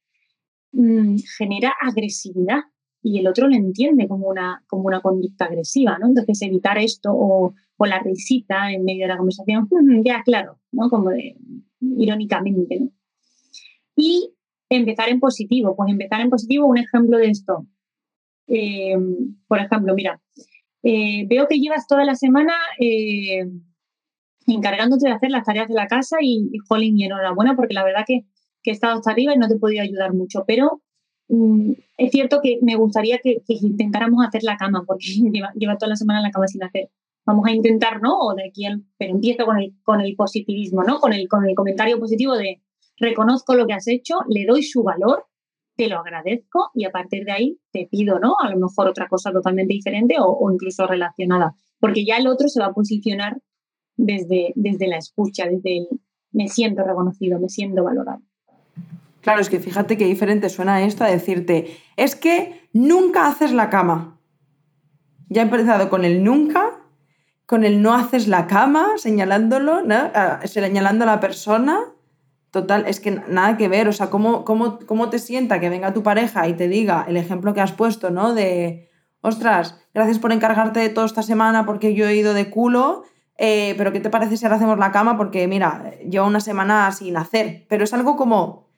mm, 0.72 1.18
genera 1.38 1.74
agresividad 1.82 2.62
y 3.04 3.20
el 3.20 3.28
otro 3.28 3.48
lo 3.48 3.56
entiende 3.56 4.08
como 4.08 4.28
una, 4.28 4.64
como 4.68 4.84
una 4.84 5.02
conducta 5.02 5.46
agresiva, 5.46 5.98
¿no? 5.98 6.08
Entonces 6.08 6.42
evitar 6.42 6.78
esto 6.78 7.10
o, 7.12 7.54
o 7.78 7.86
la 7.86 8.00
risita 8.00 8.72
en 8.72 8.84
medio 8.84 9.04
de 9.04 9.10
la 9.10 9.18
conversación, 9.18 9.68
ya 10.06 10.22
claro, 10.24 10.60
¿no? 10.72 10.90
Como 10.90 11.12
irónicamente, 11.80 12.80
¿no? 12.80 12.92
Y 13.96 14.34
empezar 14.70 15.10
en 15.10 15.20
positivo, 15.20 15.76
pues 15.76 15.92
empezar 15.92 16.22
en 16.22 16.30
positivo, 16.30 16.68
un 16.68 16.78
ejemplo 16.78 17.18
de 17.18 17.30
esto. 17.30 17.66
Eh, 18.48 18.96
por 19.48 19.60
ejemplo, 19.60 19.94
mira, 19.96 20.22
eh, 20.84 21.26
veo 21.28 21.48
que 21.48 21.60
llevas 21.60 21.88
toda 21.88 22.06
la 22.06 22.16
semana 22.16 22.54
eh, 22.80 23.46
encargándote 24.48 25.08
de 25.08 25.14
hacer 25.14 25.32
las 25.32 25.46
tareas 25.46 25.68
de 25.68 25.74
la 25.74 25.88
casa 25.88 26.18
y, 26.22 26.50
y 26.52 26.58
jolín, 26.60 26.98
y 26.98 27.06
enhorabuena, 27.06 27.56
porque 27.56 27.74
la 27.74 27.84
verdad 27.84 28.04
que, 28.06 28.26
que 28.64 28.72
he 28.72 28.74
estado 28.74 28.98
hasta 28.98 29.12
arriba 29.12 29.34
y 29.34 29.38
no 29.38 29.48
te 29.48 29.56
he 29.56 29.60
podido 29.60 29.84
ayudar 29.84 30.14
mucho, 30.14 30.44
pero 30.48 30.82
Mm, 31.32 31.72
es 31.98 32.12
cierto 32.12 32.41
que 32.44 32.60
me 32.62 32.76
gustaría 32.76 33.17
que, 33.20 33.41
intentáramos 33.48 34.26
hacer 34.26 34.44
la 34.44 34.58
cama, 34.58 34.84
porque 34.86 35.06
lleva, 35.56 35.78
toda 35.78 35.89
la 35.89 35.96
semana 35.96 36.22
la 36.22 36.30
cama 36.30 36.48
sin 36.48 36.62
hacer. 36.63 36.89
Vamos 37.26 37.46
a 37.48 37.52
intentar, 37.52 38.02
¿no? 38.02 38.17
O 38.20 38.36
de 38.36 38.50
aquí 38.50 38.65
pero 38.98 39.13
empiezo 39.13 39.46
con 39.46 39.58
el, 39.58 39.74
con 39.84 40.02
el 40.02 40.15
positivismo, 40.15 40.84
¿no? 40.84 41.00
Con 41.00 41.13
el, 41.13 41.28
con 41.30 41.48
el 41.48 41.56
comentario 41.56 42.00
positivo 42.00 42.36
de 42.36 42.62
reconozco 42.98 43.56
lo 43.56 43.65
que 43.65 43.74
has 43.74 43.88
hecho, 43.88 44.15
le 44.28 44.46
doy 44.46 44.63
su 44.63 44.84
valor, 44.84 45.26
te 45.78 45.88
lo 45.88 46.00
agradezco 46.00 46.70
y 46.76 46.86
a 46.86 46.91
partir 46.91 47.24
de 47.24 47.32
ahí 47.32 47.60
te 47.72 47.88
pido, 47.89 48.20
¿no? 48.20 48.36
A 48.39 48.50
lo 48.50 48.60
mejor 48.60 48.89
otra 48.89 49.08
cosa 49.08 49.32
totalmente 49.32 49.74
diferente 49.74 50.15
o, 50.20 50.52
incluso 50.52 50.86
relacionada, 50.86 51.56
porque 51.80 52.06
ya 52.06 52.17
el 52.17 52.28
otro 52.28 52.50
se 52.50 52.60
va 52.60 52.67
a 52.67 52.74
posicionar 52.74 53.38
desde, 53.96 54.52
desde 54.56 54.88
la 54.88 54.98
escucha, 54.98 55.46
desde 55.46 55.78
el 55.78 55.88
me 56.34 56.48
siento 56.48 56.84
reconocido, 56.84 57.39
me 57.39 57.50
siento 57.50 57.84
valorado. 57.84 58.22
Claro, 59.22 59.40
es 59.40 59.50
que 59.50 59.60
fíjate 59.60 59.98
qué 59.98 60.06
diferente 60.06 60.50
suena 60.50 60.84
esto 60.84 61.04
a 61.04 61.08
decirte, 61.08 61.78
es 61.96 62.16
que 62.16 62.68
nunca 62.74 63.28
haces 63.28 63.52
la 63.52 63.70
cama. 63.70 64.20
Ya 65.30 65.42
he 65.42 65.46
empezado 65.46 65.90
con 65.90 66.04
el 66.04 66.24
nunca, 66.24 66.82
con 67.46 67.64
el 67.64 67.82
no 67.82 67.94
haces 67.94 68.28
la 68.28 68.48
cama, 68.48 68.98
señalándolo, 68.98 69.84
señalando 70.46 71.04
a 71.04 71.08
la 71.08 71.20
persona. 71.20 71.80
Total, 72.50 72.86
es 72.88 73.00
que 73.00 73.12
nada 73.12 73.56
que 73.56 73.70
ver, 73.70 73.88
o 73.88 73.94
sea, 73.94 74.10
¿cómo, 74.10 74.44
cómo, 74.44 74.80
cómo 74.86 75.10
te 75.10 75.20
sienta 75.20 75.60
que 75.60 75.70
venga 75.70 75.94
tu 75.94 76.04
pareja 76.04 76.48
y 76.48 76.54
te 76.54 76.68
diga 76.68 77.06
el 77.08 77.16
ejemplo 77.16 77.54
que 77.54 77.62
has 77.62 77.72
puesto, 77.72 78.10
¿no? 78.10 78.34
De, 78.34 78.90
ostras, 79.22 79.80
gracias 79.94 80.20
por 80.20 80.34
encargarte 80.34 80.82
de 80.82 80.90
todo 80.90 81.06
esta 81.06 81.24
semana 81.24 81.66
porque 81.66 81.94
yo 81.94 82.08
he 82.08 82.16
ido 82.16 82.34
de 82.34 82.50
culo, 82.50 83.04
eh, 83.38 83.74
pero 83.78 83.94
¿qué 83.94 84.02
te 84.02 84.10
parece 84.10 84.36
si 84.36 84.46
ahora 84.46 84.58
hacemos 84.58 84.78
la 84.80 84.92
cama? 84.92 85.16
Porque 85.16 85.48
mira, 85.48 85.94
llevo 86.10 86.28
una 86.28 86.42
semana 86.42 86.92
sin 86.92 87.16
hacer, 87.16 87.66
pero 87.70 87.86
es 87.86 87.94
algo 87.94 88.18
como 88.18 88.71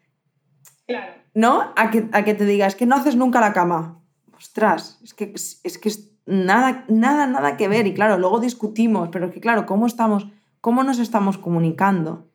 Claro. 0.87 1.13
¿No? 1.33 1.73
A 1.75 1.89
que, 1.91 2.07
a 2.11 2.23
que 2.23 2.33
te 2.33 2.45
diga, 2.45 2.67
es 2.67 2.75
que 2.75 2.85
no 2.85 2.95
haces 2.95 3.15
nunca 3.15 3.39
la 3.39 3.53
cama. 3.53 4.01
Ostras, 4.35 4.99
es 5.03 5.13
que 5.13 5.33
es, 5.33 5.77
que 5.77 5.89
es 5.89 6.11
nada, 6.25 6.85
nada, 6.89 7.25
nada 7.27 7.57
que 7.57 7.67
ver. 7.67 7.87
Y 7.87 7.93
claro, 7.93 8.17
luego 8.17 8.39
discutimos, 8.39 9.09
pero 9.11 9.27
es 9.27 9.33
que 9.33 9.39
claro, 9.39 9.65
¿cómo 9.65 9.87
estamos, 9.87 10.27
cómo 10.61 10.83
nos 10.83 10.99
estamos 10.99 11.37
comunicando? 11.37 12.29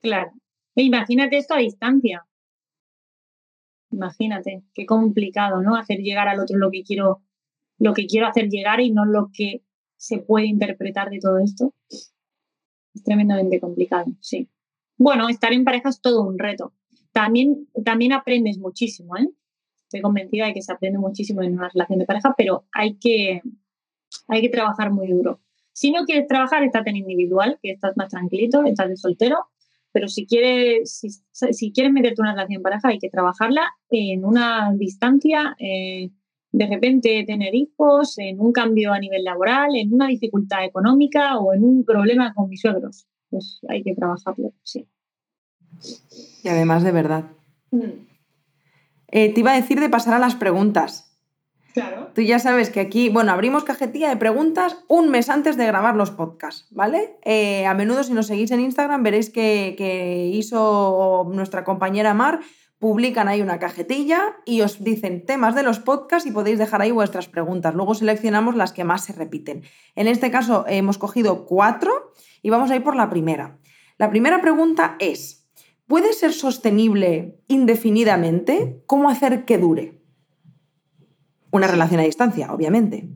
Claro. 0.00 0.32
Imagínate 0.74 1.36
esto 1.36 1.54
a 1.54 1.58
distancia. 1.58 2.26
Imagínate, 3.90 4.62
qué 4.74 4.86
complicado, 4.86 5.60
¿no? 5.60 5.76
Hacer 5.76 5.98
llegar 5.98 6.26
al 6.26 6.40
otro 6.40 6.56
lo 6.58 6.70
que 6.70 6.82
quiero, 6.82 7.22
lo 7.78 7.92
que 7.92 8.06
quiero 8.06 8.26
hacer 8.26 8.48
llegar 8.48 8.80
y 8.80 8.90
no 8.90 9.04
lo 9.04 9.30
que 9.32 9.62
se 9.96 10.18
puede 10.18 10.46
interpretar 10.46 11.10
de 11.10 11.20
todo 11.20 11.38
esto. 11.38 11.74
Es 11.88 13.02
tremendamente 13.04 13.60
complicado, 13.60 14.06
sí. 14.20 14.48
Bueno, 14.96 15.28
estar 15.28 15.52
en 15.52 15.64
pareja 15.64 15.90
es 15.90 16.00
todo 16.00 16.22
un 16.22 16.38
reto 16.38 16.72
también, 17.12 17.68
también 17.84 18.12
aprendes 18.12 18.58
muchísimo, 18.58 19.16
¿eh? 19.16 19.28
Estoy 19.84 20.00
convencida 20.00 20.46
de 20.46 20.54
que 20.54 20.62
se 20.62 20.72
aprende 20.72 20.98
muchísimo 20.98 21.42
en 21.42 21.52
una 21.54 21.68
relación 21.68 21.98
de 21.98 22.06
pareja, 22.06 22.34
pero 22.36 22.64
hay 22.72 22.94
que, 22.96 23.42
hay 24.28 24.40
que 24.40 24.48
trabajar 24.48 24.90
muy 24.90 25.08
duro. 25.08 25.40
Si 25.72 25.90
no 25.90 26.04
quieres 26.04 26.26
trabajar, 26.26 26.62
estás 26.64 26.86
en 26.86 26.96
individual, 26.96 27.58
que 27.62 27.72
estás 27.72 27.96
más 27.96 28.08
tranquilito, 28.08 28.64
estás 28.64 28.88
de 28.88 28.96
soltero, 28.96 29.38
pero 29.92 30.08
si 30.08 30.26
quieres, 30.26 30.98
si, 30.98 31.10
si 31.52 31.72
quieres 31.72 31.92
meterte 31.92 32.20
en 32.20 32.24
una 32.24 32.32
relación 32.32 32.60
de 32.60 32.62
pareja, 32.62 32.88
hay 32.88 32.98
que 32.98 33.10
trabajarla 33.10 33.70
en 33.90 34.24
una 34.24 34.72
distancia, 34.74 35.54
eh, 35.58 36.10
de 36.50 36.66
repente 36.66 37.24
tener 37.26 37.54
hijos, 37.54 38.18
en 38.18 38.40
un 38.40 38.52
cambio 38.52 38.92
a 38.92 38.98
nivel 38.98 39.24
laboral, 39.24 39.76
en 39.76 39.92
una 39.92 40.08
dificultad 40.08 40.64
económica 40.64 41.38
o 41.38 41.52
en 41.52 41.64
un 41.64 41.84
problema 41.84 42.32
con 42.34 42.48
mis 42.48 42.60
suegros. 42.60 43.06
Pues 43.28 43.60
hay 43.68 43.82
que 43.82 43.94
trabajarlo, 43.94 44.52
sí. 44.62 44.86
Y 46.42 46.48
además 46.48 46.82
de 46.82 46.92
verdad. 46.92 47.24
Mm. 47.70 48.06
Eh, 49.08 49.32
te 49.32 49.40
iba 49.40 49.52
a 49.52 49.60
decir 49.60 49.80
de 49.80 49.88
pasar 49.88 50.14
a 50.14 50.18
las 50.18 50.34
preguntas. 50.34 51.12
Claro. 51.74 52.10
Tú 52.14 52.20
ya 52.20 52.38
sabes 52.38 52.68
que 52.68 52.80
aquí, 52.80 53.08
bueno, 53.08 53.32
abrimos 53.32 53.64
cajetilla 53.64 54.10
de 54.10 54.16
preguntas 54.16 54.78
un 54.88 55.08
mes 55.08 55.30
antes 55.30 55.56
de 55.56 55.66
grabar 55.66 55.96
los 55.96 56.10
podcasts, 56.10 56.66
¿vale? 56.70 57.16
Eh, 57.24 57.64
a 57.66 57.72
menudo 57.72 58.04
si 58.04 58.12
nos 58.12 58.26
seguís 58.26 58.50
en 58.50 58.60
Instagram 58.60 59.02
veréis 59.02 59.30
que, 59.30 59.74
que 59.78 60.26
hizo 60.26 61.26
nuestra 61.32 61.64
compañera 61.64 62.12
Mar, 62.12 62.40
publican 62.82 63.28
ahí 63.28 63.40
una 63.40 63.60
cajetilla 63.60 64.36
y 64.44 64.62
os 64.62 64.82
dicen 64.82 65.24
temas 65.24 65.54
de 65.54 65.62
los 65.62 65.78
podcasts 65.78 66.28
y 66.28 66.32
podéis 66.32 66.58
dejar 66.58 66.82
ahí 66.82 66.90
vuestras 66.90 67.28
preguntas. 67.28 67.74
Luego 67.74 67.94
seleccionamos 67.94 68.56
las 68.56 68.72
que 68.72 68.82
más 68.82 69.04
se 69.04 69.12
repiten. 69.12 69.62
En 69.94 70.08
este 70.08 70.32
caso 70.32 70.64
hemos 70.66 70.98
cogido 70.98 71.46
cuatro 71.46 72.12
y 72.42 72.50
vamos 72.50 72.72
a 72.72 72.76
ir 72.76 72.82
por 72.82 72.96
la 72.96 73.08
primera. 73.08 73.56
La 73.98 74.10
primera 74.10 74.40
pregunta 74.40 74.96
es, 74.98 75.41
¿Puede 75.86 76.12
ser 76.12 76.32
sostenible 76.32 77.40
indefinidamente? 77.48 78.82
¿Cómo 78.86 79.10
hacer 79.10 79.44
que 79.44 79.58
dure? 79.58 80.00
Una 81.50 81.66
relación 81.66 82.00
a 82.00 82.04
distancia, 82.04 82.52
obviamente. 82.52 83.08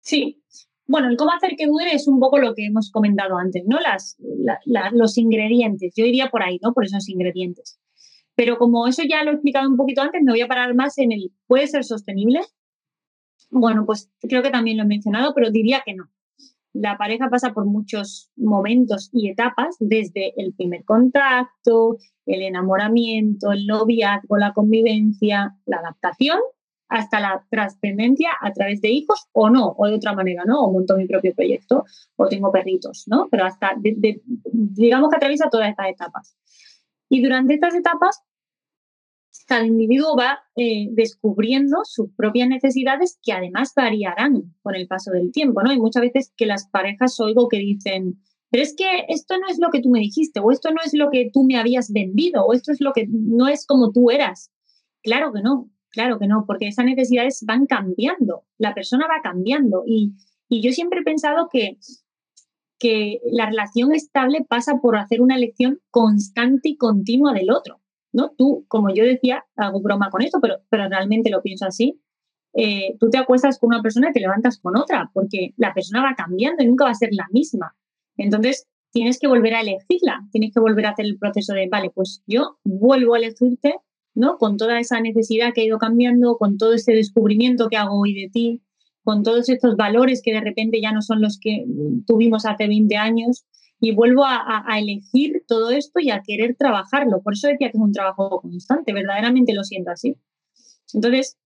Sí, 0.00 0.42
bueno, 0.88 1.10
el 1.10 1.18
cómo 1.18 1.32
hacer 1.32 1.54
que 1.56 1.66
dure 1.66 1.92
es 1.92 2.08
un 2.08 2.18
poco 2.18 2.38
lo 2.38 2.54
que 2.54 2.64
hemos 2.64 2.90
comentado 2.90 3.36
antes, 3.36 3.62
¿no? 3.66 3.78
Las, 3.78 4.16
los 4.92 5.18
ingredientes, 5.18 5.92
yo 5.94 6.06
iría 6.06 6.30
por 6.30 6.42
ahí, 6.42 6.58
¿no? 6.62 6.72
Por 6.72 6.86
esos 6.86 7.10
ingredientes. 7.10 7.78
Pero 8.34 8.56
como 8.56 8.86
eso 8.86 9.02
ya 9.06 9.22
lo 9.22 9.30
he 9.30 9.34
explicado 9.34 9.68
un 9.68 9.76
poquito 9.76 10.00
antes, 10.00 10.22
me 10.22 10.32
voy 10.32 10.40
a 10.40 10.48
parar 10.48 10.74
más 10.74 10.96
en 10.96 11.12
el, 11.12 11.30
¿puede 11.46 11.66
ser 11.66 11.84
sostenible? 11.84 12.40
Bueno, 13.50 13.84
pues 13.84 14.10
creo 14.20 14.42
que 14.42 14.50
también 14.50 14.78
lo 14.78 14.84
he 14.84 14.86
mencionado, 14.86 15.34
pero 15.34 15.50
diría 15.50 15.82
que 15.84 15.94
no. 15.94 16.08
La 16.72 16.96
pareja 16.98 17.28
pasa 17.30 17.52
por 17.52 17.64
muchos 17.64 18.30
momentos 18.36 19.10
y 19.12 19.28
etapas, 19.28 19.76
desde 19.80 20.34
el 20.40 20.52
primer 20.54 20.84
contacto, 20.84 21.96
el 22.26 22.42
enamoramiento, 22.42 23.52
el 23.52 23.66
noviazgo, 23.66 24.36
la 24.36 24.52
convivencia, 24.52 25.56
la 25.66 25.78
adaptación 25.78 26.38
hasta 26.88 27.20
la 27.20 27.44
trascendencia 27.50 28.30
a 28.40 28.52
través 28.52 28.80
de 28.80 28.90
hijos 28.90 29.28
o 29.32 29.50
no, 29.50 29.74
o 29.76 29.86
de 29.86 29.94
otra 29.94 30.14
manera, 30.14 30.44
¿no? 30.46 30.60
O 30.60 30.72
monto 30.72 30.96
mi 30.96 31.06
propio 31.06 31.34
proyecto 31.34 31.84
o 32.16 32.28
tengo 32.28 32.50
perritos, 32.50 33.04
¿no? 33.06 33.28
Pero 33.30 33.44
hasta, 33.44 33.76
digamos 34.52 35.10
que 35.10 35.16
atraviesa 35.16 35.50
todas 35.50 35.68
estas 35.68 35.88
etapas. 35.90 36.36
Y 37.10 37.22
durante 37.22 37.54
estas 37.54 37.74
etapas, 37.74 38.22
cada 39.46 39.66
individuo 39.66 40.16
va 40.16 40.40
eh, 40.56 40.88
descubriendo 40.92 41.78
sus 41.84 42.10
propias 42.16 42.48
necesidades 42.48 43.18
que 43.22 43.32
además 43.32 43.72
variarán 43.74 44.54
con 44.62 44.74
el 44.74 44.86
paso 44.86 45.10
del 45.10 45.32
tiempo, 45.32 45.62
¿no? 45.62 45.72
Y 45.72 45.78
muchas 45.78 46.02
veces 46.02 46.32
que 46.36 46.46
las 46.46 46.68
parejas 46.68 47.18
oigo 47.20 47.48
que 47.48 47.58
dicen, 47.58 48.20
pero 48.50 48.62
es 48.62 48.74
que 48.76 49.04
esto 49.08 49.38
no 49.38 49.48
es 49.48 49.58
lo 49.58 49.70
que 49.70 49.80
tú 49.80 49.90
me 49.90 50.00
dijiste, 50.00 50.40
o 50.40 50.50
esto 50.50 50.70
no 50.70 50.78
es 50.84 50.94
lo 50.94 51.10
que 51.10 51.30
tú 51.32 51.44
me 51.44 51.56
habías 51.56 51.92
vendido, 51.92 52.44
o 52.44 52.52
esto 52.52 52.72
es 52.72 52.80
lo 52.80 52.92
que 52.92 53.06
no 53.08 53.48
es 53.48 53.66
como 53.66 53.92
tú 53.92 54.10
eras. 54.10 54.50
Claro 55.02 55.32
que 55.32 55.42
no, 55.42 55.70
Claro 55.90 56.18
que 56.18 56.26
no, 56.26 56.44
porque 56.46 56.68
esas 56.68 56.84
necesidades 56.84 57.44
van 57.46 57.66
cambiando, 57.66 58.44
la 58.58 58.74
persona 58.74 59.06
va 59.06 59.22
cambiando 59.22 59.84
y, 59.86 60.14
yo 60.50 60.72
siempre 60.72 61.00
he 61.00 61.02
pensado 61.02 61.48
que, 61.52 61.76
que 62.78 63.20
la 63.30 63.46
relación 63.46 63.92
estable 63.92 64.46
pasa 64.48 64.78
por 64.80 64.96
hacer 64.96 65.20
una 65.20 65.36
elección 65.36 65.80
constante 65.90 66.70
y 66.70 66.76
continua 66.76 67.34
del 67.34 67.50
otro. 67.50 67.77
¿No? 68.12 68.32
Tú, 68.36 68.64
como 68.68 68.92
yo 68.94 69.04
decía, 69.04 69.44
hago 69.56 69.80
broma 69.80 70.10
con 70.10 70.22
esto, 70.22 70.38
pero, 70.40 70.56
pero 70.70 70.88
realmente 70.88 71.30
lo 71.30 71.42
pienso 71.42 71.66
así. 71.66 72.00
Eh, 72.54 72.96
tú 72.98 73.10
te 73.10 73.18
acuestas 73.18 73.58
con 73.58 73.68
una 73.68 73.82
persona 73.82 74.10
y 74.10 74.12
te 74.12 74.20
levantas 74.20 74.58
con 74.58 74.76
otra, 74.76 75.10
porque 75.12 75.54
la 75.56 75.74
persona 75.74 76.02
va 76.02 76.14
cambiando 76.16 76.62
y 76.62 76.66
nunca 76.66 76.84
va 76.84 76.90
a 76.90 76.94
ser 76.94 77.10
la 77.12 77.26
misma. 77.30 77.76
Entonces, 78.16 78.66
tienes 78.90 79.18
que 79.18 79.28
volver 79.28 79.54
a 79.54 79.60
elegirla, 79.60 80.26
tienes 80.32 80.52
que 80.52 80.60
volver 80.60 80.86
a 80.86 80.90
hacer 80.90 81.06
el 81.06 81.18
proceso 81.18 81.52
de, 81.52 81.68
vale, 81.68 81.90
pues 81.94 82.22
yo 82.26 82.58
vuelvo 82.64 83.14
a 83.14 83.18
elegirte 83.18 83.74
con 84.38 84.56
toda 84.56 84.80
esa 84.80 85.00
necesidad 85.00 85.52
que 85.54 85.60
ha 85.60 85.64
ido 85.64 85.78
cambiando, 85.78 86.36
con 86.38 86.58
todo 86.58 86.74
ese 86.74 86.92
descubrimiento 86.92 87.68
que 87.68 87.76
hago 87.76 88.00
hoy 88.00 88.14
de 88.14 88.28
ti, 88.28 88.62
con 89.04 89.22
todos 89.22 89.48
estos 89.48 89.76
valores 89.76 90.22
que 90.22 90.32
de 90.32 90.40
repente 90.40 90.80
ya 90.80 90.92
no 90.92 91.02
son 91.02 91.22
los 91.22 91.38
que 91.40 91.64
tuvimos 92.06 92.44
hace 92.44 92.66
20 92.66 92.96
años, 92.96 93.44
y 93.80 93.94
vuelvo 93.94 94.24
a, 94.24 94.64
elegir 94.78 95.44
todo 95.46 95.70
esto 95.70 96.00
y 96.00 96.10
a 96.10 96.22
querer 96.26 96.56
trabajarlo. 96.56 97.22
Por 97.22 97.34
eso 97.34 97.48
decía 97.48 97.70
que 97.70 97.76
es 97.76 97.82
un 97.82 97.92
trabajo 97.92 98.40
constante, 98.40 98.92
verdaderamente 98.92 99.54
lo 99.54 99.62
siento 99.62 99.90
así. 99.90 100.16
Entonces, 100.92 101.38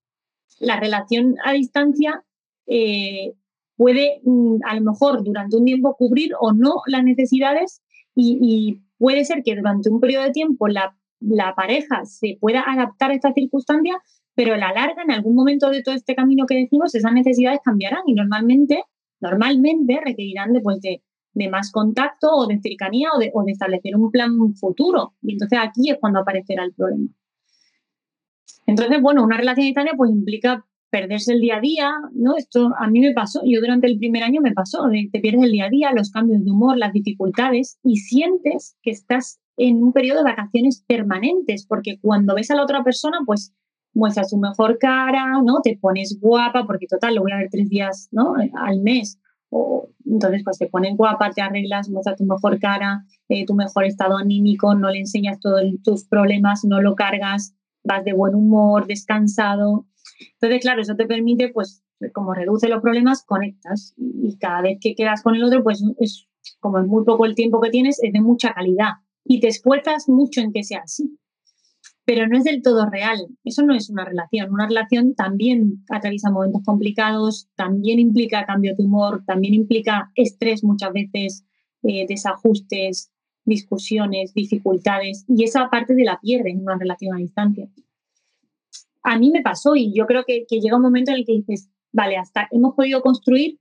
la 0.59 0.81
relación 0.81 1.37
a 1.45 1.53
distancia 1.53 2.25
eh, 2.67 3.35
puede 3.77 4.21
mm, 4.25 4.59
a 4.67 4.75
lo 4.77 4.83
mejor 4.93 5.25
durante 5.25 5.57
un 5.57 5.65
tiempo 5.65 5.95
cubrir 5.97 6.33
o 6.41 6.53
no 6.53 6.77
las 6.87 7.05
necesidades 7.05 7.83
y, 8.15 8.81
puede 8.99 9.25
ser 9.25 9.43
que 9.43 9.57
durante 9.57 9.91
un 9.91 9.99
periodo 9.99 10.23
de 10.23 10.31
tiempo 10.31 10.69
la 10.69 10.95
pareja 11.57 12.05
se 12.05 12.39
pueda 12.41 12.63
adaptar 12.65 13.11
a 13.11 13.15
esta 13.15 13.33
circunstancia, 13.33 13.97
pero 14.35 14.55
a 14.55 14.59
la 14.59 14.73
larga, 14.73 15.03
en 15.03 15.11
algún 15.11 15.35
momento 15.35 15.71
de 15.71 15.83
todo 15.83 15.95
este 15.95 16.15
camino 16.15 16.47
que 16.47 16.55
decimos, 16.55 16.95
esas 16.95 17.13
necesidades 17.13 17.61
cambiarán 17.65 18.03
y 18.07 18.15
normalmente, 18.15 18.85
normalmente 19.21 20.01
requerirán 20.05 20.53
de, 20.53 20.63
de, 20.81 21.03
más 21.49 21.71
contacto 21.71 22.29
o 22.31 22.47
de 22.47 22.61
cercanía 22.61 23.11
o 23.15 23.19
de, 23.19 23.31
o 23.35 23.45
de 23.45 23.53
establecer 23.53 23.97
un 23.97 24.11
plan 24.11 24.55
futuro. 24.55 25.15
Y 25.23 25.33
entonces 25.33 25.59
aquí 25.61 25.91
es 25.91 25.99
cuando 26.01 26.21
aparecerá 26.21 26.65
el 26.65 26.73
problema. 26.75 27.09
Entonces, 28.67 29.01
bueno, 29.03 29.25
una 29.25 29.37
relación 29.37 29.67
distancia 29.67 29.95
pues 29.97 30.11
implica 30.11 30.65
perderse 30.91 31.33
el 31.33 31.41
día 31.41 31.57
a 31.57 31.61
día, 31.61 31.91
¿no? 32.13 32.37
Esto 32.37 32.71
a 32.79 32.87
mí 32.89 33.01
me 33.01 33.15
pasó, 33.15 33.41
yo 33.47 33.61
durante 33.61 33.87
el 33.87 33.99
primer 33.99 34.23
año 34.23 34.43
me 34.43 34.53
pasó, 34.53 34.89
te 35.11 35.21
pierdes 35.21 35.45
el 35.45 35.53
día 35.53 35.65
a 35.65 35.71
día, 35.71 35.91
los 35.93 36.11
cambios 36.11 36.45
de 36.45 36.51
humor, 36.51 36.77
las 36.77 36.93
dificultades 36.93 37.79
y 37.83 37.97
sientes 37.97 38.77
que 38.83 38.91
estás 38.91 39.41
en 39.57 39.83
un 39.83 39.93
periodo 39.95 40.19
de 40.19 40.31
vacaciones 40.31 40.85
permanentes, 40.87 41.67
porque 41.67 41.99
cuando 42.01 42.35
ves 42.35 42.51
a 42.51 42.57
la 42.57 42.65
otra 42.65 42.85
persona, 42.85 43.21
pues 43.25 43.55
muestras 43.95 44.31
tu 44.31 44.37
mejor 44.37 44.79
cara, 44.79 45.41
¿no? 45.43 45.61
Te 45.63 45.79
pones 45.79 46.19
guapa, 46.21 46.67
porque 46.67 46.87
total, 46.87 47.15
lo 47.15 47.23
voy 47.23 47.33
a 47.33 47.39
ver 47.39 47.49
tres 47.51 47.71
días, 47.71 48.09
¿no? 48.11 48.35
Al 48.55 48.81
mes. 48.81 49.19
O, 49.55 49.89
entonces, 50.07 50.43
pues 50.45 50.59
te 50.59 50.67
pones 50.67 50.97
guapa, 50.97 51.31
te 51.31 51.43
arreglas, 51.43 51.91
muestras 51.91 52.17
tu 52.17 52.25
mejor 52.25 52.59
cara, 52.59 53.05
eh, 53.29 53.45
tu 53.45 53.55
mejor 53.55 53.85
estado 53.85 54.17
anímico, 54.17 54.75
no 54.75 54.91
le 54.91 55.01
enseñas 55.01 55.39
todos 55.41 55.61
tus 55.85 56.07
problemas, 56.07 56.65
no 56.65 56.81
lo 56.81 56.95
cargas, 56.95 57.55
vas 57.85 58.03
de 58.05 58.15
buen 58.15 58.35
humor, 58.35 58.87
descansado. 58.87 59.87
Entonces, 60.35 60.61
claro, 60.63 60.81
eso 60.81 60.97
te 60.97 61.07
permite, 61.07 61.51
pues, 61.51 61.85
como 62.15 62.33
reduce 62.33 62.69
los 62.69 62.81
problemas, 62.81 63.25
conectas. 63.25 63.95
Y 63.99 64.39
cada 64.39 64.63
vez 64.63 64.79
que 64.81 64.95
quedas 64.95 65.23
con 65.23 65.35
el 65.35 65.45
otro, 65.45 65.63
pues 65.63 65.85
es 65.99 66.27
como 66.61 66.79
es 66.79 66.87
muy 66.87 67.05
poco 67.05 67.27
el 67.27 67.35
tiempo 67.35 67.61
que 67.61 67.71
tienes, 67.71 68.03
es 68.03 68.13
de 68.13 68.21
mucha 68.21 68.53
calidad 68.53 68.93
y 69.25 69.41
te 69.41 69.49
esfuerzas 69.49 70.09
mucho 70.09 70.41
en 70.41 70.53
que 70.53 70.65
sea 70.65 70.81
así. 70.85 71.19
Pero 72.05 72.27
no 72.27 72.37
es 72.37 72.45
del 72.45 72.63
todo 72.63 72.89
real. 72.91 73.29
Eso 73.45 73.63
no 73.63 73.75
es 73.75 73.89
una 73.89 74.05
relación. 74.05 74.51
Una 74.51 74.67
relación 74.67 75.15
también 75.15 75.85
atraviesa 75.89 76.31
momentos 76.31 76.63
complicados, 76.65 77.49
también 77.55 77.99
implica 78.01 78.45
cambio 78.45 78.75
de 78.77 78.85
humor, 78.85 79.23
también 79.27 79.55
implica 79.55 80.11
estrés 80.17 80.65
muchas 80.65 80.93
veces, 80.93 81.45
eh, 81.83 82.07
desajustes, 82.09 83.13
discusiones, 83.45 84.35
dificultades. 84.35 85.25
Y 85.29 85.45
esa 85.45 85.69
parte 85.71 85.95
de 85.95 86.05
la 86.05 86.19
pierde 86.21 86.51
en 86.51 86.63
una 86.63 86.77
relación 86.77 87.15
a 87.15 87.19
distancia. 87.19 87.69
A 89.05 89.19
mí 89.19 89.31
me 89.31 89.43
pasó 89.43 89.75
y 89.77 89.93
yo 89.95 90.07
creo 90.07 90.25
que, 90.25 90.45
que 90.49 90.61
llega 90.61 90.77
un 90.77 90.83
momento 90.83 91.11
en 91.13 91.19
el 91.19 91.25
que 91.25 91.35
dices, 91.35 91.69
vale, 91.93 92.17
hasta 92.17 92.49
hemos 92.51 92.75
podido 92.75 93.03
construir 93.03 93.59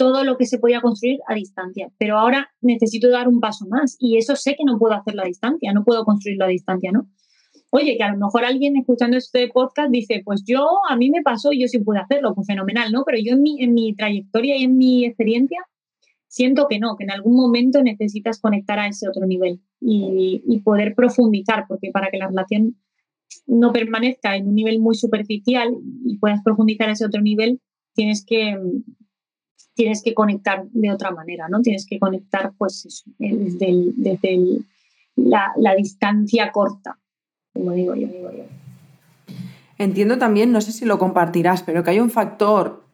todo 0.00 0.24
lo 0.24 0.38
que 0.38 0.46
se 0.46 0.58
podía 0.58 0.80
construir 0.80 1.20
a 1.28 1.34
distancia, 1.34 1.92
pero 1.98 2.18
ahora 2.18 2.50
necesito 2.62 3.10
dar 3.10 3.28
un 3.28 3.38
paso 3.38 3.66
más 3.68 3.96
y 3.98 4.16
eso 4.16 4.34
sé 4.34 4.56
que 4.56 4.64
no 4.64 4.78
puedo 4.78 4.94
hacerlo 4.94 5.20
a 5.20 5.26
distancia, 5.26 5.74
no 5.74 5.84
puedo 5.84 6.06
construirlo 6.06 6.46
a 6.46 6.48
distancia, 6.48 6.90
¿no? 6.90 7.06
Oye, 7.70 7.96
que 7.96 8.02
a 8.02 8.12
lo 8.12 8.18
mejor 8.18 8.44
alguien 8.44 8.76
escuchando 8.76 9.16
este 9.16 9.48
podcast 9.48 9.90
dice, 9.90 10.22
pues 10.24 10.42
yo, 10.44 10.66
a 10.88 10.96
mí 10.96 11.10
me 11.10 11.22
pasó 11.22 11.52
y 11.52 11.60
yo 11.60 11.68
sí 11.68 11.78
pude 11.78 12.00
hacerlo, 12.00 12.34
pues 12.34 12.46
fenomenal, 12.46 12.90
¿no? 12.90 13.04
Pero 13.04 13.18
yo 13.22 13.34
en 13.34 13.42
mi, 13.42 13.62
en 13.62 13.74
mi 13.74 13.94
trayectoria 13.94 14.56
y 14.56 14.64
en 14.64 14.76
mi 14.76 15.04
experiencia 15.04 15.58
siento 16.30 16.68
que 16.68 16.78
no, 16.78 16.96
que 16.96 17.04
en 17.04 17.10
algún 17.10 17.34
momento 17.34 17.82
necesitas 17.82 18.40
conectar 18.40 18.78
a 18.78 18.86
ese 18.86 19.08
otro 19.08 19.26
nivel 19.26 19.60
y, 19.80 20.60
poder 20.64 20.94
profundizar, 20.94 21.66
porque 21.66 21.90
para 21.90 22.08
que 22.08 22.18
la 22.18 22.28
relación 22.28 22.76
no 23.46 23.72
permanezca 23.72 24.36
en 24.36 24.46
un 24.46 24.54
nivel 24.54 24.78
muy 24.78 24.94
superficial 24.94 25.76
y 26.04 26.18
puedas 26.18 26.40
profundizar 26.42 26.88
a 26.88 26.92
ese 26.92 27.04
otro 27.04 27.20
nivel, 27.20 27.60
tienes 27.94 28.24
que, 28.24 28.56
tienes 29.74 30.02
que 30.02 30.14
conectar 30.14 30.68
de 30.70 30.92
otra 30.92 31.10
manera, 31.10 31.48
¿no? 31.48 31.62
Tienes 31.62 31.84
que 31.84 31.98
conectar, 31.98 32.52
pues, 32.56 33.04
eh, 33.18 33.36
desde, 33.96 34.60
la, 35.16 35.74
distancia 35.76 36.52
corta, 36.52 36.96
como 37.52 37.72
digo 37.72 37.94
yo, 37.94 38.08
digo 38.08 38.30
yo. 38.32 38.44
Entiendo 39.78 40.18
también, 40.18 40.52
no 40.52 40.60
sé 40.60 40.72
si 40.72 40.84
lo 40.84 40.98
compartirás, 40.98 41.62
pero 41.62 41.82
que 41.82 41.90
hay 41.90 42.00
un 42.00 42.10
factor 42.10 42.84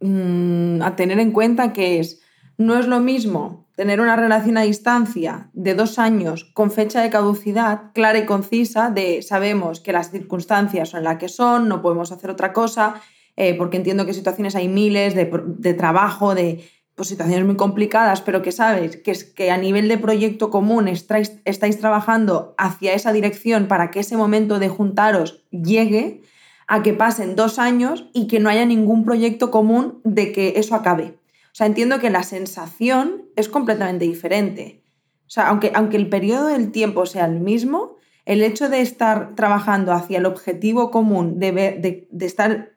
mm, 0.00 0.82
a 0.82 0.96
tener 0.96 1.20
en 1.20 1.32
cuenta 1.32 1.72
que 1.72 2.00
es, 2.00 2.20
no 2.56 2.78
es 2.78 2.86
lo 2.86 3.00
mismo 3.00 3.68
tener 3.76 4.00
una 4.00 4.16
relación 4.16 4.58
a 4.58 4.62
distancia 4.62 5.50
de 5.52 5.74
dos 5.74 6.00
años 6.00 6.44
con 6.52 6.72
fecha 6.72 7.00
de 7.00 7.10
caducidad 7.10 7.92
clara 7.94 8.18
y 8.18 8.26
concisa 8.26 8.90
de 8.90 9.22
sabemos 9.22 9.78
que 9.78 9.92
las 9.92 10.10
circunstancias 10.10 10.88
son 10.88 11.04
las 11.04 11.18
que 11.18 11.28
son, 11.28 11.68
no 11.68 11.80
podemos 11.80 12.10
hacer 12.10 12.28
otra 12.30 12.52
cosa 12.52 13.00
eh, 13.40 13.54
porque 13.54 13.76
entiendo 13.76 14.04
que 14.04 14.14
situaciones 14.14 14.56
hay 14.56 14.66
miles 14.66 15.14
de, 15.14 15.74
trabajo, 15.74 16.34
de 16.34 16.68
pues, 16.98 17.08
situaciones 17.08 17.46
muy 17.46 17.54
complicadas, 17.54 18.20
pero 18.22 18.42
que 18.42 18.50
sabes 18.50 18.96
que, 18.96 19.12
es, 19.12 19.22
que 19.22 19.52
a 19.52 19.56
nivel 19.56 19.86
de 19.86 19.98
proyecto 19.98 20.50
común 20.50 20.88
estáis, 20.88 21.40
estáis 21.44 21.78
trabajando 21.78 22.56
hacia 22.58 22.92
esa 22.92 23.12
dirección 23.12 23.68
para 23.68 23.92
que 23.92 24.00
ese 24.00 24.16
momento 24.16 24.58
de 24.58 24.68
juntaros 24.68 25.44
llegue 25.50 26.22
a 26.66 26.82
que 26.82 26.92
pasen 26.94 27.36
dos 27.36 27.60
años 27.60 28.08
y 28.12 28.26
que 28.26 28.40
no 28.40 28.50
haya 28.50 28.66
ningún 28.66 29.04
proyecto 29.04 29.52
común 29.52 30.00
de 30.02 30.32
que 30.32 30.54
eso 30.56 30.74
acabe. 30.74 31.16
O 31.44 31.54
sea, 31.54 31.68
entiendo 31.68 32.00
que 32.00 32.10
la 32.10 32.24
sensación 32.24 33.22
es 33.36 33.48
completamente 33.48 34.04
diferente. 34.04 34.82
O 35.28 35.30
sea, 35.30 35.48
aunque, 35.50 35.70
aunque 35.76 35.96
el 35.98 36.08
periodo 36.08 36.48
del 36.48 36.72
tiempo 36.72 37.06
sea 37.06 37.26
el 37.26 37.38
mismo, 37.38 37.94
el 38.26 38.42
hecho 38.42 38.68
de 38.68 38.80
estar 38.80 39.36
trabajando 39.36 39.92
hacia 39.92 40.18
el 40.18 40.26
objetivo 40.26 40.90
común, 40.90 41.38
de, 41.38 41.52
de, 41.52 42.08
de 42.10 42.26
estar 42.26 42.72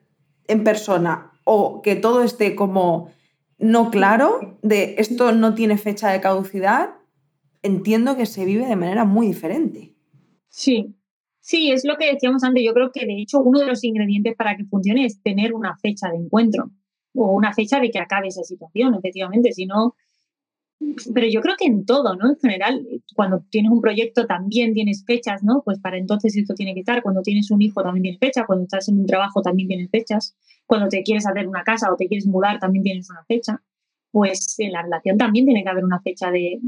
en 0.47 0.63
persona 0.63 1.32
o 1.43 1.82
que 1.82 1.95
todo 1.95 2.22
esté 2.22 2.55
como 2.55 3.09
no 3.62 3.91
claro, 3.91 4.57
de 4.62 4.95
esto 4.97 5.32
no 5.32 5.53
tiene 5.53 5.78
fecha 5.78 6.12
de 6.12 6.20
caducidad, 6.20 6.95
entiendo 7.62 8.18
que 8.18 8.26
se 8.26 8.45
vive 8.45 8.66
de 8.66 8.76
manera 8.76 9.05
muy 9.05 9.28
diferente. 9.28 9.95
Sí, 10.49 10.95
sí, 11.39 11.72
es 11.72 11.86
lo 11.86 11.95
que 11.97 12.12
decíamos 12.12 12.43
antes. 12.43 12.64
Yo 12.66 12.74
creo 12.74 12.91
que 12.91 13.05
de 13.05 13.22
hecho 13.22 13.39
uno 13.39 13.59
de 13.59 13.68
los 13.68 13.84
ingredientes 13.84 14.36
para 14.36 14.57
que 14.57 14.66
funcione 14.66 15.05
es 15.05 15.22
tener 15.22 15.53
una 15.53 15.78
fecha 15.78 16.09
de 16.09 16.18
encuentro. 16.18 16.72
o 17.14 17.32
una 17.34 17.53
fecha 17.53 17.80
de 17.80 17.91
que 17.91 17.99
acabe 17.99 18.30
esa 18.30 18.43
situación, 18.43 18.95
efectivamente, 18.95 19.51
si 19.51 19.66
no, 19.66 19.95
pero 21.13 21.27
yo 21.27 21.41
creo 21.41 21.55
que 21.57 21.65
en 21.65 21.86
todo, 21.86 22.15
¿no? 22.15 22.29
En 22.29 22.39
general, 22.39 22.88
cuando 23.15 23.43
tienes 23.49 23.71
un 23.71 23.82
proyecto 23.82 24.25
también 24.25 24.73
tienes 24.73 25.03
fechas, 25.05 25.43
¿no? 25.43 25.61
Pues 25.63 25.79
para 25.79 25.97
entonces 25.97 26.36
esto 26.36 26.53
tiene 26.53 26.73
que 26.73 26.79
estar. 26.79 27.03
Cuando 27.03 27.21
tienes 27.21 27.51
un 27.51 27.61
hijo 27.61 27.84
también 27.84 28.03
tienes 28.03 28.19
fecha. 28.19 28.45
Cuando 28.45 28.63
estás 28.63 28.89
en 28.89 28.99
un 28.99 29.05
trabajo 29.05 29.41
también 29.41 29.67
tienes 29.67 29.89
fechas. 29.91 30.36
Cuando 30.65 30.88
te 30.88 31.03
quieres 31.03 31.27
hacer 31.27 31.47
una 31.47 31.63
casa 31.63 31.91
o 31.91 31.95
te 31.95 32.07
quieres 32.07 32.25
mudar 32.25 32.59
también 32.59 32.84
tienes 32.84 33.09
una 33.09 33.23
fecha. 33.25 33.61
Pues 34.11 34.55
en 34.59 34.71
la 34.71 34.82
relación 34.82 35.17
también 35.17 35.45
tiene 35.45 35.63
que 35.63 35.69
haber 35.69 35.86
una 35.86 36.01
fecha 36.01 36.32
de, 36.32 36.59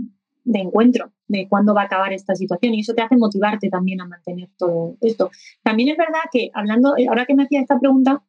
de 0.44 0.60
encuentro, 0.60 1.12
de 1.28 1.48
cuándo 1.50 1.74
va 1.74 1.82
a 1.82 1.86
acabar 1.86 2.14
esta 2.14 2.36
situación. 2.36 2.74
Y 2.76 2.82
eso 2.82 2.94
te 2.94 3.02
hace 3.02 3.18
motivarte 3.18 3.70
también 3.70 4.00
a 4.02 4.08
mantener 4.08 4.50
todo 4.58 4.96
esto. 5.02 5.32
También 5.64 5.90
es 5.90 5.98
verdad 5.98 6.22
que 6.32 6.52
hablando, 6.54 6.94
ahora 7.10 7.26
que 7.26 7.36
me 7.36 7.44
hacía 7.44 7.62
esta 7.62 7.80
pregunta, 7.80 8.24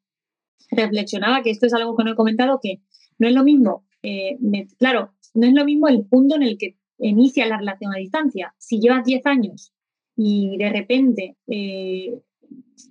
reflexionaba 0.70 1.42
que 1.42 1.50
esto 1.50 1.66
es 1.66 1.74
algo 1.74 1.94
que 1.94 2.04
no 2.04 2.12
he 2.12 2.16
comentado, 2.16 2.58
que 2.62 2.80
no 3.18 3.28
es 3.28 3.34
lo 3.34 3.44
mismo, 3.44 3.84
eh, 4.04 4.38
claro, 4.78 5.14
no 5.34 5.46
es 5.46 5.54
lo 5.54 5.64
mismo 5.64 5.88
el 5.88 6.04
punto 6.06 6.36
en 6.36 6.42
el 6.42 6.58
que 6.58 6.76
inicia 6.98 7.46
la 7.46 7.58
relación 7.58 7.92
a 7.92 7.98
distancia. 7.98 8.54
Si 8.58 8.78
llevas 8.80 9.04
10 9.04 9.26
años 9.26 9.72
y 10.16 10.56
de 10.58 10.70
repente 10.70 11.36
eh, 11.46 12.20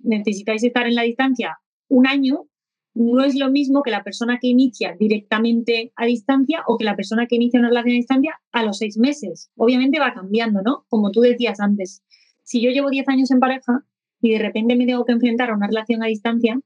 necesitáis 0.02 0.62
estar 0.64 0.86
en 0.86 0.94
la 0.94 1.02
distancia 1.02 1.58
un 1.88 2.06
año, 2.06 2.46
no 2.94 3.24
es 3.24 3.34
lo 3.34 3.50
mismo 3.50 3.82
que 3.82 3.90
la 3.90 4.04
persona 4.04 4.38
que 4.40 4.48
inicia 4.48 4.96
directamente 4.98 5.92
a 5.96 6.06
distancia 6.06 6.62
o 6.66 6.78
que 6.78 6.84
la 6.84 6.96
persona 6.96 7.26
que 7.26 7.36
inicia 7.36 7.58
una 7.58 7.68
relación 7.68 7.94
a 7.94 7.96
distancia 7.96 8.40
a 8.52 8.62
los 8.62 8.78
seis 8.78 8.98
meses. 8.98 9.50
Obviamente 9.56 9.98
va 9.98 10.14
cambiando, 10.14 10.62
¿no? 10.62 10.84
Como 10.88 11.10
tú 11.10 11.20
decías 11.20 11.60
antes. 11.60 12.02
Si 12.42 12.60
yo 12.60 12.70
llevo 12.70 12.90
10 12.90 13.08
años 13.08 13.30
en 13.30 13.40
pareja 13.40 13.84
y 14.20 14.32
de 14.32 14.38
repente 14.38 14.76
me 14.76 14.86
tengo 14.86 15.04
que 15.04 15.12
enfrentar 15.12 15.50
a 15.50 15.56
una 15.56 15.66
relación 15.66 16.02
a 16.02 16.06
distancia, 16.06 16.60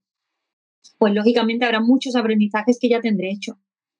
pues 0.99 1.15
lógicamente 1.15 1.65
habrá 1.65 1.81
muchos 1.81 2.17
aprendizajes 2.17 2.79
que 2.81 2.89
ya 2.89 3.01
tendré 3.01 3.31
hecho. 3.31 3.59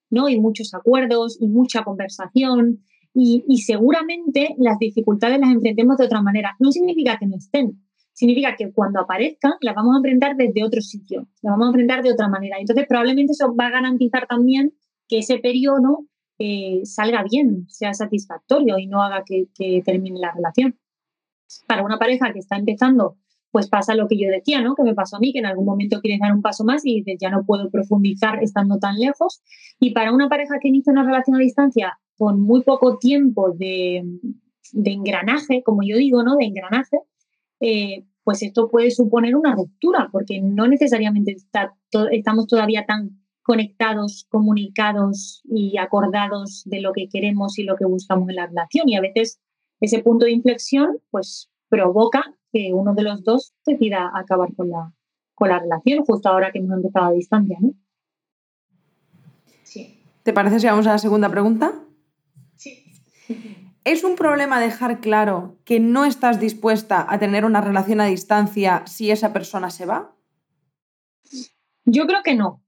¿No? 0.09 0.29
Y 0.29 0.39
muchos 0.39 0.73
acuerdos 0.73 1.37
y 1.39 1.47
mucha 1.47 1.83
conversación 1.83 2.79
y, 3.13 3.57
seguramente 3.57 4.55
las 4.57 4.77
dificultades 4.79 5.39
las 5.39 5.49
enfrentemos 5.49 5.97
de 5.97 6.05
otra 6.05 6.21
manera. 6.21 6.55
No 6.59 6.71
significa 6.71 7.17
que 7.17 7.25
no 7.25 7.35
estén, 7.37 7.81
significa 8.13 8.55
que 8.55 8.71
cuando 8.71 9.01
aparezcan 9.01 9.53
las 9.61 9.75
vamos 9.75 9.95
a 9.95 9.97
enfrentar 9.97 10.35
desde 10.35 10.63
otro 10.63 10.81
sitio, 10.81 11.27
las 11.41 11.51
vamos 11.51 11.67
a 11.67 11.69
enfrentar 11.69 12.03
de 12.03 12.11
otra 12.11 12.27
manera. 12.27 12.57
Entonces 12.59 12.85
probablemente 12.87 13.33
eso 13.33 13.53
va 13.55 13.67
a 13.67 13.71
garantizar 13.71 14.27
también 14.27 14.73
que 15.07 15.19
ese 15.19 15.39
periodo 15.39 16.05
eh, 16.37 16.81
salga 16.83 17.23
bien, 17.23 17.65
sea 17.67 17.93
satisfactorio 17.93 18.77
y 18.77 18.87
no 18.87 19.01
haga 19.01 19.23
que, 19.25 19.47
que 19.53 19.81
termine 19.83 20.19
la 20.19 20.31
relación. 20.31 20.79
Para 21.67 21.83
una 21.83 21.97
pareja 21.97 22.31
que 22.31 22.39
está 22.39 22.57
empezando 22.57 23.17
pues 23.51 23.67
pasa 23.67 23.95
lo 23.95 24.07
que 24.07 24.17
yo 24.17 24.29
decía, 24.29 24.61
¿no? 24.61 24.75
Que 24.75 24.83
me 24.83 24.93
pasó 24.93 25.17
a 25.17 25.19
mí, 25.19 25.33
que 25.33 25.39
en 25.39 25.45
algún 25.45 25.65
momento 25.65 26.01
quieres 26.01 26.19
dar 26.19 26.33
un 26.33 26.41
paso 26.41 26.63
más 26.63 26.85
y 26.85 26.97
dices, 26.97 27.17
ya 27.19 27.29
no 27.29 27.43
puedo 27.45 27.69
profundizar 27.69 28.43
estando 28.43 28.77
tan 28.77 28.97
lejos. 28.99 29.41
Y 29.79 29.91
para 29.91 30.13
una 30.13 30.29
pareja 30.29 30.59
que 30.61 30.67
inicia 30.67 30.93
una 30.93 31.03
relación 31.03 31.35
a 31.35 31.39
distancia 31.39 31.99
con 32.17 32.41
muy 32.41 32.63
poco 32.63 32.97
tiempo 32.97 33.51
de, 33.51 34.03
engranaje, 34.73 35.63
como 35.63 35.81
yo 35.83 35.97
digo, 35.97 36.21
¿no? 36.23 36.35
De 36.35 36.45
engranaje, 36.45 36.97
eh, 37.59 38.05
pues 38.23 38.43
esto 38.43 38.69
puede 38.69 38.91
suponer 38.91 39.35
una 39.35 39.55
ruptura, 39.55 40.09
porque 40.11 40.41
no 40.41 40.67
necesariamente 40.67 41.35
estamos 42.11 42.47
todavía 42.47 42.85
tan 42.85 43.19
conectados, 43.41 44.27
comunicados 44.29 45.41
y 45.45 45.77
acordados 45.79 46.61
de 46.65 46.81
lo 46.81 46.93
que 46.93 47.09
queremos 47.09 47.57
y 47.57 47.63
lo 47.63 47.75
que 47.77 47.85
buscamos 47.85 48.29
en 48.29 48.35
la 48.35 48.45
relación. 48.45 48.87
Y 48.87 48.95
a 48.95 49.01
veces 49.01 49.39
ese 49.79 50.03
punto 50.03 50.25
de 50.25 50.33
inflexión, 50.33 50.99
pues 51.09 51.49
provoca 51.67 52.35
que 52.51 52.71
uno 52.73 52.93
de 52.93 53.03
los 53.03 53.23
dos 53.23 53.53
decida 53.65 54.11
acabar 54.13 54.53
con 54.55 54.69
la, 54.69 54.93
con 55.35 55.49
la 55.49 55.59
relación, 55.59 56.03
justo 56.05 56.29
ahora 56.29 56.51
que 56.51 56.59
hemos 56.59 56.75
empezado 56.75 57.07
a 57.07 57.11
distancia, 57.11 57.57
¿no? 57.61 57.73
Sí. 59.63 60.03
¿Te 60.23 60.33
parece 60.33 60.59
si 60.59 60.67
vamos 60.67 60.87
a 60.87 60.91
la 60.91 60.97
segunda 60.97 61.29
pregunta? 61.29 61.73
Sí. 62.55 62.83
¿Es 63.85 64.03
un 64.03 64.15
problema 64.15 64.59
dejar 64.59 64.99
claro 64.99 65.57
que 65.63 65.79
no 65.79 66.05
estás 66.05 66.39
dispuesta 66.39 67.05
a 67.09 67.17
tener 67.17 67.45
una 67.45 67.61
relación 67.61 68.01
a 68.01 68.05
distancia 68.05 68.83
si 68.85 69.09
esa 69.09 69.33
persona 69.33 69.69
se 69.69 69.85
va? 69.85 70.15
Yo 71.85 72.05
creo 72.05 72.21
que 72.23 72.35
no. 72.35 72.61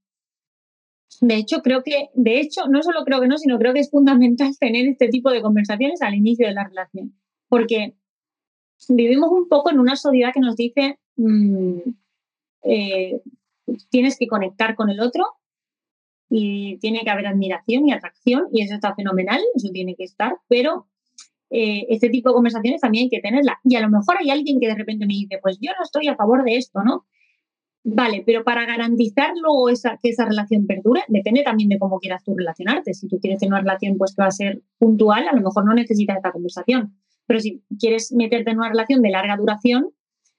De 1.20 1.36
hecho, 1.36 1.62
creo 1.62 1.82
que, 1.84 2.08
de 2.14 2.40
hecho, 2.40 2.66
no 2.68 2.82
solo 2.82 3.04
creo 3.04 3.20
que 3.20 3.28
no, 3.28 3.36
sino 3.36 3.58
creo 3.58 3.72
que 3.74 3.80
es 3.80 3.90
fundamental 3.90 4.56
tener 4.58 4.88
este 4.88 5.08
tipo 5.08 5.30
de 5.30 5.42
conversaciones 5.42 6.02
al 6.02 6.14
inicio 6.14 6.46
de 6.46 6.54
la 6.54 6.64
relación. 6.64 7.14
Porque 7.48 7.94
vivimos 8.88 9.30
un 9.30 9.48
poco 9.48 9.70
en 9.70 9.78
una 9.78 9.96
sociedad 9.96 10.32
que 10.32 10.40
nos 10.40 10.56
dice, 10.56 10.98
mm, 11.16 11.78
eh, 12.64 13.20
tienes 13.90 14.18
que 14.18 14.26
conectar 14.26 14.74
con 14.74 14.90
el 14.90 15.00
otro 15.00 15.24
y 16.28 16.78
tiene 16.78 17.00
que 17.02 17.10
haber 17.10 17.26
admiración 17.26 17.86
y 17.86 17.92
atracción 17.92 18.46
y 18.52 18.62
eso 18.62 18.74
está 18.74 18.94
fenomenal, 18.94 19.40
eso 19.54 19.68
tiene 19.72 19.94
que 19.94 20.04
estar, 20.04 20.38
pero 20.48 20.88
eh, 21.50 21.86
este 21.90 22.08
tipo 22.08 22.30
de 22.30 22.34
conversaciones 22.34 22.80
también 22.80 23.04
hay 23.04 23.10
que 23.10 23.20
tenerla. 23.20 23.60
Y 23.64 23.76
a 23.76 23.80
lo 23.80 23.90
mejor 23.90 24.16
hay 24.18 24.30
alguien 24.30 24.58
que 24.58 24.68
de 24.68 24.74
repente 24.74 25.06
me 25.06 25.12
dice, 25.12 25.38
pues 25.42 25.58
yo 25.60 25.70
no 25.76 25.84
estoy 25.84 26.08
a 26.08 26.16
favor 26.16 26.44
de 26.44 26.56
esto, 26.56 26.82
¿no? 26.82 27.04
Vale, 27.84 28.22
pero 28.24 28.44
para 28.44 28.64
garantizar 28.64 29.32
luego 29.36 29.68
esa, 29.68 29.98
que 30.00 30.10
esa 30.10 30.24
relación 30.24 30.66
perdure, 30.66 31.02
depende 31.08 31.42
también 31.42 31.68
de 31.68 31.78
cómo 31.78 31.98
quieras 31.98 32.22
tú 32.24 32.34
relacionarte. 32.36 32.94
Si 32.94 33.08
tú 33.08 33.18
quieres 33.20 33.40
tener 33.40 33.52
una 33.52 33.60
relación 33.60 33.98
pues 33.98 34.14
que 34.14 34.22
va 34.22 34.28
a 34.28 34.30
ser 34.30 34.62
puntual, 34.78 35.26
a 35.28 35.34
lo 35.34 35.42
mejor 35.42 35.66
no 35.66 35.74
necesitas 35.74 36.16
esta 36.16 36.32
conversación. 36.32 36.96
Pero 37.26 37.40
si 37.40 37.62
quieres 37.78 38.12
meterte 38.12 38.50
en 38.50 38.58
una 38.58 38.68
relación 38.68 39.02
de 39.02 39.10
larga 39.10 39.36
duración, 39.36 39.90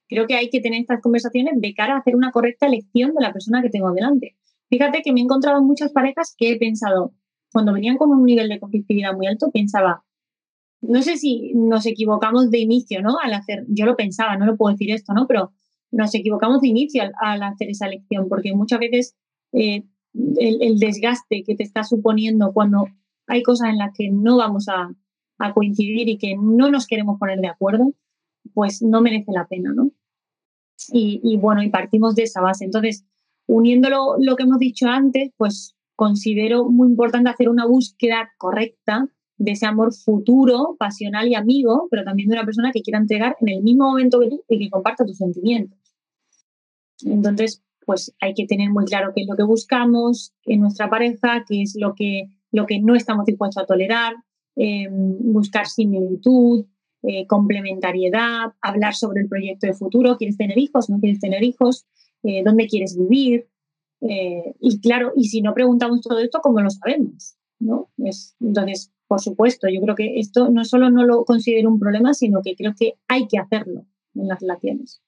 creo 0.07 0.27
que 0.27 0.35
hay 0.35 0.49
que 0.49 0.61
tener 0.61 0.81
estas 0.81 1.01
conversaciones 1.01 1.53
de 1.57 1.73
cara 1.73 1.95
a 1.95 1.99
hacer 1.99 2.15
una 2.15 2.31
correcta 2.31 2.67
elección 2.67 3.13
de 3.13 3.21
la 3.21 3.33
persona 3.33 3.61
que 3.61 3.69
tengo 3.69 3.91
delante. 3.91 4.35
Fíjate 4.69 5.01
que 5.01 5.13
me 5.13 5.19
he 5.19 5.23
encontrado 5.23 5.61
muchas 5.61 5.91
parejas 5.91 6.35
que 6.37 6.51
he 6.51 6.57
pensado, 6.57 7.13
cuando 7.51 7.73
venían 7.73 7.97
con 7.97 8.09
un 8.09 8.25
nivel 8.25 8.49
de 8.49 8.59
conflictividad 8.59 9.13
muy 9.13 9.27
alto, 9.27 9.51
pensaba, 9.51 10.03
no 10.81 11.01
sé 11.01 11.17
si 11.17 11.53
nos 11.53 11.85
equivocamos 11.85 12.49
de 12.49 12.59
inicio, 12.59 13.01
¿no? 13.01 13.17
Al 13.23 13.33
hacer, 13.33 13.65
yo 13.69 13.85
lo 13.85 13.95
pensaba, 13.95 14.35
no 14.35 14.45
lo 14.45 14.57
puedo 14.57 14.73
decir 14.73 14.91
esto, 14.91 15.13
¿no? 15.13 15.27
Pero 15.27 15.51
nos 15.91 16.13
equivocamos 16.15 16.61
de 16.61 16.67
inicio 16.67 17.03
al, 17.21 17.43
hacer 17.43 17.69
esa 17.69 17.85
elección, 17.85 18.27
porque 18.27 18.53
muchas 18.53 18.79
veces 18.79 19.15
eh, 19.53 19.83
el, 20.39 20.79
desgaste 20.79 21.43
que 21.45 21.55
te 21.55 21.63
está 21.63 21.83
suponiendo 21.83 22.51
cuando 22.51 22.87
hay 23.27 23.43
cosas 23.43 23.69
en 23.69 23.77
las 23.77 23.91
que 23.95 24.09
no 24.09 24.37
vamos 24.37 24.67
a, 24.67 24.91
a 25.43 25.53
coincidir 25.53 26.09
y 26.09 26.17
que 26.17 26.35
no 26.35 26.69
nos 26.69 26.87
queremos 26.87 27.19
poner 27.19 27.39
de 27.39 27.47
acuerdo, 27.47 27.93
pues 28.53 28.81
no 28.81 29.01
merece 29.01 29.31
la 29.31 29.47
pena, 29.47 29.73
¿no? 29.73 29.91
Y, 30.91 31.37
bueno, 31.37 31.63
y 31.63 31.69
partimos 31.69 32.15
de 32.15 32.23
esa 32.23 32.41
base. 32.41 32.65
Entonces, 32.65 33.05
uniéndolo 33.47 34.15
lo 34.19 34.35
que 34.35 34.43
hemos 34.43 34.59
dicho 34.59 34.87
antes, 34.87 35.31
pues 35.37 35.75
considero 35.95 36.69
muy 36.69 36.89
importante 36.89 37.29
hacer 37.29 37.47
una 37.47 37.65
búsqueda 37.65 38.31
correcta 38.37 39.07
de 39.37 39.51
ese 39.51 39.65
amor 39.65 39.93
futuro, 39.93 40.75
pasional 40.77 41.27
y 41.27 41.35
amigo, 41.35 41.87
pero 41.89 42.03
también 42.03 42.29
de 42.29 42.35
una 42.35 42.45
persona 42.45 42.71
que 42.71 42.81
quiera 42.81 42.99
entregar 42.99 43.37
en 43.39 43.49
el 43.49 43.63
mismo 43.63 43.85
momento 43.85 44.19
que 44.19 44.29
tú 44.29 44.43
y 44.49 44.59
que 44.59 44.69
comparta 44.69 45.05
tus 45.05 45.17
sentimientos. 45.17 45.79
Entonces, 47.05 47.63
pues 47.85 48.13
hay 48.19 48.33
que 48.33 48.45
tener 48.45 48.69
muy 48.69 48.85
claro 48.85 49.11
qué 49.15 49.21
es 49.21 49.27
lo 49.27 49.35
que 49.35 49.43
buscamos 49.43 50.33
en 50.45 50.61
nuestra 50.61 50.89
pareja, 50.89 51.43
qué 51.47 51.61
es 51.61 51.75
lo 51.77 51.95
que, 51.95 52.29
lo 52.51 52.65
que 52.65 52.79
no 52.79 52.95
estamos 52.95 53.25
dispuestos 53.25 53.63
a 53.63 53.65
tolerar, 53.65 54.15
eh, 54.55 54.87
buscar 54.91 55.67
similitud, 55.67 56.65
eh, 57.01 57.25
complementariedad, 57.27 58.53
hablar 58.61 58.93
sobre 58.93 59.21
el 59.21 59.27
proyecto 59.27 59.67
de 59.67 59.73
futuro, 59.73 60.17
¿quieres 60.17 60.37
tener 60.37 60.57
hijos? 60.57 60.89
¿No 60.89 60.99
quieres 60.99 61.19
tener 61.19 61.43
hijos? 61.43 61.85
Eh, 62.23 62.43
¿Dónde 62.43 62.67
quieres 62.67 62.97
vivir? 62.97 63.47
y 64.05 64.81
claro, 64.81 65.13
y 65.15 65.29
si 65.29 65.41
no 65.41 65.53
preguntamos 65.53 66.01
todo 66.01 66.19
esto, 66.19 66.39
¿cómo 66.43 66.59
lo 66.59 66.69
sabemos? 66.69 67.37
¿no? 67.59 67.89
Es, 67.99 68.35
entonces, 68.41 68.91
por 69.07 69.21
supuesto, 69.21 69.69
yo 69.69 69.79
creo 69.79 69.95
que 69.95 70.19
esto 70.19 70.49
no 70.49 70.65
solo 70.65 70.89
no 70.89 71.05
lo 71.05 71.23
considero 71.23 71.69
un 71.69 71.79
problema, 71.79 72.13
sino 72.13 72.41
que 72.41 72.53
creo 72.57 72.73
que 72.77 72.95
hay 73.07 73.29
que 73.29 73.37
hacerlo 73.37 73.85
en 74.15 74.27
las 74.27 74.41
relaciones. 74.41 75.01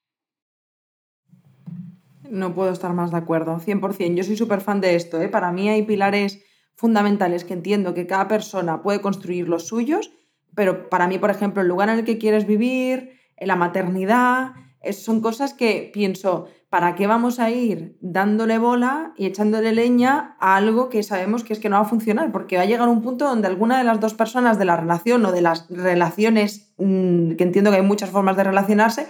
No 2.30 2.56
puedo 2.56 2.72
estar 2.72 2.94
más 2.94 3.12
de 3.12 3.18
acuerdo, 3.18 3.60
100%. 3.60 4.16
Yo 4.16 4.24
soy 4.24 4.38
súper 4.38 4.62
fan 4.62 4.80
de 4.80 4.96
esto. 4.96 5.20
Para 5.30 5.52
mí 5.52 5.68
hay 5.68 5.84
pilares 5.84 6.42
fundamentales 6.76 7.44
que 7.44 7.54
entiendo 7.54 7.94
que 7.94 8.08
cada 8.08 8.28
persona 8.28 8.82
puede 8.82 9.02
construir 9.02 9.48
los 9.48 9.68
suyos, 9.68 10.12
pero 10.56 10.90
para 10.90 11.08
mí, 11.08 11.18
por 11.18 11.32
ejemplo, 11.32 11.62
el 11.62 11.68
lugar 11.68 11.90
en 11.90 12.00
el 12.00 12.06
que 12.06 12.18
quieres 12.18 12.46
vivir, 12.46 13.20
la 13.40 13.56
maternidad, 13.56 14.54
son 14.94 15.22
cosas 15.22 15.54
que 15.54 15.90
pienso, 15.94 16.48
¿para 16.70 16.96
qué 16.96 17.08
vamos 17.08 17.40
a 17.40 17.50
ir 17.50 17.98
dándole 18.02 18.58
bola 18.58 19.14
y 19.18 19.26
echándole 19.26 19.74
leña 19.74 20.36
a 20.40 20.56
algo 20.56 20.90
que 20.90 21.04
sabemos 21.04 21.44
que 21.44 21.54
es 21.54 21.60
que 21.60 21.70
no 21.70 21.78
va 21.78 21.84
a 21.84 21.90
funcionar? 21.90 22.32
Porque 22.32 22.58
va 22.58 22.64
a 22.64 22.68
llegar 22.68 22.88
un 22.88 23.02
punto 23.02 23.26
donde 23.26 23.48
alguna 23.48 23.78
de 23.78 23.84
las 23.84 24.00
dos 24.00 24.14
personas 24.14 24.60
de 24.60 24.66
la 24.66 24.78
relación 24.78 25.26
o 25.26 25.32
de 25.32 25.42
las 25.42 25.68
relaciones, 25.70 26.74
mm, 26.78 27.32
que 27.32 27.44
entiendo 27.44 27.72
que 27.72 27.78
hay 27.78 27.84
muchas 27.84 28.10
formas 28.10 28.38
de 28.38 28.44
relacionarse, 28.44 29.08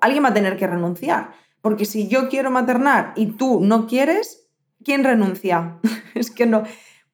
alguien 0.00 0.24
va 0.24 0.28
a 0.28 0.34
tener 0.34 0.56
que 0.56 0.66
renunciar. 0.66 1.32
Porque 1.60 1.84
si 1.84 2.08
yo 2.08 2.28
quiero 2.28 2.50
maternar 2.50 3.12
y 3.16 3.26
tú 3.26 3.60
no 3.60 3.86
quieres, 3.86 4.48
¿quién 4.84 5.02
renuncia? 5.02 5.78
es 6.14 6.30
que 6.30 6.46
no 6.46 6.62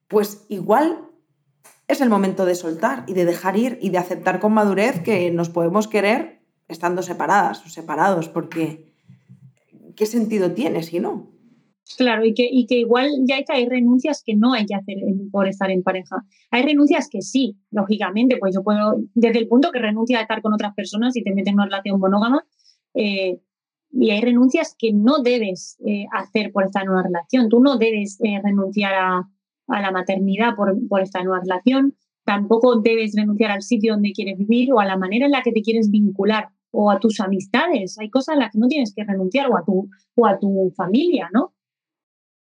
pues 0.07 0.45
igual 0.49 1.09
es 1.87 2.01
el 2.01 2.09
momento 2.09 2.45
de 2.45 2.55
soltar 2.55 3.03
y 3.07 3.13
de 3.13 3.25
dejar 3.25 3.57
ir 3.57 3.77
y 3.81 3.89
de 3.89 3.97
aceptar 3.97 4.39
con 4.39 4.53
madurez 4.53 5.01
que 5.01 5.31
nos 5.31 5.49
podemos 5.49 5.87
querer 5.87 6.41
estando 6.67 7.01
separadas 7.01 7.65
o 7.65 7.69
separados, 7.69 8.29
porque 8.29 8.93
¿qué 9.95 10.05
sentido 10.05 10.51
tiene 10.51 10.83
si 10.83 10.99
no? 10.99 11.33
Claro, 11.97 12.25
y 12.25 12.33
que, 12.33 12.47
y 12.49 12.65
que 12.65 12.79
igual 12.79 13.09
ya 13.25 13.43
hay 13.49 13.67
renuncias 13.67 14.23
que 14.25 14.35
no 14.35 14.53
hay 14.53 14.65
que 14.65 14.73
hacer 14.73 14.97
por 15.31 15.47
estar 15.47 15.69
en 15.69 15.83
pareja. 15.83 16.23
Hay 16.49 16.63
renuncias 16.63 17.09
que 17.09 17.21
sí, 17.21 17.57
lógicamente, 17.71 18.37
pues 18.37 18.55
yo 18.55 18.63
puedo, 18.63 18.95
desde 19.13 19.39
el 19.39 19.47
punto 19.47 19.71
que 19.71 19.79
renuncia 19.79 20.19
a 20.19 20.21
estar 20.21 20.41
con 20.41 20.53
otras 20.53 20.73
personas 20.73 21.15
y 21.17 21.23
te 21.23 21.33
metes 21.33 21.49
en 21.49 21.55
una 21.55 21.65
relación 21.65 21.99
monógama, 21.99 22.45
eh, 22.93 23.39
y 23.91 24.09
hay 24.09 24.21
renuncias 24.21 24.75
que 24.77 24.91
no 24.91 25.19
debes 25.21 25.77
eh, 25.85 26.05
hacer 26.13 26.51
por 26.51 26.63
estar 26.63 26.83
en 26.83 26.89
una 26.89 27.03
relación. 27.03 27.49
Tú 27.49 27.59
no 27.59 27.77
debes 27.77 28.19
eh, 28.21 28.41
renunciar 28.41 28.93
a, 28.95 29.29
a, 29.67 29.81
la 29.81 29.91
maternidad 29.91 30.55
por, 30.55 30.75
por 30.87 31.01
estar 31.01 31.21
en 31.21 31.29
una 31.29 31.41
relación, 31.41 31.95
tampoco 32.25 32.79
debes 32.81 33.13
renunciar 33.15 33.51
al 33.51 33.61
sitio 33.61 33.93
donde 33.93 34.11
quieres 34.11 34.37
vivir 34.37 34.71
o 34.73 34.79
a 34.79 34.85
la 34.85 34.97
manera 34.97 35.25
en 35.25 35.31
la 35.31 35.41
que 35.41 35.51
te 35.51 35.61
quieres 35.61 35.89
vincular 35.89 36.49
o 36.71 36.89
a 36.89 36.99
tus 36.99 37.19
amistades. 37.19 37.97
Hay 37.99 38.09
cosas 38.09 38.35
a 38.35 38.39
las 38.39 38.51
que 38.51 38.59
no 38.59 38.67
tienes 38.67 38.93
que 38.95 39.03
renunciar 39.03 39.49
o 39.49 39.57
a 39.57 39.63
tu, 39.63 39.89
o 40.15 40.25
a 40.25 40.39
tu 40.39 40.73
familia, 40.75 41.29
¿no? 41.33 41.53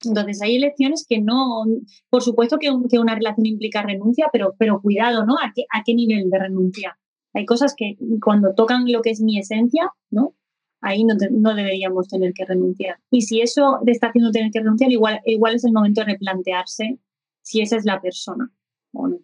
Entonces 0.05 0.41
hay 0.41 0.57
elecciones 0.57 1.05
que 1.07 1.19
no, 1.21 1.65
por 2.09 2.21
supuesto 2.21 2.57
que, 2.59 2.69
que 2.89 2.99
una 2.99 3.15
relación 3.15 3.45
implica 3.45 3.81
renuncia, 3.81 4.27
pero, 4.31 4.53
pero 4.59 4.81
cuidado, 4.81 5.25
¿no? 5.25 5.35
¿A 5.35 5.51
qué, 5.55 5.63
¿A 5.73 5.83
qué 5.83 5.95
nivel 5.95 6.29
de 6.29 6.39
renuncia? 6.39 6.99
Hay 7.33 7.45
cosas 7.45 7.73
que 7.75 7.97
cuando 8.23 8.53
tocan 8.53 8.91
lo 8.91 9.01
que 9.01 9.11
es 9.11 9.21
mi 9.21 9.39
esencia, 9.39 9.91
¿no? 10.11 10.35
Ahí 10.81 11.03
no, 11.03 11.15
no 11.31 11.55
deberíamos 11.55 12.07
tener 12.07 12.33
que 12.33 12.45
renunciar. 12.45 12.97
Y 13.09 13.21
si 13.21 13.41
eso 13.41 13.79
te 13.83 13.91
está 13.91 14.07
haciendo 14.07 14.31
tener 14.31 14.51
que 14.51 14.59
renunciar, 14.59 14.91
igual, 14.91 15.21
igual 15.25 15.55
es 15.55 15.65
el 15.65 15.73
momento 15.73 16.01
de 16.01 16.11
replantearse 16.11 16.99
si 17.47 17.61
esa 17.61 17.77
es 17.77 17.85
la 17.85 18.01
persona 18.01 18.51
o 18.91 19.07
no. 19.07 19.19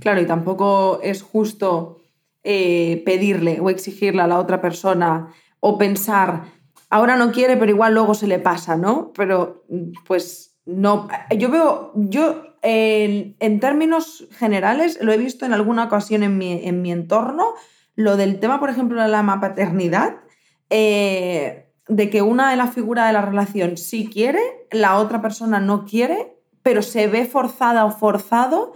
Claro, 0.00 0.20
y 0.22 0.26
tampoco 0.26 1.00
es 1.02 1.20
justo 1.20 2.00
eh, 2.42 3.02
pedirle 3.04 3.60
o 3.60 3.68
exigirle 3.68 4.22
a 4.22 4.26
la 4.26 4.38
otra 4.38 4.62
persona 4.62 5.34
o 5.60 5.76
pensar, 5.76 6.44
ahora 6.88 7.16
no 7.16 7.30
quiere, 7.30 7.58
pero 7.58 7.70
igual 7.70 7.92
luego 7.92 8.14
se 8.14 8.28
le 8.28 8.38
pasa, 8.38 8.76
¿no? 8.76 9.12
Pero 9.14 9.66
pues 10.06 10.58
no, 10.64 11.08
yo 11.36 11.50
veo, 11.50 11.92
yo 11.96 12.44
en, 12.62 13.60
términos 13.60 14.26
generales 14.30 14.98
lo 15.02 15.12
he 15.12 15.18
visto 15.18 15.44
en 15.44 15.52
alguna 15.52 15.84
ocasión 15.84 16.22
en 16.22 16.38
mi, 16.38 16.66
en 16.66 16.80
mi 16.80 16.92
entorno, 16.92 17.52
lo 17.94 18.16
del 18.16 18.40
tema, 18.40 18.58
por 18.58 18.70
ejemplo, 18.70 19.02
de 19.02 19.08
la 19.08 19.38
paternidad, 19.38 20.16
eh, 20.70 21.74
de 21.88 22.08
que 22.08 22.22
una 22.22 22.50
de 22.50 22.56
las 22.56 22.72
figuras 22.72 23.06
de 23.06 23.12
la 23.12 23.22
relación 23.22 23.76
sí 23.76 24.08
quiere, 24.10 24.40
la 24.70 24.96
otra 24.96 25.20
persona 25.20 25.60
no 25.60 25.84
quiere, 25.84 26.37
pero 26.68 26.82
se 26.82 27.06
ve 27.06 27.24
forzada 27.24 27.86
o 27.86 27.90
forzado 27.90 28.74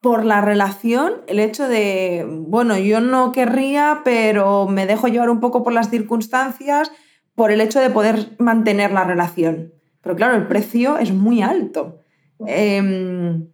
por 0.00 0.24
la 0.24 0.40
relación, 0.40 1.14
el 1.26 1.40
hecho 1.40 1.66
de, 1.66 2.24
bueno, 2.28 2.78
yo 2.78 3.00
no 3.00 3.32
querría, 3.32 4.02
pero 4.04 4.68
me 4.68 4.86
dejo 4.86 5.08
llevar 5.08 5.30
un 5.30 5.40
poco 5.40 5.64
por 5.64 5.72
las 5.72 5.90
circunstancias, 5.90 6.92
por 7.34 7.50
el 7.50 7.60
hecho 7.60 7.80
de 7.80 7.90
poder 7.90 8.36
mantener 8.38 8.92
la 8.92 9.02
relación. 9.02 9.72
Pero 10.00 10.14
claro, 10.14 10.36
el 10.36 10.46
precio 10.46 10.96
es 10.96 11.12
muy 11.12 11.42
alto. 11.42 12.02
Em, 12.46 13.48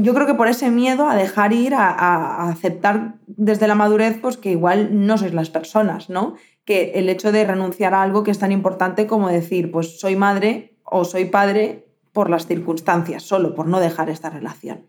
yo 0.00 0.14
creo 0.14 0.28
que 0.28 0.34
por 0.34 0.46
ese 0.46 0.70
miedo 0.70 1.08
a 1.08 1.16
dejar 1.16 1.52
ir, 1.52 1.74
a, 1.74 2.48
aceptar 2.48 3.16
desde 3.26 3.66
la 3.66 3.74
madurez, 3.74 4.20
pues 4.22 4.36
que 4.36 4.52
igual 4.52 5.04
no 5.04 5.18
sois 5.18 5.34
las 5.34 5.50
personas, 5.50 6.10
¿no? 6.10 6.36
Que 6.64 6.92
el 6.94 7.08
hecho 7.08 7.32
de 7.32 7.44
renunciar 7.44 7.92
a 7.94 8.02
algo 8.02 8.22
que 8.22 8.30
es 8.30 8.38
tan 8.38 8.52
importante 8.52 9.08
como 9.08 9.28
decir, 9.28 9.72
pues 9.72 9.98
soy 9.98 10.14
madre 10.14 10.78
o 10.84 11.04
soy 11.04 11.24
padre 11.24 11.87
por 12.18 12.30
las 12.30 12.48
circunstancias, 12.48 13.22
solo 13.22 13.54
por 13.54 13.68
no 13.68 13.78
dejar 13.78 14.10
esta 14.10 14.28
relación. 14.28 14.88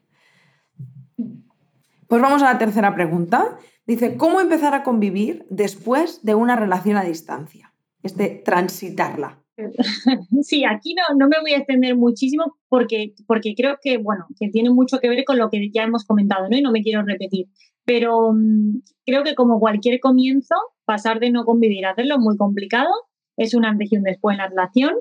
Pues 2.08 2.20
vamos 2.24 2.42
a 2.42 2.52
la 2.52 2.58
tercera 2.58 2.96
pregunta. 2.96 3.60
Dice, 3.86 4.18
¿cómo 4.18 4.42
empezar 4.42 4.74
a 4.74 4.82
convivir 4.82 5.46
después 5.52 6.24
de 6.24 6.34
una 6.34 6.56
relación 6.56 6.98
a 6.98 7.04
distancia? 7.04 7.72
Es 8.02 8.18
de 8.18 8.30
transitarla. 8.30 9.44
Sí, 10.42 10.66
aquí 10.66 10.96
no, 10.96 11.04
no 11.20 11.28
me 11.28 11.40
voy 11.40 11.52
a 11.52 11.58
extender 11.58 11.96
muchísimo 11.96 12.56
porque, 12.68 13.14
porque 13.28 13.54
creo 13.56 13.78
que, 13.80 14.00
bueno, 14.00 14.26
que 14.40 14.50
tiene 14.50 14.72
mucho 14.72 14.98
que 14.98 15.10
ver 15.10 15.24
con 15.24 15.38
lo 15.38 15.52
que 15.52 15.70
ya 15.72 15.84
hemos 15.84 16.06
comentado, 16.06 16.50
¿no? 16.50 16.58
Y 16.58 16.64
no 16.64 16.72
me 16.72 16.82
quiero 16.82 17.04
repetir. 17.04 17.46
Pero 17.86 18.32
mm, 18.34 18.82
creo 19.06 19.24
que 19.24 19.36
como 19.36 19.60
cualquier 19.60 20.00
comienzo, 20.00 20.56
pasar 20.84 21.20
de 21.20 21.30
no 21.30 21.46
convivir 21.46 21.86
a 21.86 21.92
hacerlo 21.92 22.16
es 22.16 22.22
muy 22.22 22.38
complicado. 22.38 22.90
Es 23.38 23.54
una 23.54 23.70
antes 23.70 23.92
y 23.92 23.98
un 23.98 24.04
después 24.04 24.34
en 24.34 24.40
la 24.40 24.48
relación. 24.48 24.96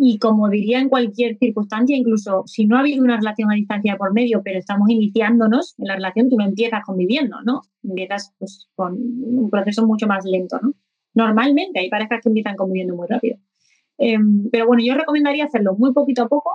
Y 0.00 0.20
como 0.20 0.48
diría 0.48 0.78
en 0.78 0.88
cualquier 0.88 1.36
circunstancia, 1.38 1.96
incluso 1.96 2.44
si 2.46 2.66
no 2.66 2.76
ha 2.76 2.80
habido 2.80 3.02
una 3.02 3.16
relación 3.16 3.50
a 3.50 3.56
distancia 3.56 3.96
por 3.96 4.12
medio, 4.12 4.42
pero 4.44 4.56
estamos 4.56 4.88
iniciándonos 4.88 5.74
en 5.76 5.88
la 5.88 5.96
relación, 5.96 6.30
tú 6.30 6.36
no 6.36 6.44
empiezas 6.44 6.84
conviviendo, 6.86 7.42
¿no? 7.42 7.62
Empiezas 7.82 8.32
pues, 8.38 8.68
con 8.76 8.92
un 8.94 9.50
proceso 9.50 9.84
mucho 9.84 10.06
más 10.06 10.24
lento, 10.24 10.60
¿no? 10.62 10.72
Normalmente 11.14 11.80
hay 11.80 11.90
parejas 11.90 12.20
que 12.22 12.28
empiezan 12.28 12.54
conviviendo 12.54 12.94
muy 12.94 13.08
rápido. 13.08 13.38
Em, 13.98 14.48
pero 14.52 14.68
bueno, 14.68 14.84
yo 14.86 14.94
recomendaría 14.94 15.46
hacerlo 15.46 15.74
muy 15.76 15.92
poquito 15.92 16.22
a 16.22 16.28
poco, 16.28 16.50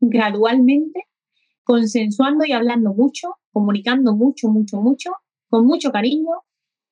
gradualmente, 0.00 1.04
consensuando 1.64 2.46
y 2.46 2.52
hablando 2.52 2.94
mucho, 2.94 3.36
comunicando 3.52 4.16
mucho, 4.16 4.48
mucho, 4.48 4.80
mucho, 4.80 5.10
con 5.50 5.66
mucho 5.66 5.92
cariño, 5.92 6.32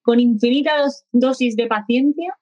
con 0.02 0.20
infinitas 0.20 1.06
dosis 1.12 1.56
de 1.56 1.66
paciencia 1.66 2.36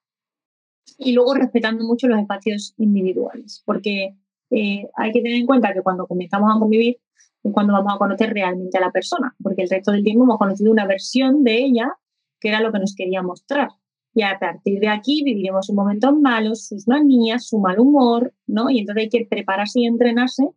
y 0.98 1.12
luego 1.12 1.34
respetando 1.34 1.84
mucho 1.84 2.08
los 2.08 2.20
espacios 2.20 2.74
individuales, 2.78 3.62
porque 3.64 4.16
eh, 4.50 4.88
hay 4.96 5.12
que 5.12 5.22
tener 5.22 5.38
en 5.38 5.46
cuenta 5.46 5.72
que 5.72 5.82
cuando 5.82 6.06
comenzamos 6.06 6.54
a 6.54 6.58
convivir 6.58 6.98
es 7.42 7.52
cuando 7.52 7.72
vamos 7.72 7.94
a 7.94 7.98
conocer 7.98 8.32
realmente 8.32 8.78
a 8.78 8.80
la 8.80 8.90
persona, 8.90 9.34
porque 9.42 9.62
el 9.62 9.70
resto 9.70 9.92
del 9.92 10.04
tiempo 10.04 10.24
hemos 10.24 10.38
conocido 10.38 10.70
una 10.70 10.86
versión 10.86 11.42
de 11.42 11.64
ella 11.64 11.96
que 12.38 12.48
era 12.48 12.60
lo 12.60 12.72
que 12.72 12.80
nos 12.80 12.94
quería 12.94 13.22
mostrar. 13.22 13.68
Y 14.14 14.22
a 14.22 14.38
partir 14.38 14.80
de 14.80 14.88
aquí 14.88 15.22
viviremos 15.24 15.66
sus 15.66 15.74
momentos 15.74 16.12
malos, 16.20 16.66
sus 16.66 16.86
manías, 16.86 17.48
su 17.48 17.58
mal 17.58 17.78
humor, 17.80 18.34
¿no? 18.46 18.68
Y 18.68 18.80
entonces 18.80 19.04
hay 19.04 19.08
que 19.08 19.26
prepararse 19.26 19.80
y 19.80 19.86
entrenarse 19.86 20.48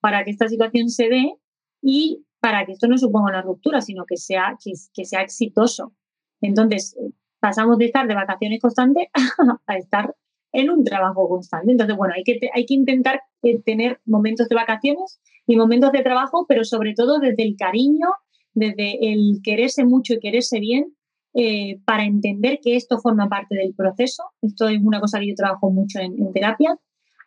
para 0.00 0.24
que 0.24 0.32
esta 0.32 0.48
situación 0.48 0.88
se 0.88 1.08
dé 1.08 1.34
y 1.80 2.24
para 2.40 2.66
que 2.66 2.72
esto 2.72 2.88
no 2.88 2.98
suponga 2.98 3.30
una 3.30 3.42
ruptura, 3.42 3.80
sino 3.80 4.04
que 4.04 4.16
sea, 4.16 4.58
que, 4.62 5.04
sea 5.04 5.22
exitoso. 5.22 5.94
Entonces, 6.40 6.96
pasamos 7.44 7.76
de 7.76 7.84
estar 7.84 8.08
de 8.08 8.14
vacaciones 8.14 8.58
constantes 8.58 9.08
a 9.66 9.76
estar 9.76 10.16
en 10.50 10.70
un 10.70 10.82
trabajo 10.82 11.28
constante. 11.28 11.72
Entonces, 11.72 11.94
bueno, 11.94 12.14
hay 12.16 12.22
que, 12.24 12.40
hay 12.54 12.64
que 12.64 12.72
intentar 12.72 13.20
eh, 13.42 13.60
tener 13.60 14.00
momentos 14.06 14.48
de 14.48 14.54
vacaciones 14.54 15.20
y 15.46 15.54
momentos 15.56 15.92
de 15.92 16.02
trabajo, 16.02 16.46
pero 16.48 16.64
sobre 16.64 16.94
todo 16.94 17.18
desde 17.18 17.42
el 17.42 17.54
cariño, 17.58 18.08
desde 18.54 19.12
el 19.12 19.40
quererse 19.44 19.84
mucho 19.84 20.14
y 20.14 20.20
quererse 20.20 20.58
bien 20.58 20.96
eh, 21.34 21.80
para 21.84 22.06
entender 22.06 22.60
que 22.62 22.76
esto 22.76 22.98
forma 22.98 23.28
parte 23.28 23.56
del 23.56 23.74
proceso. 23.74 24.22
Esto 24.40 24.70
es 24.70 24.80
una 24.82 25.00
cosa 25.00 25.20
que 25.20 25.28
yo 25.28 25.34
trabajo 25.34 25.70
mucho 25.70 25.98
en, 25.98 26.32
terapia. 26.32 26.78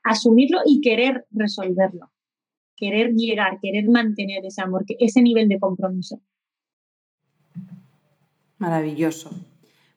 Asumirlo 0.03 0.61
y 0.65 0.81
querer 0.81 1.27
resolverlo. 1.29 2.09
Querer 2.75 3.13
llegar, 3.13 3.59
querer 3.61 3.87
mantener 3.87 4.43
ese 4.43 4.63
amor, 4.63 4.83
ese 4.97 5.21
nivel 5.21 5.47
de 5.47 5.59
compromiso. 5.59 6.19
Maravilloso. 8.57 9.29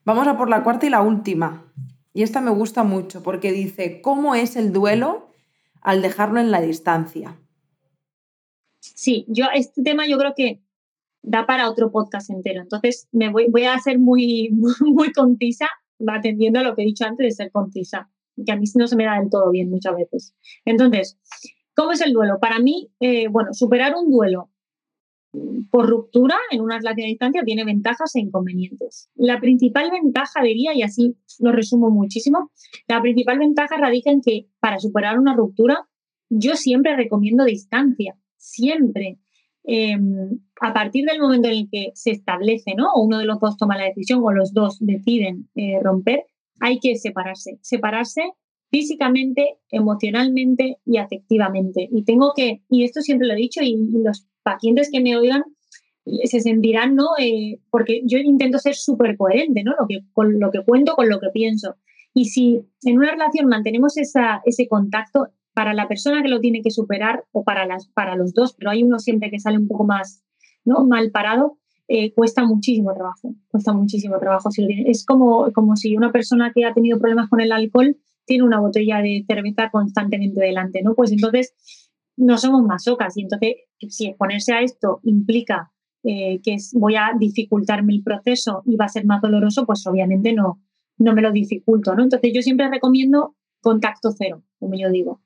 Vamos 0.04 0.26
a 0.26 0.36
por 0.36 0.48
la 0.48 0.62
cuarta 0.62 0.86
y 0.86 0.90
la 0.90 1.02
última. 1.02 1.72
Y 2.12 2.22
esta 2.22 2.40
me 2.40 2.50
gusta 2.50 2.82
mucho 2.82 3.22
porque 3.22 3.52
dice, 3.52 4.00
¿cómo 4.02 4.34
es 4.34 4.56
el 4.56 4.72
duelo 4.72 5.30
al 5.80 6.02
dejarlo 6.02 6.40
en 6.40 6.50
la 6.50 6.60
distancia? 6.60 7.38
Sí, 8.80 9.26
yo 9.28 9.46
este 9.54 9.82
tema 9.82 10.06
yo 10.06 10.18
creo 10.18 10.32
que 10.36 10.62
da 11.22 11.46
para 11.46 11.70
otro 11.70 11.90
podcast 11.92 12.30
entero. 12.30 12.62
Entonces, 12.62 13.08
me 13.12 13.30
voy, 13.30 13.64
a 13.64 13.78
ser 13.78 13.98
muy, 13.98 14.50
muy 14.80 15.12
concisa, 15.12 15.68
atendiendo 16.06 16.60
a 16.60 16.62
lo 16.62 16.74
que 16.74 16.82
he 16.82 16.86
dicho 16.86 17.04
antes 17.04 17.26
de 17.26 17.30
ser 17.30 17.52
concisa, 17.52 18.10
que 18.44 18.52
a 18.52 18.56
mí 18.56 18.64
no 18.74 18.86
se 18.86 18.96
me 18.96 19.04
da 19.04 19.18
del 19.18 19.30
todo 19.30 19.50
bien 19.50 19.70
muchas 19.70 19.94
veces. 19.94 20.34
Entonces, 20.64 21.18
¿cómo 21.74 21.92
es 21.92 22.00
el 22.00 22.12
duelo? 22.12 22.38
Para 22.40 22.58
mí, 22.58 22.90
eh, 23.00 23.28
bueno, 23.28 23.52
superar 23.52 23.94
un 23.94 24.10
duelo 24.10 24.49
por 25.70 25.88
ruptura 25.88 26.36
en 26.50 26.60
una 26.60 26.78
relación 26.78 27.04
a 27.04 27.08
distancia 27.08 27.42
tiene 27.44 27.64
ventajas 27.64 28.14
e 28.16 28.20
inconvenientes. 28.20 29.08
La 29.14 29.40
principal 29.40 29.90
ventaja, 29.90 30.42
diría, 30.42 30.74
y 30.74 30.82
así 30.82 31.16
lo 31.38 31.52
resumo 31.52 31.90
muchísimo, 31.90 32.50
la 32.88 33.00
principal 33.00 33.38
ventaja 33.38 33.76
radica 33.76 34.10
en 34.10 34.20
que 34.20 34.46
para 34.58 34.78
superar 34.78 35.18
una 35.18 35.34
ruptura, 35.34 35.86
yo 36.28 36.56
siempre 36.56 36.96
recomiendo 36.96 37.44
distancia, 37.44 38.16
siempre. 38.36 39.18
Em, 39.62 40.40
a 40.60 40.72
partir 40.72 41.04
del 41.04 41.20
momento 41.20 41.48
en 41.48 41.54
el 41.54 41.68
que 41.70 41.90
se 41.94 42.10
establece, 42.10 42.74
¿no? 42.74 42.92
O 42.94 43.04
uno 43.04 43.18
de 43.18 43.26
los 43.26 43.38
dos 43.38 43.56
toma 43.56 43.76
la 43.76 43.84
decisión 43.84 44.20
o 44.24 44.32
los 44.32 44.52
dos 44.52 44.78
deciden 44.80 45.48
eh, 45.54 45.78
romper, 45.82 46.24
hay 46.60 46.78
que 46.80 46.96
separarse. 46.96 47.58
Separarse 47.62 48.22
físicamente, 48.70 49.58
emocionalmente 49.70 50.78
y 50.84 50.98
afectivamente. 50.98 51.88
Y 51.90 52.04
tengo 52.04 52.32
que, 52.34 52.62
y 52.68 52.84
esto 52.84 53.00
siempre 53.00 53.26
lo 53.26 53.34
he 53.34 53.38
dicho, 53.38 53.60
y, 53.62 53.76
los 54.04 54.26
pacientes 54.42 54.90
que 54.90 55.00
me 55.00 55.16
oigan 55.16 55.44
se 56.24 56.40
sentirán, 56.40 56.94
¿no? 56.94 57.08
Eh, 57.18 57.60
porque 57.70 58.02
yo 58.04 58.18
intento 58.18 58.58
ser 58.58 58.74
súper 58.74 59.16
coherente, 59.16 59.62
¿no? 59.62 59.72
Lo 59.78 59.86
que, 59.86 60.00
con 60.12 60.40
lo 60.40 60.50
que 60.50 60.64
cuento, 60.64 60.94
con 60.94 61.08
lo 61.08 61.20
que 61.20 61.28
pienso. 61.32 61.76
Y 62.14 62.26
si 62.26 62.62
en 62.84 62.98
una 62.98 63.12
relación 63.12 63.46
mantenemos 63.46 63.96
esa, 63.96 64.40
ese 64.44 64.66
contacto, 64.66 65.28
para 65.52 65.74
la 65.74 65.88
persona 65.88 66.22
que 66.22 66.28
lo 66.28 66.40
tiene 66.40 66.62
que 66.62 66.70
superar 66.70 67.24
o 67.32 67.44
para, 67.44 67.66
las, 67.66 67.88
para 67.88 68.16
los 68.16 68.32
dos, 68.32 68.54
pero 68.54 68.70
hay 68.70 68.82
uno 68.82 68.98
siempre 68.98 69.30
que 69.30 69.40
sale 69.40 69.58
un 69.58 69.68
poco 69.68 69.84
más 69.84 70.22
¿no? 70.64 70.86
mal 70.86 71.10
parado, 71.10 71.58
eh, 71.88 72.12
cuesta 72.14 72.44
muchísimo 72.44 72.94
trabajo, 72.94 73.34
cuesta 73.50 73.72
muchísimo 73.72 74.18
trabajo. 74.18 74.50
Si 74.50 74.64
Es 74.86 75.04
como, 75.04 75.50
como 75.52 75.76
si 75.76 75.96
una 75.96 76.12
persona 76.12 76.52
que 76.54 76.64
ha 76.64 76.72
tenido 76.72 76.98
problemas 76.98 77.28
con 77.28 77.40
el 77.40 77.52
alcohol 77.52 77.96
tiene 78.30 78.44
una 78.44 78.60
botella 78.60 79.02
de 79.02 79.24
cerveza 79.26 79.70
constantemente 79.70 80.40
delante, 80.40 80.82
¿no? 80.82 80.94
Pues 80.94 81.10
entonces 81.10 81.52
no 82.16 82.38
somos 82.38 82.62
masocas 82.62 83.16
y 83.16 83.22
entonces 83.22 83.56
si 83.88 84.06
exponerse 84.06 84.52
a 84.52 84.62
esto 84.62 85.00
implica 85.02 85.72
eh, 86.04 86.40
que 86.40 86.56
voy 86.74 86.94
a 86.94 87.10
dificultarme 87.18 87.92
el 87.92 88.04
proceso 88.04 88.62
y 88.66 88.76
va 88.76 88.84
a 88.84 88.88
ser 88.88 89.04
más 89.04 89.20
doloroso, 89.20 89.66
pues 89.66 89.84
obviamente 89.88 90.32
no, 90.32 90.62
no 90.96 91.12
me 91.12 91.22
lo 91.22 91.32
dificulto, 91.32 91.96
¿no? 91.96 92.04
Entonces 92.04 92.30
yo 92.32 92.40
siempre 92.40 92.70
recomiendo 92.70 93.34
contacto 93.60 94.12
cero, 94.16 94.44
como 94.60 94.74
yo 94.76 94.88
digo. 94.92 95.22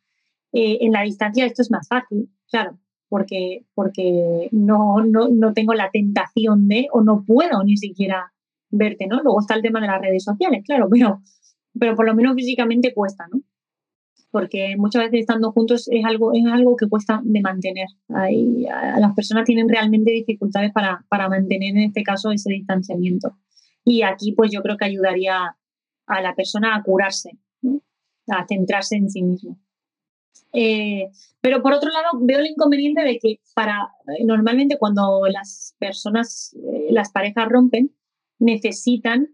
Eh, 0.54 0.78
en 0.80 0.92
la 0.92 1.02
distancia 1.02 1.44
esto 1.44 1.60
es 1.60 1.70
más 1.70 1.86
fácil, 1.86 2.30
claro, 2.50 2.78
porque, 3.10 3.66
porque 3.74 4.48
no, 4.50 5.02
no, 5.04 5.28
no, 5.28 5.52
tengo 5.52 5.74
la 5.74 5.90
tentación 5.90 6.68
de, 6.68 6.86
o 6.90 7.02
no 7.02 7.22
puedo 7.26 7.62
ni 7.64 7.76
siquiera 7.76 8.32
verte, 8.70 9.06
¿no? 9.06 9.22
Luego 9.22 9.40
está 9.40 9.56
el 9.56 9.62
tema 9.62 9.82
de 9.82 9.88
las 9.88 10.00
redes 10.00 10.24
sociales, 10.24 10.62
claro, 10.64 10.88
pero, 10.90 11.20
pero 11.78 11.96
por 11.96 12.06
lo 12.06 12.14
menos 12.14 12.34
físicamente 12.34 12.94
cuesta, 12.94 13.26
¿no? 13.32 13.40
Porque 14.30 14.74
muchas 14.76 15.04
veces 15.04 15.20
estando 15.20 15.52
juntos 15.52 15.88
es 15.90 16.04
algo, 16.04 16.32
es 16.32 16.44
algo 16.46 16.76
que 16.76 16.88
cuesta 16.88 17.20
de 17.22 17.40
mantener. 17.40 17.86
Hay, 18.08 18.66
las 18.98 19.14
personas 19.14 19.44
tienen 19.44 19.68
realmente 19.68 20.10
dificultades 20.10 20.72
para, 20.72 21.04
para 21.08 21.28
mantener 21.28 21.76
en 21.76 21.84
este 21.84 22.02
caso 22.02 22.32
ese 22.32 22.50
distanciamiento. 22.50 23.36
Y 23.84 24.02
aquí 24.02 24.32
pues 24.32 24.50
yo 24.50 24.60
creo 24.62 24.76
que 24.76 24.86
ayudaría 24.86 25.56
a 26.06 26.20
la 26.20 26.34
persona 26.34 26.74
a 26.74 26.82
curarse, 26.82 27.38
a 28.28 28.46
centrarse 28.46 28.96
en 28.96 29.10
sí 29.10 29.22
mismo. 29.22 29.58
Eh, 30.52 31.10
pero 31.40 31.62
por 31.62 31.72
otro 31.72 31.90
lado, 31.90 32.10
veo 32.20 32.38
el 32.38 32.46
inconveniente 32.46 33.02
de 33.02 33.18
que 33.18 33.40
para 33.54 33.90
eh, 34.18 34.24
normalmente 34.24 34.78
cuando 34.78 35.22
las 35.26 35.74
personas, 35.78 36.54
eh, 36.54 36.88
las 36.90 37.10
parejas 37.10 37.48
rompen, 37.48 37.94
necesitan 38.38 39.33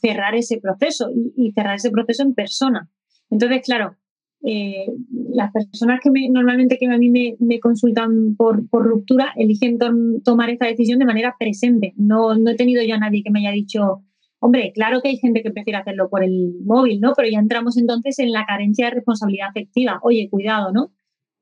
cerrar 0.00 0.34
ese 0.34 0.58
proceso 0.58 1.10
y, 1.36 1.52
cerrar 1.52 1.76
ese 1.76 1.90
proceso 1.90 2.22
en 2.22 2.34
persona. 2.34 2.90
Entonces, 3.30 3.62
claro, 3.64 3.96
las 4.42 5.52
personas 5.52 6.00
que 6.02 6.10
normalmente 6.30 6.78
que 6.78 6.86
a 6.86 6.98
mí 6.98 7.10
me, 7.10 7.60
consultan 7.60 8.36
por, 8.36 8.66
ruptura 8.72 9.32
eligen 9.36 9.78
tomar 10.24 10.50
esta 10.50 10.66
decisión 10.66 10.98
de 10.98 11.04
manera 11.04 11.36
presente. 11.38 11.92
No, 11.96 12.34
no 12.34 12.50
he 12.50 12.56
tenido 12.56 12.82
ya 12.82 12.98
nadie 12.98 13.22
que 13.22 13.30
me 13.30 13.40
haya 13.40 13.52
dicho, 13.52 14.02
Hombre, 14.42 14.72
claro 14.74 15.02
que 15.02 15.08
hay 15.08 15.18
gente 15.18 15.42
que 15.42 15.50
prefiere 15.50 15.78
hacerlo 15.78 16.08
por 16.08 16.24
el 16.24 16.54
móvil, 16.64 16.98
¿no? 17.00 17.12
Pero 17.14 17.28
ya 17.28 17.38
entramos 17.38 17.76
entonces 17.76 18.18
en 18.18 18.32
la 18.32 18.46
carencia 18.46 18.86
de 18.86 18.92
responsabilidad 18.92 19.48
afectiva. 19.50 20.00
Oye, 20.02 20.28
cuidado, 20.30 20.72
¿no? 20.72 20.92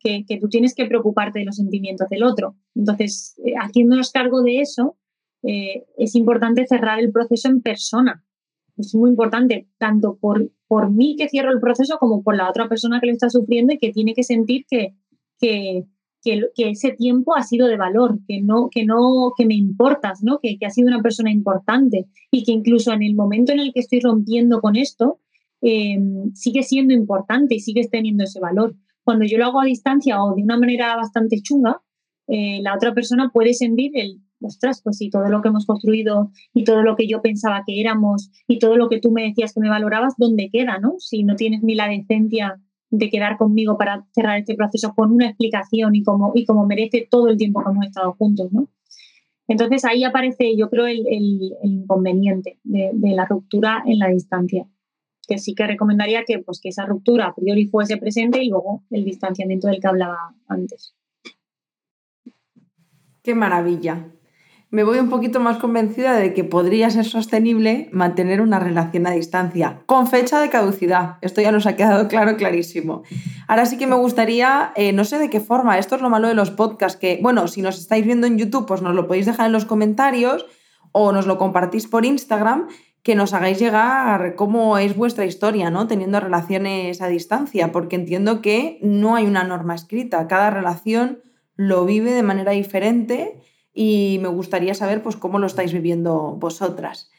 Que, 0.01 0.25
tú 0.41 0.49
tienes 0.49 0.75
que 0.75 0.87
preocuparte 0.87 1.39
de 1.39 1.45
los 1.45 1.57
sentimientos 1.57 2.09
del 2.09 2.25
otro. 2.25 2.57
Entonces, 2.75 3.41
eh, 3.45 3.53
haciéndonos 3.61 4.11
cargo 4.11 4.43
de 4.43 4.61
eso, 4.61 4.97
eh, 5.43 5.85
es 5.97 6.15
importante 6.15 6.67
cerrar 6.67 6.99
el 6.99 7.13
proceso 7.13 7.49
en 7.49 7.63
persona. 7.63 8.25
Es 8.77 8.95
muy 8.95 9.11
importante, 9.11 9.69
tanto 9.79 10.19
por, 10.21 10.51
por 10.67 10.91
mí 10.91 11.17
que 11.17 11.29
cierro 11.29 11.53
el 11.53 11.61
proceso 11.61 11.99
como 11.99 12.23
por 12.23 12.37
la 12.37 12.49
otra 12.49 12.69
persona 12.69 13.01
que 13.01 13.07
lo 13.07 13.13
está 13.13 13.29
sufriendo 13.29 13.75
y 13.75 13.79
que 13.79 13.93
tiene 13.93 14.15
que 14.15 14.23
sentir 14.23 14.67
que, 14.69 14.95
que, 15.41 15.85
que, 16.23 16.71
ese 16.71 16.93
tiempo 16.93 17.35
ha 17.37 17.43
sido 17.43 17.67
de 17.67 17.77
valor, 17.77 18.21
que 18.27 18.41
no, 18.41 18.69
que 18.71 18.85
no, 18.85 19.33
que 19.37 19.47
me 19.47 19.55
importas, 19.55 20.23
¿no? 20.23 20.39
Que, 20.41 20.59
que 20.59 20.67
has 20.67 20.75
sido 20.75 20.89
una 20.89 21.03
persona 21.03 21.31
importante 21.31 22.07
y 22.31 22.45
que 22.45 22.53
incluso 22.53 22.93
en 22.93 23.03
el 23.03 23.15
momento 23.15 23.53
en 23.53 23.61
el 23.61 23.73
que 23.73 23.81
estoy 23.81 24.01
rompiendo 24.01 24.61
con 24.61 24.77
esto, 24.77 25.21
em, 25.61 26.33
sigue 26.35 26.63
siendo 26.63 26.95
importante 26.95 27.57
y 27.57 27.61
sigues 27.61 27.91
teniendo 27.91 28.25
ese 28.25 28.41
valor. 28.41 28.77
Cuando 29.03 29.25
yo 29.25 29.39
lo 29.39 29.47
hago 29.47 29.61
a 29.61 29.65
distancia 29.65 30.23
o 30.23 30.35
de 30.35 30.43
una 30.43 30.59
manera 30.59 30.95
bastante 30.97 31.41
chunga, 31.43 31.81
eh, 32.29 32.61
la 32.63 32.75
otra 32.75 32.93
persona 32.95 33.31
puede 33.33 33.55
sentir 33.55 33.93
el, 33.95 34.21
ostras, 34.41 34.81
pues 34.83 34.99
si 34.99 35.11
todo 35.11 35.29
lo 35.29 35.43
que 35.43 35.49
hemos 35.49 35.67
construido 35.67 36.31
y 36.55 36.65
todo 36.65 36.83
lo 36.83 36.97
que 36.97 37.09
yo 37.09 37.23
pensaba 37.23 37.63
que 37.67 37.81
éramos 37.81 38.31
y 38.47 38.59
todo 38.59 38.77
lo 38.77 38.89
que 38.89 39.01
tú 39.01 39.11
me 39.11 39.23
decías 39.23 39.53
que 39.53 39.61
me 39.61 39.69
valorabas, 39.69 40.15
¿dónde 40.17 40.51
queda, 40.53 40.79
no? 40.79 40.95
Si 40.99 41.25
no 41.25 41.37
tienes 41.37 41.63
ni 41.63 41.75
la 41.75 41.89
decencia 41.89 42.61
de 42.91 43.11
quedar 43.11 43.37
conmigo 43.37 43.77
para 43.77 44.07
cerrar 44.13 44.39
este 44.39 44.55
proceso 44.55 44.95
con 44.95 45.13
una 45.13 45.27
explicación 45.27 45.95
y 45.95 46.03
como, 46.03 46.33
y 46.35 46.45
como 46.45 46.67
merece 46.67 47.07
todo 47.11 47.29
el 47.29 47.37
tiempo 47.37 47.63
que 47.63 47.71
hemos 47.71 47.87
estado 47.87 48.15
juntos, 48.15 48.53
¿no? 48.53 48.69
Entonces 49.47 49.85
ahí 49.87 50.05
aparece, 50.05 50.57
yo 50.57 50.69
creo, 50.69 50.87
el, 50.87 51.07
inconveniente 51.63 52.59
de, 52.65 52.93
la 53.15 53.25
ruptura 53.25 53.83
en 53.87 53.99
la 53.99 54.09
distancia, 54.09 54.67
que 55.27 55.39
sí 55.39 55.55
que 55.55 55.67
recomendaría 55.67 56.25
que, 56.27 56.39
pues, 56.39 56.61
que 56.61 56.69
esa 56.69 56.85
ruptura 56.85 57.29
a 57.29 57.35
priori 57.35 57.67
fuese 57.67 57.97
presente 57.97 58.43
y 58.43 58.51
luego 58.51 58.85
el 58.91 59.05
distanciamiento 59.05 59.69
del 59.69 59.81
que 59.81 59.89
hablaba 59.89 60.35
antes. 60.49 60.95
Qué 63.23 63.35
maravilla 63.35 64.13
me 64.71 64.85
voy 64.85 64.99
un 64.99 65.09
poquito 65.09 65.41
más 65.41 65.57
convencida 65.57 66.15
de 66.15 66.35
que 66.35 66.45
podría 66.45 66.91
ser 66.91 67.07
sostenible 67.07 67.89
mantener 67.91 68.43
una 68.43 68.59
relación 68.59 69.07
a 69.07 69.13
distancia, 69.13 69.83
con 69.87 70.07
fecha 70.07 70.41
de 70.41 70.51
caducidad. 70.51 71.17
Esto 71.23 71.41
ya 71.41 71.53
nos 71.53 71.67
ha 71.67 71.75
quedado 71.75 72.07
claro, 72.09 72.37
clarísimo. 72.37 73.03
Ahora 73.47 73.65
sí 73.65 73.79
que 73.79 73.87
me 73.87 73.97
gustaría, 73.97 74.73
eh, 74.77 74.93
no 74.93 75.05
sé 75.05 75.19
de 75.19 75.31
qué 75.31 75.41
forma, 75.41 75.79
esto 75.79 75.97
es 75.97 76.03
lo 76.03 76.11
malo 76.11 76.29
de 76.29 76.35
los 76.35 76.51
podcasts, 76.51 76.99
que, 76.99 77.19
bueno, 77.23 77.49
si 77.49 77.63
nos 77.63 77.79
estáis 77.79 78.05
viendo 78.05 78.27
en 78.27 78.37
YouTube, 78.37 78.67
pues 78.67 78.83
nos 78.83 78.95
lo 78.95 79.07
podéis 79.07 79.25
dejar 79.25 79.47
en 79.47 79.53
los 79.53 79.65
comentarios 79.65 80.45
o 80.93 81.13
nos 81.13 81.27
lo 81.27 81.39
compartís 81.39 81.87
por 81.87 82.05
Instagram, 82.05 82.69
que 83.03 83.15
nos 83.15 83.33
hagáis 83.33 83.59
llegar 83.59 84.35
cómo 84.35 84.77
es 84.77 84.95
vuestra 84.95 85.25
historia, 85.25 85.71
¿no? 85.71 85.87
Teniendo 85.87 86.21
relaciones 86.21 87.01
a 87.01 87.09
distancia, 87.09 87.73
porque 87.73 87.97
entiendo 87.97 88.43
que 88.43 88.79
no 88.83 89.15
hay 89.15 89.25
una 89.25 89.45
norma 89.45 89.75
escrita, 89.75 90.29
cada 90.29 90.51
relación 90.51 91.23
lo 91.57 91.87
vive 91.87 92.13
de 92.13 92.23
manera 92.23 92.53
diferente 92.53 93.41
y 93.73 94.19
me 94.23 94.29
gustaría 94.29 94.75
saber 94.75 95.03
pues, 95.03 95.17
cómo 95.17 95.39
lo 95.39 95.47
estáis 95.47 95.73
viviendo 95.73 96.37
vosotras. 96.37 97.11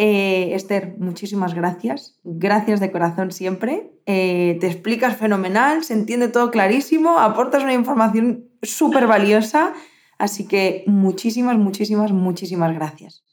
Eh, 0.00 0.54
Esther, 0.54 0.94
muchísimas 0.98 1.54
gracias. 1.54 2.20
Gracias 2.22 2.78
de 2.78 2.92
corazón 2.92 3.32
siempre. 3.32 3.90
Eh, 4.06 4.56
te 4.60 4.68
explicas 4.68 5.16
fenomenal, 5.16 5.82
se 5.82 5.94
entiende 5.94 6.28
todo 6.28 6.52
clarísimo, 6.52 7.18
aportas 7.18 7.64
una 7.64 7.74
información 7.74 8.48
súper 8.62 9.08
valiosa. 9.08 9.74
Así 10.16 10.46
que 10.46 10.84
muchísimas, 10.86 11.58
muchísimas, 11.58 12.12
muchísimas 12.12 12.74
gracias. 12.74 13.24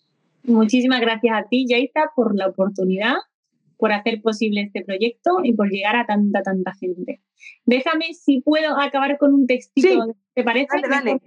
Muchísimas 0.43 1.01
gracias 1.01 1.37
a 1.37 1.47
ti, 1.47 1.67
Yaita, 1.67 2.11
por 2.15 2.35
la 2.35 2.47
oportunidad, 2.47 3.15
por 3.77 3.91
hacer 3.91 4.23
posible 4.23 4.61
este 4.61 4.83
proyecto 4.83 5.39
y 5.43 5.53
por 5.53 5.69
llegar 5.69 5.95
a 5.95 6.07
tanta, 6.07 6.41
tanta 6.41 6.73
gente. 6.73 7.21
Déjame 7.65 8.13
si 8.13 8.41
puedo 8.41 8.79
acabar 8.79 9.19
con 9.19 9.33
un 9.33 9.45
textito. 9.45 10.15
¿Te 10.35 10.43
parece? 10.43 10.67
Dale, 10.89 11.19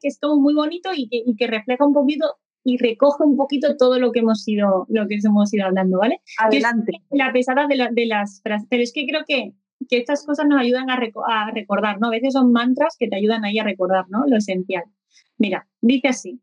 que 0.00 0.08
es 0.08 0.20
todo 0.20 0.38
muy 0.38 0.54
bonito 0.54 0.90
y 0.94 1.08
que, 1.08 1.22
y 1.26 1.34
que, 1.34 1.48
refleja 1.48 1.84
un 1.84 1.92
poquito 1.92 2.36
y 2.62 2.78
recoge 2.78 3.24
un 3.24 3.36
poquito 3.36 3.76
todo 3.76 3.98
lo 3.98 4.12
que 4.12 4.20
hemos 4.20 4.46
ido, 4.46 4.86
lo 4.88 5.06
que 5.08 5.18
hemos 5.22 5.52
ido 5.52 5.66
hablando, 5.66 5.98
¿vale? 5.98 6.20
Adelante. 6.38 7.02
la 7.10 7.32
pesada 7.32 7.66
de, 7.66 7.88
de, 7.90 8.06
las 8.06 8.40
frases. 8.42 8.66
Pero 8.70 8.82
es 8.82 8.92
que 8.92 9.06
creo 9.06 9.22
que, 9.26 9.54
que 9.88 9.98
estas 9.98 10.24
cosas 10.24 10.46
nos 10.46 10.60
ayudan 10.60 10.88
a, 10.88 10.94
a, 10.94 11.50
recordar, 11.50 12.00
¿no? 12.00 12.06
A 12.06 12.10
veces 12.10 12.32
son 12.32 12.52
mantras 12.52 12.96
que 12.96 13.08
te 13.08 13.16
ayudan 13.16 13.44
ahí 13.44 13.58
a 13.58 13.64
recordar, 13.64 14.06
¿no? 14.08 14.24
Lo 14.26 14.36
esencial. 14.36 14.84
Mira, 15.36 15.68
dice 15.80 16.08
así. 16.08 16.40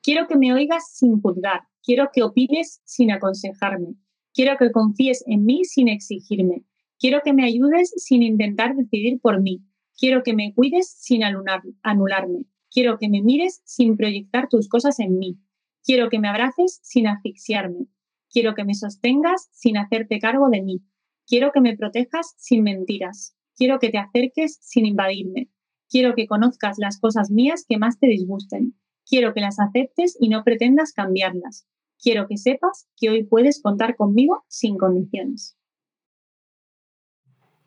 Quiero 0.00 0.28
que 0.28 0.38
me 0.38 0.54
oigas 0.54 0.94
sin 0.94 1.20
juzgar. 1.20 1.62
Quiero 1.82 2.10
que 2.12 2.22
opines 2.22 2.80
sin 2.84 3.10
aconsejarme. 3.10 3.94
Quiero 4.32 4.56
que 4.56 4.70
confíes 4.70 5.24
en 5.26 5.44
mí 5.44 5.64
sin 5.64 5.88
exigirme. 5.88 6.62
Quiero 7.00 7.20
que 7.24 7.32
me 7.32 7.44
ayudes 7.44 7.92
sin 7.96 8.22
intentar 8.22 8.76
decidir 8.76 9.20
por 9.20 9.40
mí. 9.42 9.60
Quiero 9.98 10.22
que 10.22 10.32
me 10.32 10.54
cuides 10.54 10.88
sin 10.96 11.24
anularme. 11.24 12.44
Quiero 12.70 12.98
que 12.98 13.08
me 13.08 13.20
mires 13.20 13.62
sin 13.64 13.96
proyectar 13.96 14.48
tus 14.48 14.68
cosas 14.68 15.00
en 15.00 15.18
mí. 15.18 15.40
Quiero 15.82 16.08
que 16.08 16.20
me 16.20 16.28
abraces 16.28 16.78
sin 16.84 17.08
asfixiarme. 17.08 17.88
Quiero 18.30 18.54
que 18.54 18.64
me 18.64 18.74
sostengas 18.74 19.48
sin 19.50 19.76
hacerte 19.76 20.20
cargo 20.20 20.50
de 20.50 20.62
mí. 20.62 20.82
Quiero 21.26 21.50
que 21.50 21.60
me 21.60 21.76
protejas 21.76 22.32
sin 22.36 22.62
mentiras. 22.62 23.34
Quiero 23.56 23.80
que 23.80 23.90
te 23.90 23.98
acerques 23.98 24.58
sin 24.60 24.86
invadirme. 24.86 25.50
Quiero 25.90 26.14
que 26.14 26.28
conozcas 26.28 26.78
las 26.78 27.00
cosas 27.00 27.32
mías 27.32 27.64
que 27.68 27.78
más 27.78 27.98
te 27.98 28.06
disgusten. 28.06 28.78
Quiero 29.04 29.34
que 29.34 29.40
las 29.40 29.58
aceptes 29.58 30.16
y 30.20 30.28
no 30.28 30.44
pretendas 30.44 30.92
cambiarlas. 30.92 31.66
Quiero 32.00 32.28
que 32.28 32.36
sepas 32.36 32.86
que 32.96 33.10
hoy 33.10 33.24
puedes 33.24 33.60
contar 33.60 33.96
conmigo 33.96 34.44
sin 34.46 34.78
condiciones. 34.78 35.57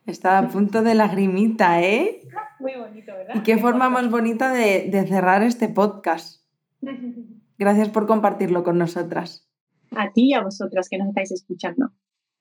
Está 0.06 0.40
a 0.40 0.48
punto 0.48 0.82
de 0.82 0.96
lagrimita, 0.96 1.82
¿eh? 1.82 2.22
Muy 2.60 2.74
bonito, 2.76 3.14
¿verdad? 3.14 3.36
Y 3.36 3.40
qué 3.42 3.58
forma 3.58 3.90
más 3.90 4.10
bonita 4.10 4.52
de, 4.52 5.06
cerrar 5.08 5.44
este 5.44 5.70
podcast. 5.70 6.44
Gracias 7.58 7.90
por 7.90 8.08
compartirlo 8.08 8.64
con 8.64 8.78
nosotras. 8.78 9.48
A 9.96 10.12
ti 10.12 10.30
y 10.30 10.34
a 10.34 10.42
vosotras 10.42 10.90
que 10.90 10.98
nos 10.98 11.10
estáis 11.10 11.32
escuchando. 11.32 11.92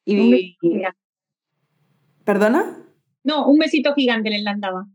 Y... 0.05 0.57
¿Perdona? 2.25 2.79
No, 3.25 3.47
un 3.47 3.59
besito 3.59 3.95
gigante 3.95 4.31
le 4.31 4.41
landaba. 4.41 4.87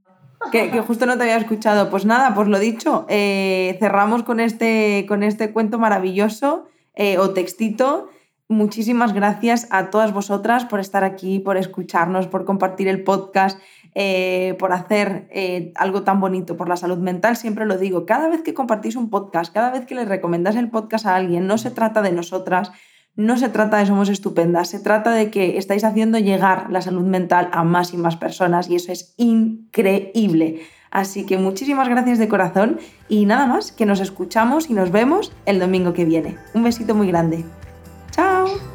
Que, 0.51 0.71
que, 0.71 0.81
justo 0.81 1.05
no 1.05 1.17
te 1.17 1.23
había 1.23 1.37
escuchado. 1.37 1.89
Pues 1.89 2.05
nada, 2.05 2.33
pues 2.33 2.47
lo 2.47 2.59
dicho, 2.59 3.05
eh, 3.09 3.75
cerramos 3.79 4.23
con 4.23 4.39
este, 4.39 5.05
con 5.07 5.21
este 5.21 5.53
cuento 5.53 5.77
maravilloso 5.77 6.67
eh, 6.95 7.17
o 7.17 7.31
textito 7.31 8.09
Muchísimas 8.47 9.13
gracias 9.13 9.67
a 9.71 9.89
todas 9.89 10.13
vosotras 10.13 10.65
por 10.65 10.79
estar 10.79 11.03
aquí, 11.03 11.39
por 11.39 11.57
escucharnos, 11.57 12.27
por 12.27 12.45
compartir 12.45 12.87
el 12.87 13.03
podcast, 13.03 13.59
eh, 13.95 14.55
por 14.59 14.71
hacer 14.71 15.27
eh, 15.31 15.71
algo 15.73 16.03
tan 16.03 16.19
bonito 16.19 16.55
por 16.55 16.69
la 16.69 16.77
salud 16.77 16.99
mental. 16.99 17.37
Siempre 17.37 17.65
lo 17.65 17.79
digo, 17.79 18.05
cada 18.05 18.29
vez 18.29 18.43
que 18.43 18.53
compartís 18.53 18.97
un 18.97 19.09
podcast, 19.09 19.51
cada 19.51 19.71
vez 19.71 19.87
que 19.87 19.95
le 19.95 20.05
recomendáis 20.05 20.57
el 20.57 20.69
podcast 20.69 21.07
a 21.07 21.15
alguien, 21.15 21.47
no 21.47 21.57
se 21.57 21.71
trata 21.71 22.03
de 22.03 22.11
nosotras, 22.11 22.71
no 23.15 23.35
se 23.35 23.49
trata 23.49 23.77
de 23.77 23.87
Somos 23.87 24.09
Estupendas, 24.09 24.69
se 24.69 24.79
trata 24.79 25.09
de 25.11 25.31
que 25.31 25.57
estáis 25.57 25.83
haciendo 25.83 26.19
llegar 26.19 26.67
la 26.69 26.83
salud 26.83 27.05
mental 27.05 27.49
a 27.51 27.63
más 27.63 27.95
y 27.95 27.97
más 27.97 28.15
personas 28.15 28.69
y 28.69 28.75
eso 28.75 28.91
es 28.91 29.15
increíble. 29.17 30.61
Así 30.91 31.25
que 31.25 31.39
muchísimas 31.39 31.89
gracias 31.89 32.19
de 32.19 32.27
corazón 32.27 32.77
y 33.09 33.25
nada 33.25 33.47
más, 33.47 33.71
que 33.71 33.87
nos 33.87 34.01
escuchamos 34.01 34.69
y 34.69 34.73
nos 34.73 34.91
vemos 34.91 35.31
el 35.47 35.57
domingo 35.57 35.93
que 35.93 36.05
viene. 36.05 36.37
Un 36.53 36.63
besito 36.63 36.93
muy 36.93 37.07
grande. 37.07 37.43
Ciao! 38.15 38.74